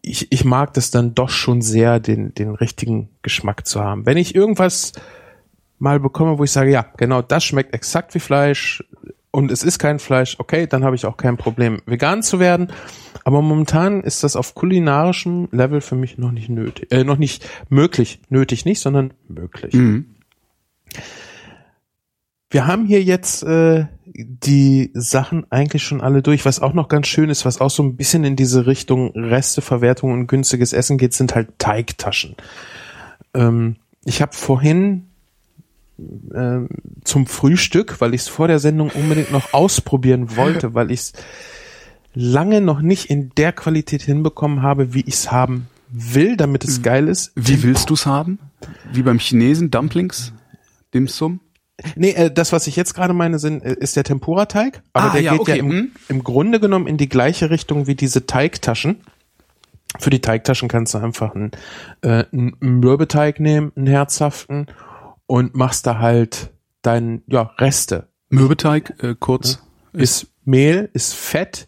[0.00, 4.06] ich, ich mag das dann doch schon sehr, den, den richtigen Geschmack zu haben.
[4.06, 4.92] Wenn ich irgendwas
[5.80, 8.84] mal bekomme, wo ich sage, ja, genau, das schmeckt exakt wie Fleisch
[9.32, 12.70] und es ist kein Fleisch, okay, dann habe ich auch kein Problem, vegan zu werden.
[13.24, 17.48] Aber momentan ist das auf kulinarischem Level für mich noch nicht nötig, äh, noch nicht
[17.70, 19.72] möglich, nötig nicht, sondern möglich.
[19.72, 20.14] Mhm.
[22.50, 26.44] Wir haben hier jetzt äh, die Sachen eigentlich schon alle durch.
[26.44, 30.12] Was auch noch ganz schön ist, was auch so ein bisschen in diese Richtung Resteverwertung
[30.12, 32.36] und günstiges Essen geht, sind halt Teigtaschen.
[33.34, 35.08] Ähm, ich habe vorhin
[35.98, 36.68] ähm,
[37.04, 41.12] zum Frühstück, weil ich es vor der Sendung unbedingt noch ausprobieren wollte, weil ich es
[42.14, 46.82] lange noch nicht in der Qualität hinbekommen habe, wie ich es haben will, damit es
[46.82, 47.32] geil ist.
[47.34, 48.38] Wie willst du's haben?
[48.92, 50.32] Wie beim Chinesen, Dumplings,
[50.92, 51.40] Dim Sum?
[51.96, 54.82] Nee, äh, das, was ich jetzt gerade meine, sind, äh, ist der Tempura-Teig.
[54.92, 55.90] Aber Ah, der ja, geht okay, ja im, mhm.
[56.08, 59.00] im Grunde genommen in die gleiche Richtung wie diese Teigtaschen.
[59.98, 61.50] Für die Teigtaschen kannst du einfach einen,
[62.02, 64.66] äh, einen Mürbeteig nehmen, einen herzhaften,
[65.26, 66.50] und machst da halt
[66.82, 68.08] dein, ja, Reste.
[68.28, 69.62] Mürbeteig, äh, kurz.
[69.92, 71.66] Ist Mehl, ist Fett.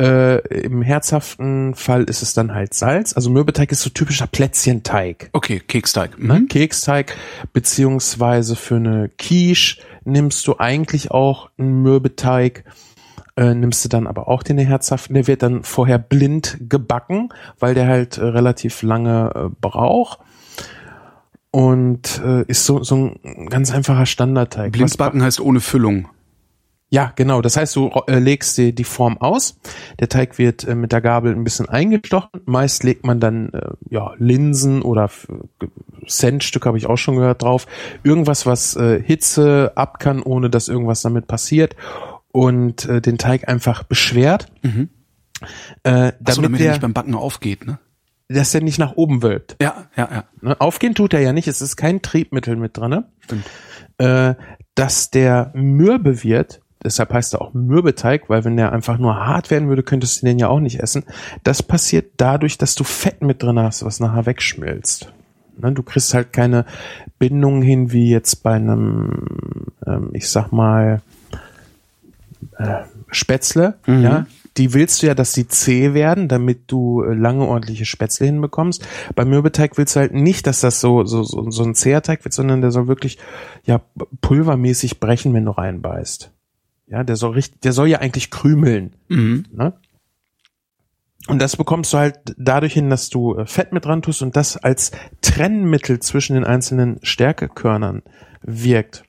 [0.00, 3.14] Äh, Im herzhaften Fall ist es dann halt Salz.
[3.14, 5.30] Also Mürbeteig ist so typischer Plätzchenteig.
[5.32, 6.18] Okay, Keksteig.
[6.22, 6.40] ne?
[6.40, 6.48] Mhm.
[6.48, 7.16] Keksteig,
[7.52, 12.64] beziehungsweise für eine Quiche nimmst du eigentlich auch einen Mürbeteig,
[13.36, 17.74] äh, nimmst du dann aber auch den herzhaften, der wird dann vorher blind gebacken, weil
[17.74, 20.20] der halt äh, relativ lange äh, braucht.
[21.50, 22.94] Und äh, ist so, so
[23.24, 24.70] ein ganz einfacher Standardteig.
[24.70, 26.08] Blindbacken heißt ohne Füllung.
[26.90, 27.42] Ja, genau.
[27.42, 29.58] Das heißt, du äh, legst die, die Form aus.
[30.00, 32.40] Der Teig wird äh, mit der Gabel ein bisschen eingestochen.
[32.46, 35.10] Meist legt man dann äh, ja Linsen oder
[36.06, 37.66] Centstück habe ich auch schon gehört drauf.
[38.02, 41.76] Irgendwas, was Hitze ab kann, ohne dass irgendwas damit passiert
[42.32, 44.46] und den Teig einfach beschwert.
[44.62, 44.88] Mhm.
[45.82, 47.78] Äh, damit damit er der, nicht beim Backen aufgeht, ne?
[48.28, 49.56] dass der nicht nach oben wölbt.
[49.60, 50.24] Ja, ja, ja.
[50.40, 50.58] Ne?
[50.60, 53.04] Aufgehen tut er ja nicht, es ist kein Triebmittel mit drin.
[53.20, 53.44] Stimmt.
[54.74, 59.50] Dass der mürbe wird, deshalb heißt er auch Mürbeteig, weil wenn der einfach nur hart
[59.50, 61.04] werden würde, könntest du den ja auch nicht essen.
[61.44, 65.12] Das passiert dadurch, dass du Fett mit drin hast, was nachher wegschmilzt.
[65.58, 65.72] Ne?
[65.72, 66.64] Du kriegst halt keine
[67.18, 71.02] Bindung hin, wie jetzt bei einem, ähm, ich sag mal,
[72.58, 74.02] äh, Spätzle, Mhm.
[74.02, 74.26] ja,
[74.56, 78.86] die willst du ja, dass die zäh werden, damit du äh, lange ordentliche Spätzle hinbekommst.
[79.14, 82.24] Beim Mürbeteig willst du halt nicht, dass das so, so, so, so ein zäher Teig
[82.24, 83.18] wird, sondern der soll wirklich,
[83.64, 83.80] ja,
[84.20, 86.32] pulvermäßig brechen, wenn du reinbeißt.
[86.90, 89.44] Ja, der soll richtig, der soll ja eigentlich krümeln, Mhm.
[89.52, 89.74] ne?
[91.26, 94.34] Und das bekommst du halt dadurch hin, dass du äh, Fett mit dran tust und
[94.36, 98.02] das als Trennmittel zwischen den einzelnen Stärkekörnern
[98.40, 99.04] wirkt.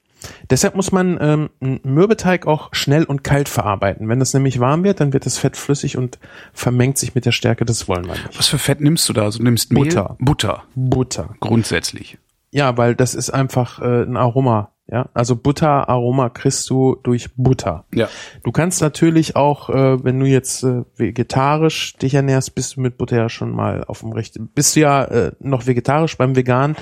[0.50, 1.50] Deshalb muss man ähm,
[1.84, 4.10] Mürbeteig auch schnell und kalt verarbeiten.
[4.10, 6.20] Wenn das nämlich warm wird, dann wird das Fett flüssig und
[6.52, 7.64] vermengt sich mit der Stärke.
[7.64, 8.38] Das wollen wir nicht.
[8.38, 9.24] Was für Fett nimmst du da?
[9.24, 9.86] Also du nimmst Mehl?
[9.86, 10.18] Butter.
[10.20, 10.64] Butter.
[10.76, 11.36] Butter.
[11.40, 12.18] Grundsätzlich.
[12.52, 14.74] Ja, weil das ist einfach äh, ein Aroma.
[14.92, 17.86] Ja, also Butter-Aroma kriegst du durch Butter.
[17.94, 18.10] Ja.
[18.44, 22.98] Du kannst natürlich auch, äh, wenn du jetzt äh, vegetarisch dich ernährst, bist du mit
[22.98, 24.48] Butter ja schon mal auf dem richtigen.
[24.48, 26.76] Bist du ja äh, noch vegetarisch beim Vegan,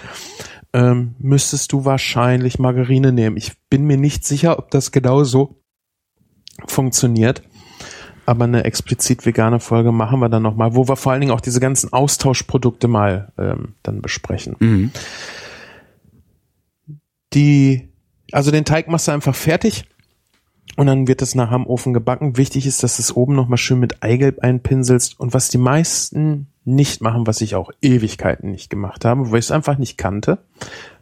[0.71, 3.35] ähm, müsstest du wahrscheinlich Margarine nehmen.
[3.35, 5.61] Ich bin mir nicht sicher, ob das genau so
[6.65, 7.41] funktioniert.
[8.25, 11.41] Aber eine explizit vegane Folge machen wir dann nochmal, wo wir vor allen Dingen auch
[11.41, 14.55] diese ganzen Austauschprodukte mal ähm, dann besprechen.
[14.59, 14.91] Mhm.
[17.33, 17.86] Die,
[18.31, 19.85] also den Teig machst du einfach fertig
[20.75, 22.37] und dann wird es nachher im Ofen gebacken.
[22.37, 26.47] Wichtig ist, dass du es oben nochmal schön mit Eigelb einpinselst und was die meisten
[26.65, 30.39] nicht machen, was ich auch Ewigkeiten nicht gemacht habe, weil ich es einfach nicht kannte.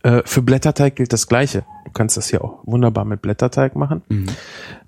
[0.04, 1.64] Äh, für Blätterteig gilt das Gleiche.
[1.86, 4.04] Du kannst das hier auch wunderbar mit Blätterteig machen.
[4.08, 4.28] Mhm.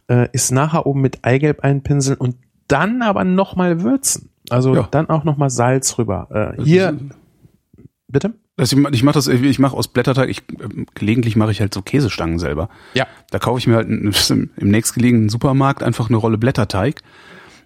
[0.08, 2.36] Äh, ist nachher oben mit Eigelb einpinseln und
[2.68, 4.30] dann aber nochmal würzen.
[4.50, 4.88] Also Ja.
[4.92, 6.56] dann auch nochmal Salz rüber.
[6.58, 6.98] Äh, hier,
[8.08, 8.34] bitte?
[8.58, 11.74] Also ich, ich mache das, ich mache aus Blätterteig, ich, ähm, gelegentlich mache ich halt
[11.74, 12.70] so Käsestangen selber.
[12.96, 13.06] Ja.
[13.30, 13.88] Da kaufe ich mir halt
[14.30, 17.02] im, im nächstgelegenen Supermarkt einfach eine Rolle Blätterteig,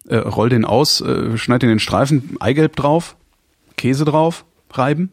[0.07, 3.15] äh, roll den aus, äh, schneide den in Streifen, Eigelb drauf,
[3.77, 5.11] Käse drauf, reiben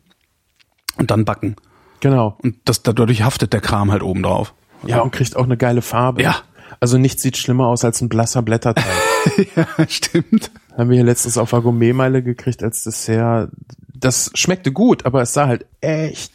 [0.97, 1.57] und dann backen.
[2.01, 2.37] Genau.
[2.43, 4.55] Und das, dadurch haftet der Kram halt oben drauf.
[4.87, 6.23] Ja, und kriegt auch eine geile Farbe.
[6.23, 6.37] Ja.
[6.81, 8.85] Also nichts sieht schlimmer aus als ein blasser Blätterteig.
[9.57, 10.51] ja, stimmt.
[10.79, 13.51] Haben wir hier letztens auf der Gourmetmeile gekriegt als Dessert.
[13.93, 16.33] Das schmeckte gut, aber es sah halt echt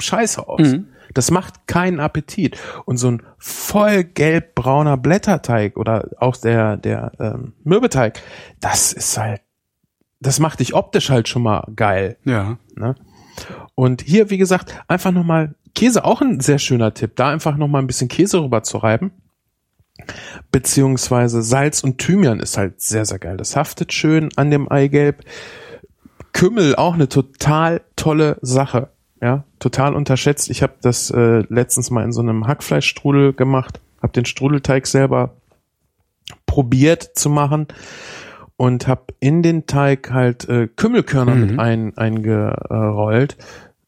[0.00, 0.74] scheiße aus.
[1.14, 2.58] Das macht keinen Appetit.
[2.84, 8.20] Und so ein voll gelb-brauner Blätterteig oder auch der, der ähm, Mürbeteig,
[8.60, 9.40] das ist halt,
[10.20, 12.16] das macht dich optisch halt schon mal geil.
[12.24, 12.58] Ja.
[12.74, 12.96] Ne?
[13.76, 17.82] Und hier, wie gesagt, einfach nochmal Käse, auch ein sehr schöner Tipp, da einfach nochmal
[17.82, 19.12] ein bisschen Käse rüber zu reiben.
[20.50, 23.36] Beziehungsweise Salz und Thymian ist halt sehr, sehr geil.
[23.36, 25.24] Das haftet schön an dem Eigelb.
[26.32, 28.88] Kümmel auch eine total tolle Sache.
[29.20, 30.48] Ja, total unterschätzt.
[30.48, 35.34] Ich habe das äh, letztens mal in so einem Hackfleischstrudel gemacht, habe den Strudelteig selber
[36.46, 37.66] probiert zu machen
[38.56, 41.40] und habe in den Teig halt äh, Kümmelkörner Mhm.
[41.40, 43.36] mit ein, eingerollt.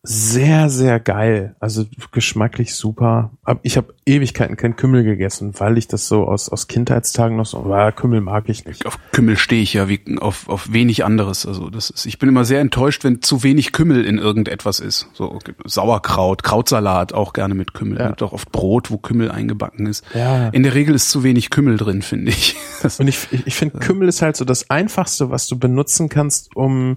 [0.03, 1.57] Sehr, sehr geil.
[1.61, 3.33] Also geschmacklich super.
[3.63, 7.69] Ich habe Ewigkeiten kein Kümmel gegessen, weil ich das so aus, aus Kindheitstagen noch so,
[7.69, 8.87] war Kümmel mag ich nicht.
[8.87, 11.45] Auf Kümmel stehe ich ja wie auf, auf wenig anderes.
[11.45, 15.07] Also das ist, ich bin immer sehr enttäuscht, wenn zu wenig Kümmel in irgendetwas ist.
[15.13, 17.99] So Sauerkraut, Krautsalat auch gerne mit Kümmel.
[17.99, 18.09] Ja.
[18.09, 20.03] Gibt auch oft Brot, wo Kümmel eingebacken ist.
[20.15, 20.49] Ja.
[20.49, 22.57] In der Regel ist zu wenig Kümmel drin, finde ich.
[22.99, 26.97] Und ich, ich, finde, Kümmel ist halt so das Einfachste, was du benutzen kannst, um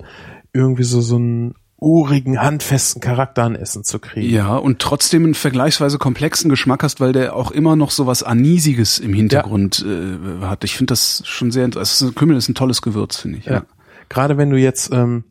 [0.54, 4.34] irgendwie so, so einen urigen, handfesten Charakter an Essen zu kriegen.
[4.34, 8.24] ja, und trotzdem einen vergleichsweise komplexen Geschmack hast, weil der auch immer noch so was
[8.24, 10.64] Anisiges im Hintergrund äh, hat.
[10.64, 12.02] Ich finde das schon sehr interessant.
[12.02, 13.46] Also Kümmel ist ein tolles Gewürz, finde ich.
[13.46, 13.64] Ja.
[14.08, 15.26] Gerade wenn du jetzt, ähm,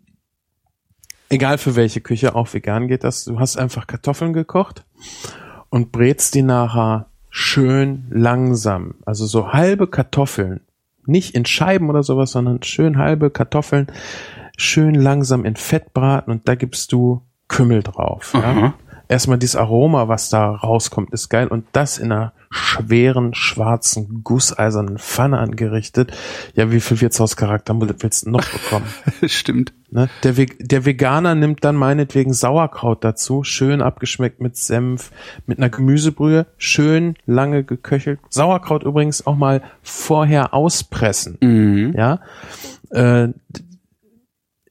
[1.31, 4.85] egal für welche Küche, auch vegan geht das, du hast einfach Kartoffeln gekocht
[5.71, 8.97] und brätst die nachher schön langsam.
[9.07, 10.61] Also so halbe Kartoffeln.
[11.05, 13.89] Nicht in Scheiben oder sowas, sondern schön halbe Kartoffeln
[14.57, 18.33] schön langsam in Fett braten und da gibst du Kümmel drauf.
[18.35, 18.75] Ja?
[19.09, 24.99] Erstmal dieses Aroma, was da rauskommt, ist geil und das in einer schweren, schwarzen, gusseisernen
[24.99, 26.13] Pfanne angerichtet.
[26.55, 28.87] Ja, wie viel Wirtshauscharakter willst du noch bekommen?
[29.27, 29.75] Stimmt.
[29.91, 30.09] Ne?
[30.23, 35.11] Der, Ve der Veganer nimmt dann meinetwegen Sauerkraut dazu, schön abgeschmeckt mit Senf,
[35.47, 38.19] mit einer Gemüsebrühe, schön lange geköchelt.
[38.31, 41.37] Sauerkraut übrigens auch mal vorher auspressen.
[41.41, 41.95] Mhm.
[41.97, 42.21] Ja,
[42.91, 43.29] äh,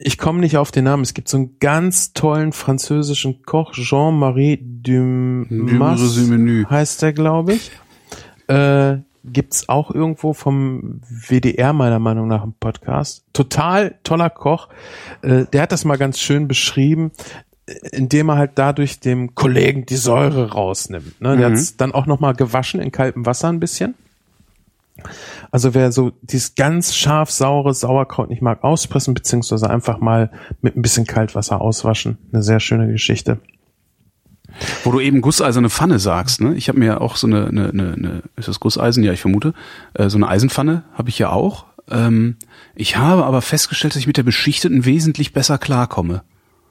[0.03, 1.03] ich komme nicht auf den Namen.
[1.03, 6.65] Es gibt so einen ganz tollen französischen Koch, Jean-Marie Dumas Dumas Menü.
[6.69, 7.71] heißt der, glaube ich.
[8.47, 13.23] Äh, gibt's auch irgendwo vom WDR meiner Meinung nach im Podcast.
[13.33, 14.67] Total toller Koch.
[15.21, 17.11] Äh, der hat das mal ganz schön beschrieben,
[17.67, 21.21] äh, indem er halt dadurch dem Kollegen die Säure rausnimmt.
[21.21, 21.37] Ne?
[21.37, 21.53] Der Mhm.
[21.53, 23.93] hat's dann auch noch mal gewaschen in kaltem Wasser ein bisschen.
[25.51, 30.31] Also wer so dieses ganz scharf saure Sauerkraut nicht mag, auspressen beziehungsweise einfach mal
[30.61, 32.17] mit ein bisschen Kaltwasser auswaschen.
[32.31, 33.39] Eine sehr schöne Geschichte.
[34.83, 36.53] Wo du eben gusseiserne Pfanne sagst, ne?
[36.55, 39.01] Ich habe mir auch so eine, eine, eine, eine, ist das Gusseisen?
[39.03, 39.53] Ja, ich vermute.
[39.93, 41.65] Äh, so eine Eisenpfanne habe ich ja auch.
[41.89, 42.35] Ähm,
[42.75, 46.23] ich habe aber festgestellt, dass ich mit der beschichteten wesentlich besser klarkomme.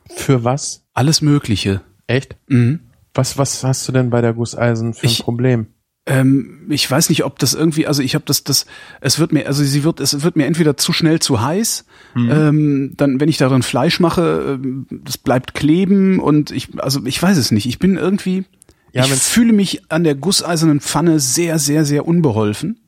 [0.08, 0.84] Für was?
[0.92, 1.80] Alles Mögliche.
[2.06, 2.36] Echt?
[2.48, 2.80] Mhm.
[3.14, 5.68] Was, was hast du denn bei der Gusseisen für ein Ich- Problem?
[6.10, 8.66] Ähm, ich weiß nicht, ob das irgendwie, also ich habe das, das,
[9.00, 11.84] es wird mir, also sie wird, es wird mir entweder zu schnell zu heiß,
[12.16, 17.22] ähm, dann, wenn ich darin Fleisch mache, ähm, das bleibt kleben und ich, also ich
[17.22, 17.66] weiß es nicht.
[17.66, 18.44] Ich bin irgendwie,
[18.92, 22.80] Ja, ich fühle mich an der gusseisernen Pfanne sehr, sehr, sehr unbeholfen.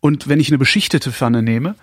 [0.00, 1.74] Und wenn ich eine beschichtete Pfanne nehme,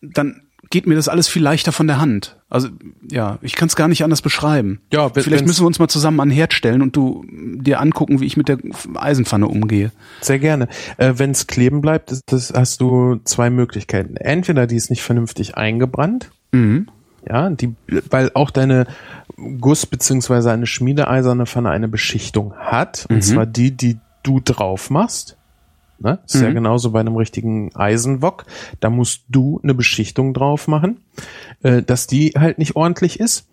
[0.00, 2.36] dann geht mir das alles viel leichter von der Hand.
[2.48, 2.68] Also
[3.10, 4.80] ja, ich kann es gar nicht anders beschreiben.
[4.92, 8.20] Ja, vielleicht müssen wir uns mal zusammen an den Herd stellen und du dir angucken,
[8.20, 8.58] wie ich mit der
[8.94, 9.90] Eisenpfanne umgehe.
[10.20, 10.68] Sehr gerne.
[10.96, 14.16] Äh, Wenn es kleben bleibt, ist das, hast du zwei Möglichkeiten.
[14.16, 16.86] Entweder die ist nicht vernünftig eingebrannt, Mhm.
[17.28, 17.74] ja, die,
[18.10, 18.86] weil auch deine
[19.36, 25.36] Guss- beziehungsweise eine schmiedeeiserne Pfanne eine Beschichtung hat, und zwar die, die du drauf machst.
[26.04, 26.20] Ne?
[26.26, 28.44] Ist ja genauso bei einem richtigen Eisenwok.
[28.78, 31.00] Da musst du eine Beschichtung drauf machen,
[31.62, 33.48] äh, dass die halt nicht ordentlich ist.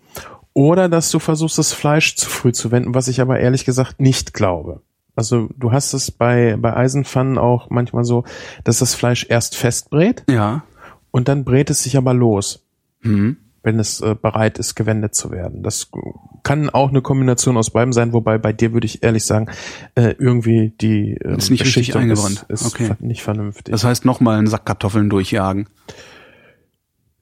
[0.52, 4.00] Oder dass du versuchst, das Fleisch zu früh zu wenden, was ich aber ehrlich gesagt
[4.00, 4.82] nicht glaube.
[5.16, 8.24] Also du hast es bei, bei Eisenpfannen auch manchmal so,
[8.64, 10.64] dass das Fleisch erst festbrät Ja.
[11.10, 12.66] und dann brät es sich aber los.
[13.00, 13.38] Mhm.
[13.62, 15.62] Wenn es äh, bereit ist, gewendet zu werden.
[15.62, 15.90] Das
[16.42, 19.46] kann auch eine Kombination aus beidem sein, wobei bei dir würde ich ehrlich sagen,
[19.94, 22.44] äh, irgendwie die ähm, Ist nicht richtig eingebrannt.
[22.48, 22.90] Ist, ist Okay.
[23.00, 23.70] nicht vernünftig.
[23.72, 25.68] Das heißt, nochmal einen Sack Kartoffeln durchjagen.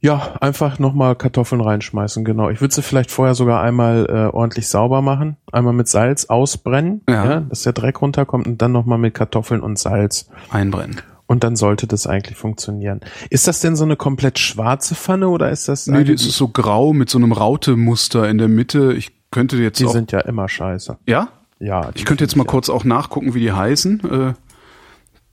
[0.03, 2.49] ja, einfach nochmal Kartoffeln reinschmeißen, genau.
[2.49, 7.03] Ich würde sie vielleicht vorher sogar einmal äh, ordentlich sauber machen, einmal mit Salz ausbrennen,
[7.09, 7.25] Ja.
[7.27, 7.41] ja.
[7.41, 10.31] dass der Dreck runterkommt und dann nochmal mit Kartoffeln und Salz.
[10.51, 11.03] Einbrennen.
[11.31, 13.03] Und dann sollte das eigentlich funktionieren.
[13.31, 16.49] Ist das denn so eine komplett schwarze Pfanne oder ist das Nee, das ist so
[16.49, 18.95] grau mit so einem Rautemuster in der Mitte.
[18.95, 20.99] Ich könnte jetzt die auch, sind ja immer scheiße.
[21.07, 21.29] ja?
[21.61, 21.93] Ja.
[21.95, 24.01] Ich könnte jetzt mal kurz auch nachgucken, wie die heißen.
[24.11, 24.35] Äh,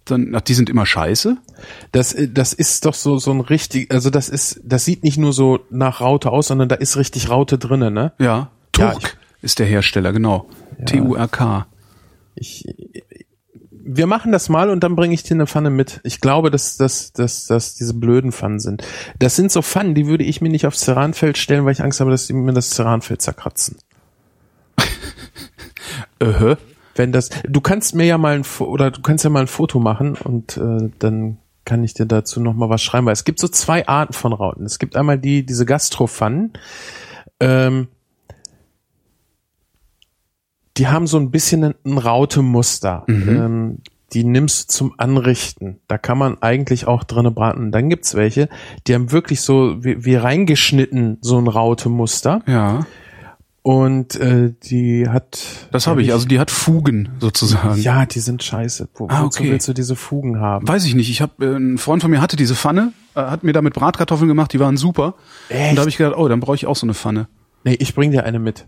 [0.05, 1.37] dann, ach, die sind immer scheiße.
[1.93, 5.17] Das, äh, das ist doch so, so ein richtig, also das ist, das sieht nicht
[5.17, 8.11] nur so nach Raute aus, sondern da ist richtig Raute drinne, ne?
[8.19, 8.51] Ja.
[8.77, 10.47] Ja, Turk ist der Hersteller, genau.
[10.85, 11.65] T-U-R-K.
[12.35, 12.65] Ich,
[13.87, 16.01] wir machen das mal und dann bringe ich dir eine Pfanne mit.
[16.03, 18.85] Ich glaube, dass, dass, dass, dass diese blöden Pfannen sind.
[19.17, 22.01] Das sind so Pfannen, die würde ich mir nicht aufs Ceranfeld stellen, weil ich Angst
[22.01, 23.77] habe, dass die mir das Ceranfeld zerkratzen.
[26.19, 26.55] Äh,
[26.95, 29.79] Wenn das, du kannst mir ja mal ein, oder du kannst ja mal ein Foto
[29.79, 33.39] machen und äh, dann kann ich dir dazu noch mal was schreiben, weil es gibt
[33.39, 34.65] so zwei Arten von Rauten.
[34.65, 36.53] Es gibt einmal die, diese Gastropfannen,
[37.39, 37.87] ähm,
[40.77, 43.03] die haben so ein bisschen ein, ein Rautemuster.
[43.07, 43.79] Ähm,
[44.13, 45.79] die nimmst du zum Anrichten.
[45.87, 47.71] Da kann man eigentlich auch drinne braten.
[47.71, 48.47] Dann gibt's welche,
[48.87, 52.41] die haben wirklich so wie, wie reingeschnitten so ein Rautemuster.
[52.47, 52.85] ja.
[53.63, 55.43] Und äh, die hat.
[55.73, 56.13] Das habe ich.
[56.13, 57.81] Also die hat Fugen sozusagen.
[57.81, 58.87] Ja, die sind scheiße.
[58.95, 59.51] Wo, Ah, okay.
[59.51, 60.65] willst du diese Fugen haben?
[60.65, 61.09] Weiß ich nicht.
[61.09, 64.29] Ich habe äh, ein Freund von mir hatte diese Pfanne, äh, hat mir damit Bratkartoffeln
[64.29, 65.15] gemacht, die waren super.
[65.49, 65.71] Echt?
[65.71, 67.27] Und da habe ich gedacht, oh, dann brauche ich auch so eine Pfanne.
[67.67, 68.65] Nee, ich bring dir eine mit.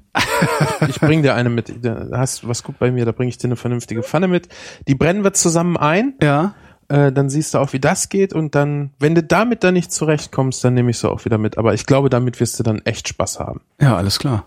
[0.89, 1.73] ich bring dir eine mit.
[1.85, 4.49] Da hast was gut bei mir, da bringe ich dir eine vernünftige Pfanne mit.
[4.89, 6.53] Die brennen wir zusammen ein, Ja.
[6.89, 9.93] äh, dann siehst du auch, wie das geht und dann, wenn du damit dann nicht
[9.93, 11.57] zurechtkommst, dann nehme ich sie auch wieder mit.
[11.57, 13.61] Aber ich glaube, damit wirst du dann echt Spaß haben.
[13.79, 14.43] Ja, alles klar.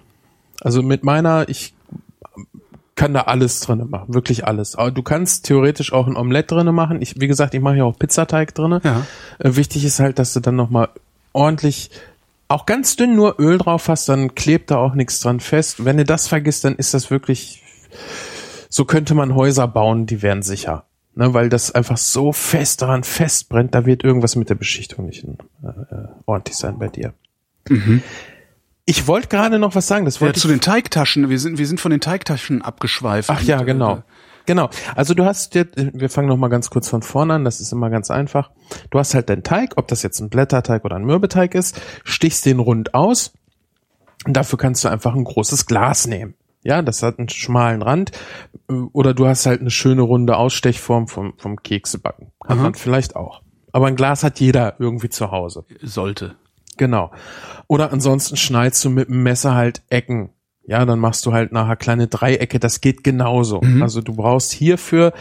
[0.60, 1.72] Also mit meiner, ich
[2.94, 4.76] kann da alles drinne machen, wirklich alles.
[4.76, 7.00] Aber du kannst theoretisch auch ein Omelette drinne machen.
[7.00, 8.82] Ich, wie gesagt, ich mache ja auch Pizzateig drinne.
[8.84, 9.06] Ja.
[9.38, 10.90] Äh, wichtig ist halt, dass du dann nochmal
[11.32, 11.90] ordentlich,
[12.52, 15.84] auch ganz dünn nur Öl drauf hast, dann klebt da auch nichts dran fest.
[15.84, 17.62] Wenn du das vergisst, dann ist das wirklich,
[18.68, 20.84] so könnte man Häuser bauen, die wären sicher.
[21.14, 25.24] Ne, weil das einfach so fest daran festbrennt, da wird irgendwas mit der Beschichtung nicht
[25.24, 27.12] äh, äh, ordentlich sein bei dir.
[28.86, 31.28] Ich wollte gerade noch was sagen, das Ja, wollte zu den Teigtaschen.
[31.28, 33.28] Wir sind, wir sind von den Teigtaschen abgeschweift.
[33.28, 34.02] Ach ja, Und, äh, genau.
[34.46, 34.70] Genau.
[34.94, 37.72] Also du hast dir, wir fangen noch mal ganz kurz von vorne an, das ist
[37.72, 38.50] immer ganz einfach.
[38.90, 42.44] Du hast halt deinen Teig, ob das jetzt ein Blätterteig oder ein Mürbeteig ist, stichst
[42.46, 43.32] den rund aus.
[44.24, 46.34] Und dafür kannst du einfach ein großes Glas nehmen.
[46.64, 48.12] Ja, das hat einen schmalen Rand.
[48.92, 52.28] Oder du hast halt eine schöne runde Ausstechform vom, vom Keksebacken.
[52.44, 52.62] Hat Aha.
[52.62, 53.42] man vielleicht auch.
[53.72, 55.64] Aber ein Glas hat jeder irgendwie zu Hause.
[55.80, 56.36] Sollte.
[56.76, 57.10] Genau.
[57.66, 60.30] Oder ansonsten schneidest du mit dem Messer halt Ecken.
[60.72, 62.58] Ja, dann machst du halt nachher kleine Dreiecke.
[62.58, 63.60] Das geht genauso.
[63.82, 65.12] Also du brauchst hierfür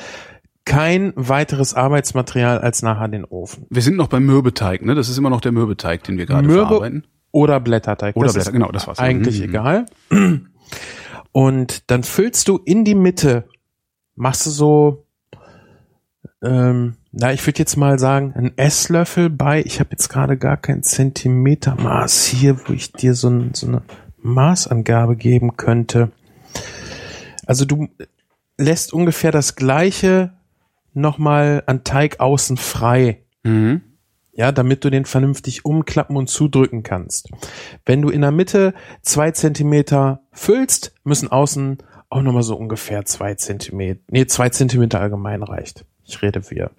[0.63, 3.65] kein weiteres Arbeitsmaterial als nachher den Ofen.
[3.69, 4.95] Wir sind noch beim Mürbeteig, ne?
[4.95, 7.03] Das ist immer noch der Mürbeteig, den wir gerade Mürbe verarbeiten.
[7.31, 8.15] oder Blätterteig.
[8.15, 8.99] Oder das Blätter, genau, das war's.
[8.99, 9.45] Eigentlich Mhm.
[9.45, 9.85] egal.
[11.33, 13.45] Und dann füllst du in die Mitte,
[14.15, 15.05] machst du so,
[16.43, 19.61] ähm, na, ich würde jetzt mal sagen, einen Esslöffel bei.
[19.65, 23.81] Ich habe jetzt gerade gar kein Zentimetermaß hier, wo ich dir so, ein, so eine
[24.21, 26.11] Maßangabe geben könnte.
[27.45, 27.87] Also du
[28.57, 30.33] lässt ungefähr das gleiche
[30.93, 33.23] nochmal an Teig außen frei.
[33.43, 33.81] Mhm.
[34.33, 37.29] Ja, damit du den vernünftig umklappen und zudrücken kannst.
[37.85, 41.79] Wenn du in der Mitte zwei Zentimeter füllst, müssen außen
[42.09, 45.85] auch nochmal so ungefähr zwei Zentimeter, nee, zwei Zentimeter allgemein reicht.
[46.05, 46.71] Ich rede wir.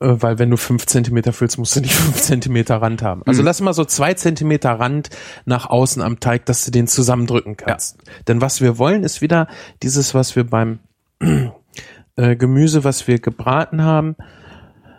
[0.00, 3.22] Äh, Weil wenn du fünf Zentimeter füllst, musst du nicht fünf Zentimeter Rand haben.
[3.26, 5.10] Also lass mal so zwei Zentimeter Rand
[5.44, 7.98] nach außen am Teig, dass du den zusammendrücken kannst.
[8.28, 9.48] Denn was wir wollen, ist wieder
[9.82, 10.78] dieses, was wir beim
[12.16, 14.16] äh, Gemüse, was wir gebraten haben,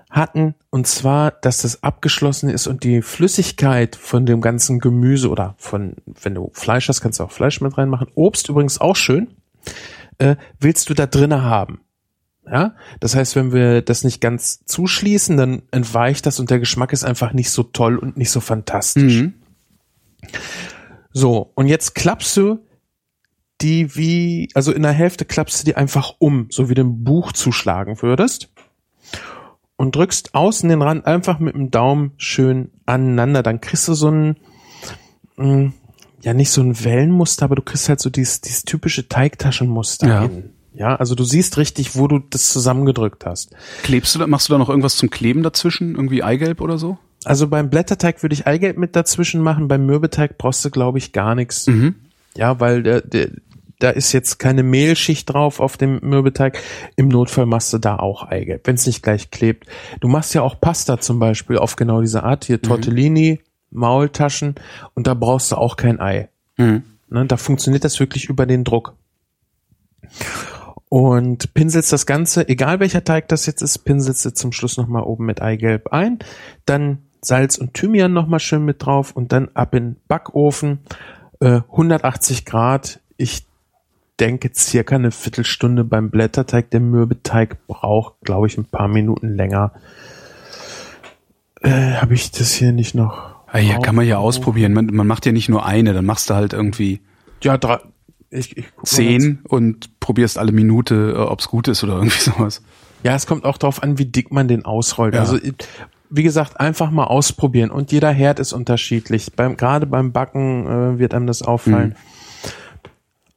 [0.09, 5.55] hatten, und zwar, dass das abgeschlossen ist und die Flüssigkeit von dem ganzen Gemüse oder
[5.57, 8.07] von, wenn du Fleisch hast, kannst du auch Fleisch mit reinmachen.
[8.15, 9.27] Obst übrigens auch schön,
[10.17, 11.81] äh, willst du da drinne haben.
[12.49, 16.93] Ja, das heißt, wenn wir das nicht ganz zuschließen, dann entweicht das und der Geschmack
[16.93, 19.21] ist einfach nicht so toll und nicht so fantastisch.
[19.23, 19.33] Mhm.
[21.11, 22.59] So, und jetzt klappst du
[23.61, 27.03] die wie, also in der Hälfte klappst du die einfach um, so wie du ein
[27.03, 28.49] Buch zuschlagen würdest.
[29.75, 33.43] Und drückst außen den Rand einfach mit dem Daumen schön aneinander.
[33.43, 34.37] Dann kriegst du so ein,
[35.37, 35.71] mh,
[36.21, 40.21] ja nicht so ein Wellenmuster, aber du kriegst halt so dieses, dieses typische Teigtaschenmuster Ja.
[40.21, 40.51] hin.
[40.77, 43.55] Ja, also du siehst richtig, wo du das zusammengedrückt hast.
[43.81, 45.95] Klebst du da, machst du da noch irgendwas zum Kleben dazwischen?
[45.95, 46.99] Irgendwie Eigelb oder so?
[47.25, 51.13] Also beim Blätterteig würde ich Eigelb mit dazwischen machen, beim Mürbeteig brauchst du, glaube ich,
[51.13, 51.65] gar nichts.
[51.65, 51.95] Mhm.
[52.35, 53.29] Ja, weil der, der,
[53.79, 56.59] da ist jetzt keine Mehlschicht drauf auf dem Mürbeteig.
[56.95, 59.65] Im Notfall machst du da auch Eigelb, wenn es nicht gleich klebt.
[59.99, 62.45] Du machst ja auch Pasta zum Beispiel auf genau diese Art.
[62.45, 63.41] Hier Tortellini,
[63.71, 64.55] Maultaschen
[64.93, 66.29] und da brauchst du auch kein Ei.
[66.57, 66.83] Mhm.
[67.09, 68.93] Ne, da funktioniert das wirklich über den Druck.
[70.89, 75.03] Und pinselst das Ganze, egal welcher Teig das jetzt ist, pinselst du zum Schluss nochmal
[75.03, 76.19] oben mit Eigelb ein.
[76.65, 80.79] Dann Salz und Thymian nochmal schön mit drauf und dann ab in den Backofen.
[81.39, 83.01] Äh, 180 Grad.
[83.17, 83.45] Ich
[84.19, 86.71] denke circa eine Viertelstunde beim Blätterteig.
[86.71, 89.73] Der Mürbeteig braucht, glaube ich, ein paar Minuten länger.
[91.61, 93.35] Äh, Habe ich das hier nicht noch?
[93.47, 94.73] Ah, ja, kann man ja ausprobieren.
[94.73, 97.01] Man, man macht ja nicht nur eine, dann machst du halt irgendwie
[97.41, 97.79] Ja, drei.
[98.29, 102.61] Ich, ich zehn und probierst alle Minute, äh, ob's gut ist oder irgendwie sowas.
[103.03, 105.13] Ja, es kommt auch darauf an, wie dick man den ausrollt.
[105.13, 105.21] Ja.
[105.21, 105.37] Also
[106.09, 107.71] wie gesagt, einfach mal ausprobieren.
[107.71, 109.33] Und jeder Herd ist unterschiedlich.
[109.35, 111.95] Beim, gerade beim Backen äh, wird einem das auffallen.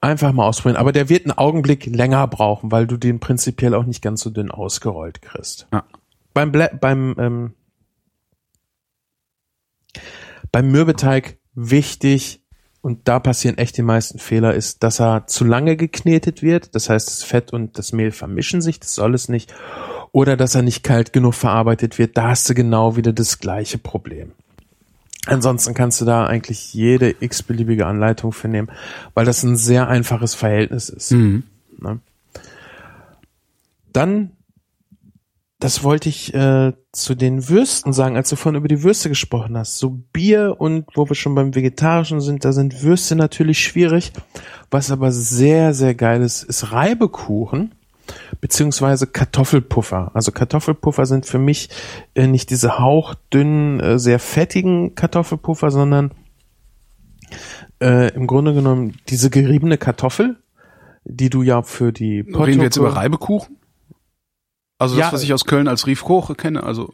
[0.00, 0.80] Einfach mal ausprobieren.
[0.80, 4.30] Aber der wird einen Augenblick länger brauchen, weil du den prinzipiell auch nicht ganz so
[4.30, 5.66] dünn ausgerollt kriegst.
[5.72, 5.84] Ja.
[6.32, 7.54] Beim Blä beim ähm,
[10.52, 12.39] beim Mürbeteig wichtig
[12.82, 16.74] und da passieren echt die meisten Fehler ist, dass er zu lange geknetet wird.
[16.74, 18.81] Das heißt, das Fett und das Mehl vermischen sich.
[18.81, 19.52] Das soll es nicht.
[20.12, 22.16] Oder dass er nicht kalt genug verarbeitet wird.
[22.16, 24.32] Da hast du genau wieder das gleiche Problem.
[25.27, 28.70] Ansonsten kannst du da eigentlich jede x-beliebige Anleitung für nehmen,
[29.12, 31.12] weil das ein sehr einfaches Verhältnis ist.
[31.12, 31.44] Mhm.
[31.78, 32.01] Ne?
[33.93, 34.31] Dann,
[35.60, 39.58] das wollte ich äh, zu den Würsten sagen, als du vorhin über die Würste gesprochen
[39.58, 39.76] hast.
[39.76, 44.12] So Bier und wo wir schon beim Vegetarischen sind, da sind Würste natürlich schwierig.
[44.70, 47.74] Was aber sehr, sehr geil ist, ist Reibekuchen
[48.40, 50.10] beziehungsweise Kartoffelpuffer.
[50.14, 51.68] Also Kartoffelpuffer sind für mich
[52.14, 56.12] äh, nicht diese hauchdünnen, äh, sehr fettigen Kartoffelpuffer, sondern
[57.82, 60.36] äh, im Grunde genommen diese geriebene Kartoffel,
[61.04, 63.59] die du ja für die Reden wir jetzt über Reibekuchen?
[64.81, 65.12] Also das, Ja.
[65.12, 66.93] was ich aus Köln als Riefkoche kenne, also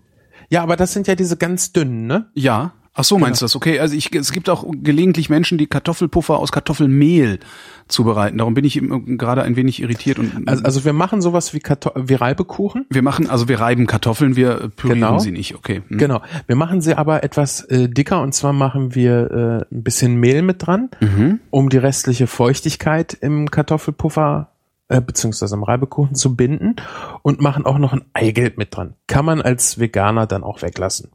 [0.51, 2.27] Ja, aber das sind ja diese ganz dünnen, ne?
[2.35, 2.73] ja.
[2.99, 3.55] Ach so, meinst du das?
[3.55, 7.41] Okay, also ich, es gibt auch gelegentlich Menschen, die Kartoffelpuffer aus Kartoffelmehl
[7.89, 8.39] zubereiten.
[8.39, 8.81] Darum bin ich
[9.19, 12.87] gerade ein wenig irritiert und Also, also wir machen sowas wie, Karto wie Reibekuchen.
[12.89, 15.19] wir machen, also wir reiben Kartoffeln, wir pürieren Genau.
[15.19, 15.55] sie nicht.
[15.55, 15.83] Okay.
[15.87, 15.99] Hm.
[15.99, 16.23] Genau.
[16.47, 20.41] Wir machen sie aber etwas äh, dicker und zwar machen wir äh, ein bisschen Mehl
[20.41, 21.41] mit dran, Mhm.
[21.51, 24.53] um die restliche Feuchtigkeit im Kartoffelpuffer
[24.89, 26.77] äh, beziehungsweise im Reibekuchen zu binden
[27.23, 28.95] und machen auch noch ein Eigelb mit dran.
[29.07, 31.11] Kann man als Veganer dann auch weglassen.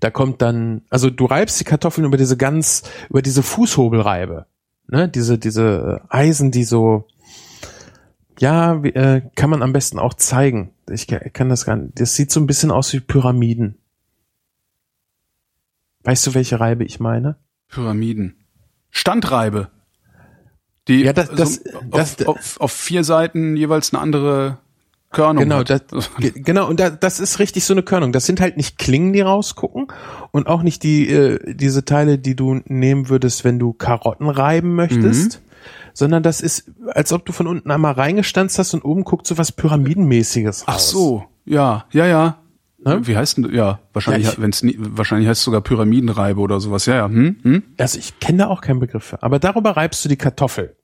[0.00, 4.46] Da kommt dann, also du reibst die Kartoffeln über diese ganz, über diese Fußhobelreibe,
[4.88, 7.06] ne, diese diese äh, Eisen, die so,
[8.40, 10.72] ja, wie, äh, kann man am besten auch zeigen.
[10.90, 12.00] Ich ka- kann das gar nicht.
[12.00, 13.78] Das sieht so ein bisschen aus wie Pyramiden.
[16.02, 17.36] Weißt du, welche Reibe ich meine?
[17.68, 18.34] Pyramiden.
[18.90, 19.70] Standreibe.
[20.88, 24.58] Die Ja, das- das- so das- auf, auf, auf vier Seiten jeweils eine andere
[25.10, 25.82] Körnung Genau, das,
[26.18, 28.12] ge- genau, und da, das ist richtig so eine Körnung.
[28.12, 29.88] Das sind halt nicht Klingen, die rausgucken
[30.30, 34.74] und auch nicht die äh, diese Teile, die du nehmen würdest, wenn du Karotten reiben
[34.74, 35.42] möchtest,
[35.92, 39.36] sondern das ist, als ob du von unten einmal reingestanzt hast und oben guckt so
[39.36, 40.74] was Pyramidenmäßiges raus.
[40.74, 42.38] Ach so, ja, ja, ja.
[42.84, 43.06] Ne?
[43.06, 46.86] Wie heißt denn, ja, wahrscheinlich, Ja, wenn's nie, wahrscheinlich heißt es sogar Pyramidenreibe oder sowas.
[46.86, 47.62] Ja, ja, hm, hm?
[47.78, 49.22] Also ich kenne da auch keinen Begriff für.
[49.22, 50.76] Aber darüber reibst du die Kartoffel.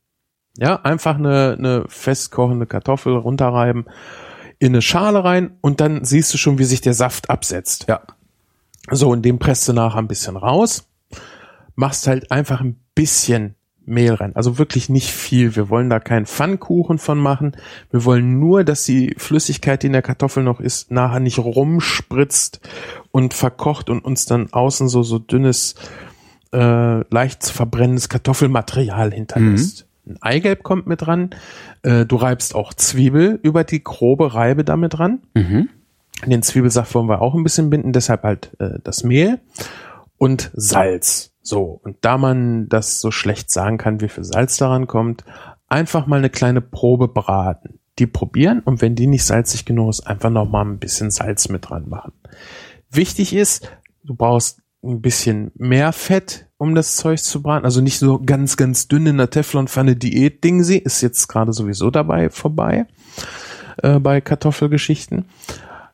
[0.57, 3.87] Ja, einfach eine, eine festkochende Kartoffel runterreiben,
[4.59, 7.87] in eine Schale rein und dann siehst du schon, wie sich der Saft absetzt.
[7.89, 8.03] Ja.
[8.91, 10.89] So, und den presst du nachher ein bisschen raus,
[11.75, 13.55] machst halt einfach ein bisschen
[13.89, 14.36] Mehl rein.
[14.36, 15.56] Also wirklich nicht viel.
[15.56, 17.56] Wir wollen da keinen Pfannkuchen von machen.
[17.90, 22.60] Wir wollen nur, dass die Flüssigkeit, die in der Kartoffel noch ist, nachher nicht rumspritzt
[23.10, 25.74] und verkocht und uns dann außen so, so dünnes,
[26.52, 29.86] äh, leicht zu verbrennendes Kartoffelmaterial hinterlässt.
[30.06, 31.31] Ein Eigelb kommt mit dran.
[31.82, 35.20] Äh, du reibst auch Zwiebel über die grobe Reibe damit dran.
[36.27, 39.39] Den Zwiebelsaft wollen wir auch ein bisschen binden, deshalb halt äh, das Mehl
[40.16, 41.32] und Salz.
[41.49, 45.25] So, und da man das so schlecht sagen kann, wie viel Salz daran kommt,
[45.66, 47.79] einfach mal eine kleine Probe braten.
[47.99, 51.49] Die probieren und wenn die nicht salzig genug ist, einfach noch mal ein bisschen Salz
[51.49, 52.12] mit dran machen.
[52.91, 53.73] Wichtig ist,
[54.05, 57.65] du brauchst ein bisschen mehr Fett, um das Zeug zu braten.
[57.65, 61.91] Also nicht so ganz, ganz dünn in der Teflonpfanne Diät-Ding sie, ist jetzt gerade sowieso
[61.91, 62.87] dabei vorbei
[63.83, 65.25] äh, bei Kartoffelgeschichten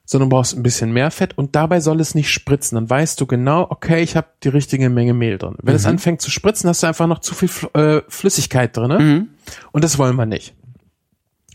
[0.05, 2.77] sondern du brauchst ein bisschen mehr Fett und dabei soll es nicht spritzen.
[2.77, 5.57] Dann weißt du genau, okay, ich habe die richtige Menge Mehl drin.
[5.63, 8.91] Wenn es anfängt zu spritzen, hast du einfach noch zu viel äh, Flüssigkeit drin.
[8.91, 9.29] Mhm.
[9.73, 10.55] Und das wollen wir nicht.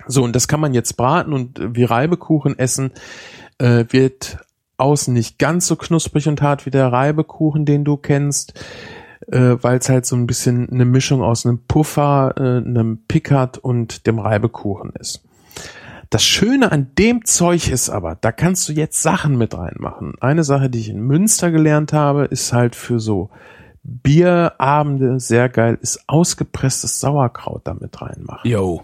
[0.08, 2.92] So, und das kann man jetzt braten und wie Reibekuchen essen,
[3.60, 4.40] äh, wird
[4.78, 8.54] außen nicht ganz so knusprig und hart wie der Reibekuchen, den du kennst,
[9.28, 13.58] äh, weil es halt so ein bisschen eine Mischung aus einem Puffer, äh, einem Pickard
[13.58, 15.24] und dem Reibekuchen ist.
[16.10, 20.14] Das Schöne an dem Zeug ist aber, da kannst du jetzt Sachen mit reinmachen.
[20.20, 23.30] Eine Sache, die ich in Münster gelernt habe, ist halt für so
[23.84, 28.50] Bierabende sehr geil, ist ausgepresstes Sauerkraut damit reinmachen.
[28.50, 28.84] Yo.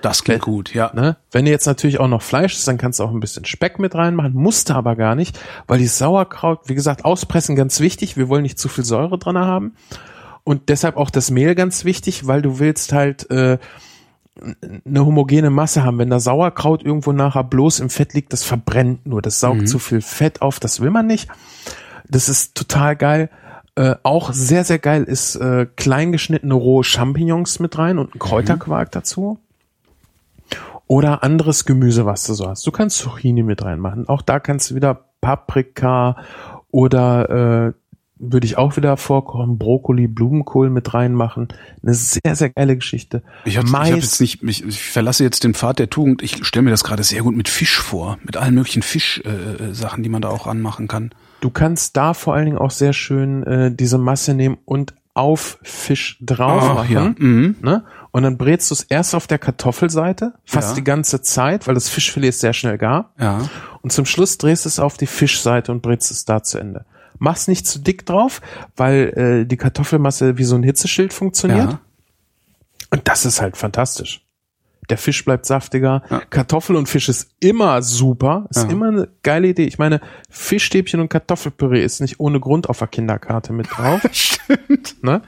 [0.00, 0.90] Das klingt Wenn- gut, ja.
[0.94, 1.16] Ne?
[1.30, 3.78] Wenn du jetzt natürlich auch noch Fleisch ist, dann kannst du auch ein bisschen Speck
[3.78, 8.16] mit reinmachen, musst du aber gar nicht, weil die Sauerkraut, wie gesagt, auspressen ganz wichtig,
[8.16, 9.74] wir wollen nicht zu viel Säure dran haben
[10.42, 13.58] und deshalb auch das Mehl ganz wichtig, weil du willst halt äh,
[14.40, 15.98] eine homogene Masse haben.
[15.98, 19.78] Wenn da Sauerkraut irgendwo nachher bloß im Fett liegt, das verbrennt nur, das saugt zu
[19.78, 21.28] viel Fett auf, das will man nicht.
[22.08, 23.30] Das ist total geil.
[23.76, 28.90] Äh, auch sehr, sehr geil ist äh, kleingeschnittene rohe Champignons mit rein und ein Kräuterquark
[28.90, 29.38] dazu.
[30.86, 32.66] Oder anderes Gemüse, was du so hast.
[32.66, 34.08] Du kannst Zucchini mit reinmachen.
[34.08, 36.16] Auch da kannst du wieder Paprika
[36.72, 37.72] oder äh,
[38.20, 41.48] würde ich auch wieder vorkochen, Brokkoli, Blumenkohl mit reinmachen.
[41.82, 43.22] Eine sehr, sehr geile Geschichte.
[43.44, 46.22] Ich, hab, ich, Mais, hab jetzt nicht, ich, ich verlasse jetzt den Pfad der Tugend.
[46.22, 49.74] Ich stelle mir das gerade sehr gut mit Fisch vor, mit allen möglichen Fischsachen, äh,
[49.74, 51.10] Sachen, die man da auch anmachen kann.
[51.40, 55.58] Du kannst da vor allen Dingen auch sehr schön äh, diese Masse nehmen und auf
[55.62, 56.92] Fisch drauf Ach, machen.
[56.92, 57.14] ja.
[57.16, 57.56] Mhm.
[57.62, 57.84] Ne?
[58.12, 60.74] Und dann brätst du es erst auf der Kartoffelseite, fast Ja.
[60.76, 63.12] die ganze Zeit, weil das Fischfilet ist sehr schnell gar.
[63.18, 63.48] Ja.
[63.82, 66.84] Und zum Schluss drehst du es auf die Fischseite und brätst es da zu Ende.
[67.20, 68.40] Mach's nicht zu dick drauf,
[68.76, 71.70] weil äh, die Kartoffelmasse wie so ein Hitzeschild funktioniert.
[71.72, 71.80] Ja.
[72.90, 74.26] Und das ist halt fantastisch.
[74.88, 76.02] Der Fisch bleibt saftiger.
[76.10, 76.22] Ja.
[76.30, 78.46] Kartoffel und Fisch ist immer super.
[78.50, 78.70] Ist Ja.
[78.70, 79.66] immer eine geile Idee.
[79.66, 84.00] Ich meine, Fischstäbchen und Kartoffelpüree ist nicht ohne Grund auf der Kinderkarte mit drauf.
[84.12, 84.96] Stimmt.
[85.04, 85.22] ne?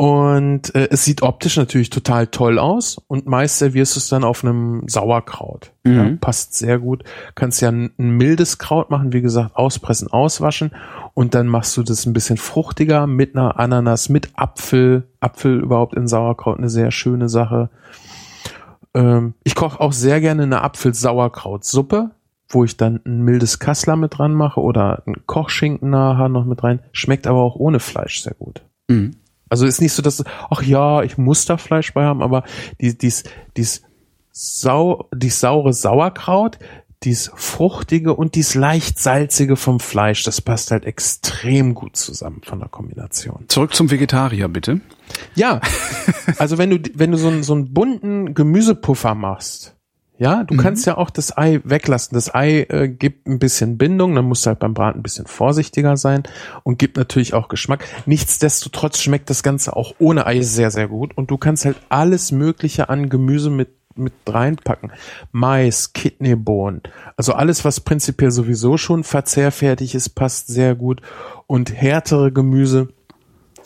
[0.00, 4.22] Und äh, es sieht optisch natürlich total toll aus und meist servierst du es dann
[4.22, 5.72] auf einem Sauerkraut.
[5.84, 6.18] Ja, Mhm.
[6.20, 7.02] passt sehr gut.
[7.34, 10.70] Kannst ja ein, ein mildes Kraut machen, wie gesagt, auspressen, auswaschen
[11.14, 15.02] und dann machst du das ein bisschen fruchtiger mit einer Ananas, mit Apfel.
[15.18, 17.68] Apfel überhaupt in Sauerkraut eine sehr schöne Sache.
[18.94, 22.10] Ähm, ich koche auch sehr gerne eine Apfel-Sauerkraut-Suppe,
[22.50, 26.62] wo ich dann ein mildes Kassler mit dran mache oder einen Kochschinken nachher noch mit
[26.62, 26.78] rein.
[26.92, 28.62] Schmeckt aber auch ohne Fleisch sehr gut.
[28.86, 29.16] Mhm.
[29.48, 32.44] Also ist nicht so, dass, ach ja, ich muss da Fleisch bei haben, aber
[32.80, 33.24] die, dies,
[33.56, 33.82] dies,
[34.32, 36.58] sau, dies saure Sauerkraut,
[37.04, 42.58] dies fruchtige und dies leicht salzige vom Fleisch, das passt halt extrem gut zusammen von
[42.58, 43.44] der Kombination.
[43.48, 44.80] Zurück zum Vegetarier, bitte.
[45.34, 45.60] Ja,
[46.38, 49.76] also wenn du, wenn du so einen, so einen bunten Gemüsepuffer machst,
[50.18, 52.14] ja, du kannst ja auch das Ei weglassen.
[52.14, 55.26] Das Ei äh, gibt ein bisschen Bindung, dann musst du halt beim Braten ein bisschen
[55.26, 56.24] vorsichtiger sein
[56.64, 57.84] und gibt natürlich auch Geschmack.
[58.04, 62.32] Nichtsdestotrotz schmeckt das Ganze auch ohne Ei sehr, sehr gut und du kannst halt alles
[62.32, 64.92] Mögliche an Gemüse mit mit reinpacken.
[65.32, 66.82] Mais, Kidneybohnen,
[67.16, 71.02] also alles, was prinzipiell sowieso schon verzehrfertig ist, passt sehr gut.
[71.48, 72.88] Und härtere Gemüse,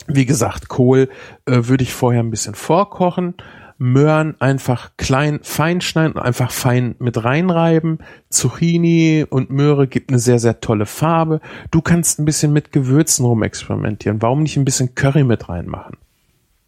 [0.07, 1.09] wie gesagt, Kohl
[1.45, 3.35] äh, würde ich vorher ein bisschen vorkochen.
[3.83, 7.97] Möhren einfach klein, fein schneiden und einfach fein mit reinreiben.
[8.29, 11.41] Zucchini und Möhre gibt eine sehr, sehr tolle Farbe.
[11.69, 14.21] Du kannst ein bisschen mit Gewürzen rumexperimentieren.
[14.21, 15.97] Warum nicht ein bisschen Curry mit reinmachen?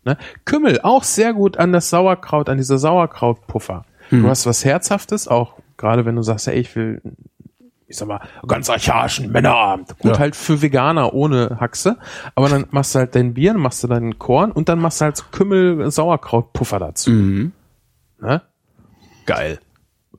[0.04, 0.18] Ne?
[0.44, 3.86] Kümmel, auch sehr gut an das Sauerkraut, an diese Sauerkrautpuffer.
[4.12, 7.02] Du hast was Herzhaftes, auch gerade wenn du sagst, hey, ich will
[7.88, 9.98] ich sag mal, ganz archaischen Männerabend.
[10.00, 10.20] Gut, Ja.
[10.20, 11.98] halt für Veganer ohne Haxe.
[12.34, 15.02] Aber dann machst du halt dein Bier, dann machst du deinen Korn und dann machst
[15.02, 17.12] du halt so Kümmel-Sauerkrautpuffer dazu.
[17.12, 17.52] Mhm.
[18.20, 18.42] Ne?
[19.26, 19.60] Geil.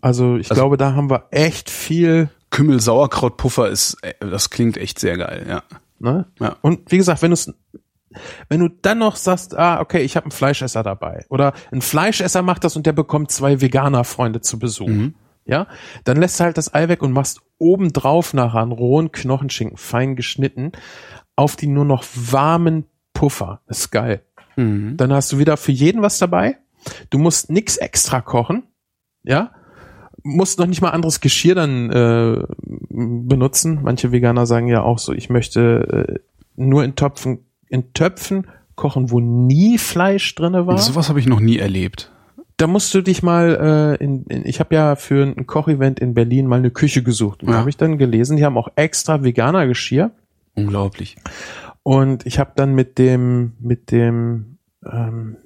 [0.00, 2.28] Also ich glaube, da haben wir echt viel.
[2.50, 5.62] Kümmel Sauerkrautpuffer ist, äh, das klingt echt sehr geil, ja.
[5.98, 6.26] Ne?
[6.38, 6.56] Ja.
[6.62, 7.36] Und wie gesagt, wenn du
[8.48, 12.40] wenn du dann noch sagst, ah, okay, ich habe einen Fleischesser dabei oder ein Fleischesser
[12.42, 15.10] macht das und der bekommt zwei Veganer-Freunde zu Besuch,
[15.46, 15.66] ja,
[16.04, 20.16] dann lässt du halt das Ei weg und machst obendrauf nachher einen rohen Knochenschinken, fein
[20.16, 20.72] geschnitten,
[21.36, 23.60] auf die nur noch warmen Puffer.
[23.66, 24.22] Das ist geil.
[24.56, 24.96] Mhm.
[24.96, 26.58] Dann hast du wieder für jeden was dabei.
[27.10, 28.64] Du musst nix extra kochen,
[29.22, 29.52] ja.
[30.22, 32.42] Musst noch nicht mal anderes Geschirr dann äh,
[32.90, 33.80] benutzen.
[33.82, 36.20] Manche Veganer sagen ja auch so, ich möchte äh,
[36.56, 40.78] nur in Töpfen, in Töpfen kochen, wo nie Fleisch drinne war.
[40.78, 42.12] Sowas habe ich noch nie erlebt.
[42.58, 46.14] Da musst du dich mal äh, in, in ich habe ja für ein Kochevent in
[46.14, 47.60] Berlin mal eine Küche gesucht und da Ja.
[47.60, 50.10] habe ich dann gelesen, die haben auch extra Veganer Geschirr.
[50.54, 51.16] Unglaublich.
[51.82, 54.56] Und ich habe dann mit dem, mit dem
[54.90, 55.36] ähm,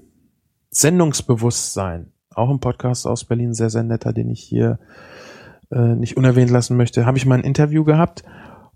[0.71, 4.79] Sendungsbewusstsein, auch ein Podcast aus Berlin, sehr, sehr netter, den ich hier
[5.73, 8.23] äh, nicht unerwähnt lassen möchte, habe ich mal ein Interview gehabt.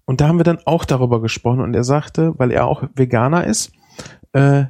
[0.07, 1.61] Und da haben wir dann auch darüber gesprochen.
[1.61, 3.73] Und er sagte, weil er auch Veganer ist,
[4.33, 4.65] äh,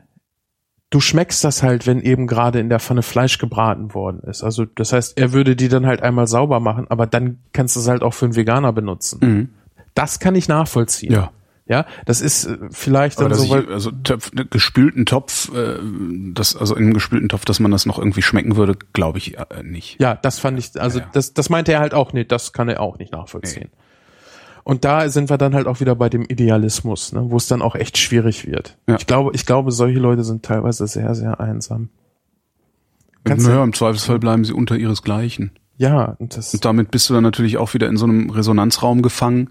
[0.94, 4.44] du schmeckst das halt, wenn eben gerade in der Pfanne Fleisch gebraten worden ist.
[4.44, 7.80] Also das heißt, er würde die dann halt einmal sauber machen, aber dann kannst du
[7.80, 9.18] es halt auch für einen Veganer benutzen.
[9.20, 9.48] Mhm.
[9.94, 11.12] Das kann ich nachvollziehen.
[11.12, 11.32] Ja.
[11.66, 15.78] Ja, das ist äh, vielleicht Aber dann dass so, ich, also Töpf, gespülten Topf, äh,
[16.34, 19.38] das, also in einem gespülten Topf, dass man das noch irgendwie schmecken würde, glaube ich
[19.38, 19.98] äh, nicht.
[19.98, 21.10] ja, das fand ich, also Ja, ja.
[21.14, 23.70] das, das meinte er halt auch nicht, das kann er auch nicht nachvollziehen.
[24.64, 27.60] Und da sind wir dann halt auch wieder bei dem Idealismus, ne, wo es dann
[27.62, 28.76] auch echt schwierig wird.
[28.88, 28.96] Ja.
[28.96, 31.90] Ich glaube, ich glaube, solche Leute sind teilweise sehr, sehr einsam.
[33.24, 35.50] Kannst naja, im Zweifelsfall bleiben sie unter ihresgleichen.
[35.76, 39.02] Ja, und das, Und damit bist du dann natürlich auch wieder in so einem Resonanzraum
[39.02, 39.50] gefangen,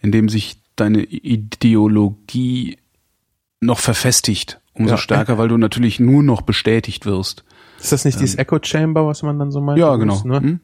[0.00, 2.78] in dem sich deine Ideologie
[3.60, 4.60] noch verfestigt.
[4.74, 4.98] Umso Ja.
[4.98, 7.44] stärker, weil du natürlich nur noch bestätigt wirst.
[7.80, 9.78] ist das nicht dieses Echo Chamber, was man dann so meint?
[9.78, 9.84] Ähm.
[9.84, 10.12] Ja, genau.
[10.14, 10.40] musst, Ne?
[10.40, 10.60] Hm?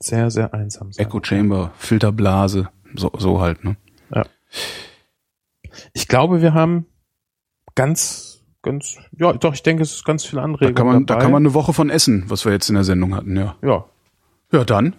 [0.00, 1.06] Sehr, sehr einsam sein.
[1.06, 3.76] Echo Chamber, Filterblase, so, so halt, ne?
[5.92, 6.86] Ich glaube, wir haben
[7.74, 11.14] ganz, ganz, ja, doch, ich denke, es ist ganz viel Da Anregung kann man, da
[11.14, 11.22] dabei.
[11.22, 13.56] kann man eine Woche von essen, was wir jetzt in der Sendung hatten, ja.
[13.62, 13.84] ja,
[14.52, 14.94] Ja, dann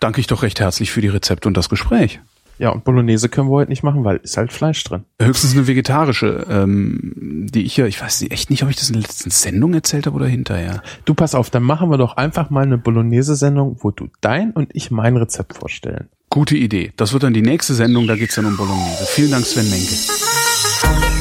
[0.00, 2.20] danke ich doch recht herzlich für die Rezepte und das Gespräch.
[2.58, 5.04] Ja, und Bolognese können wir heute nicht machen, weil ist halt Fleisch drin.
[5.20, 8.94] Höchstens eine vegetarische, ähm, die ich ja, ich weiß echt nicht, ob ich das in
[8.94, 10.82] der letzten Sendung erzählt habe oder hinterher.
[11.04, 14.70] Du pass auf, dann machen wir doch einfach mal eine Bolognese-Sendung, wo du dein und
[14.72, 16.08] ich mein Rezept vorstellen.
[16.30, 16.92] Gute Idee.
[16.96, 19.06] Das wird dann die nächste Sendung, da geht's dann um Bolognese.
[19.06, 21.13] Vielen Dank, Sven Menke.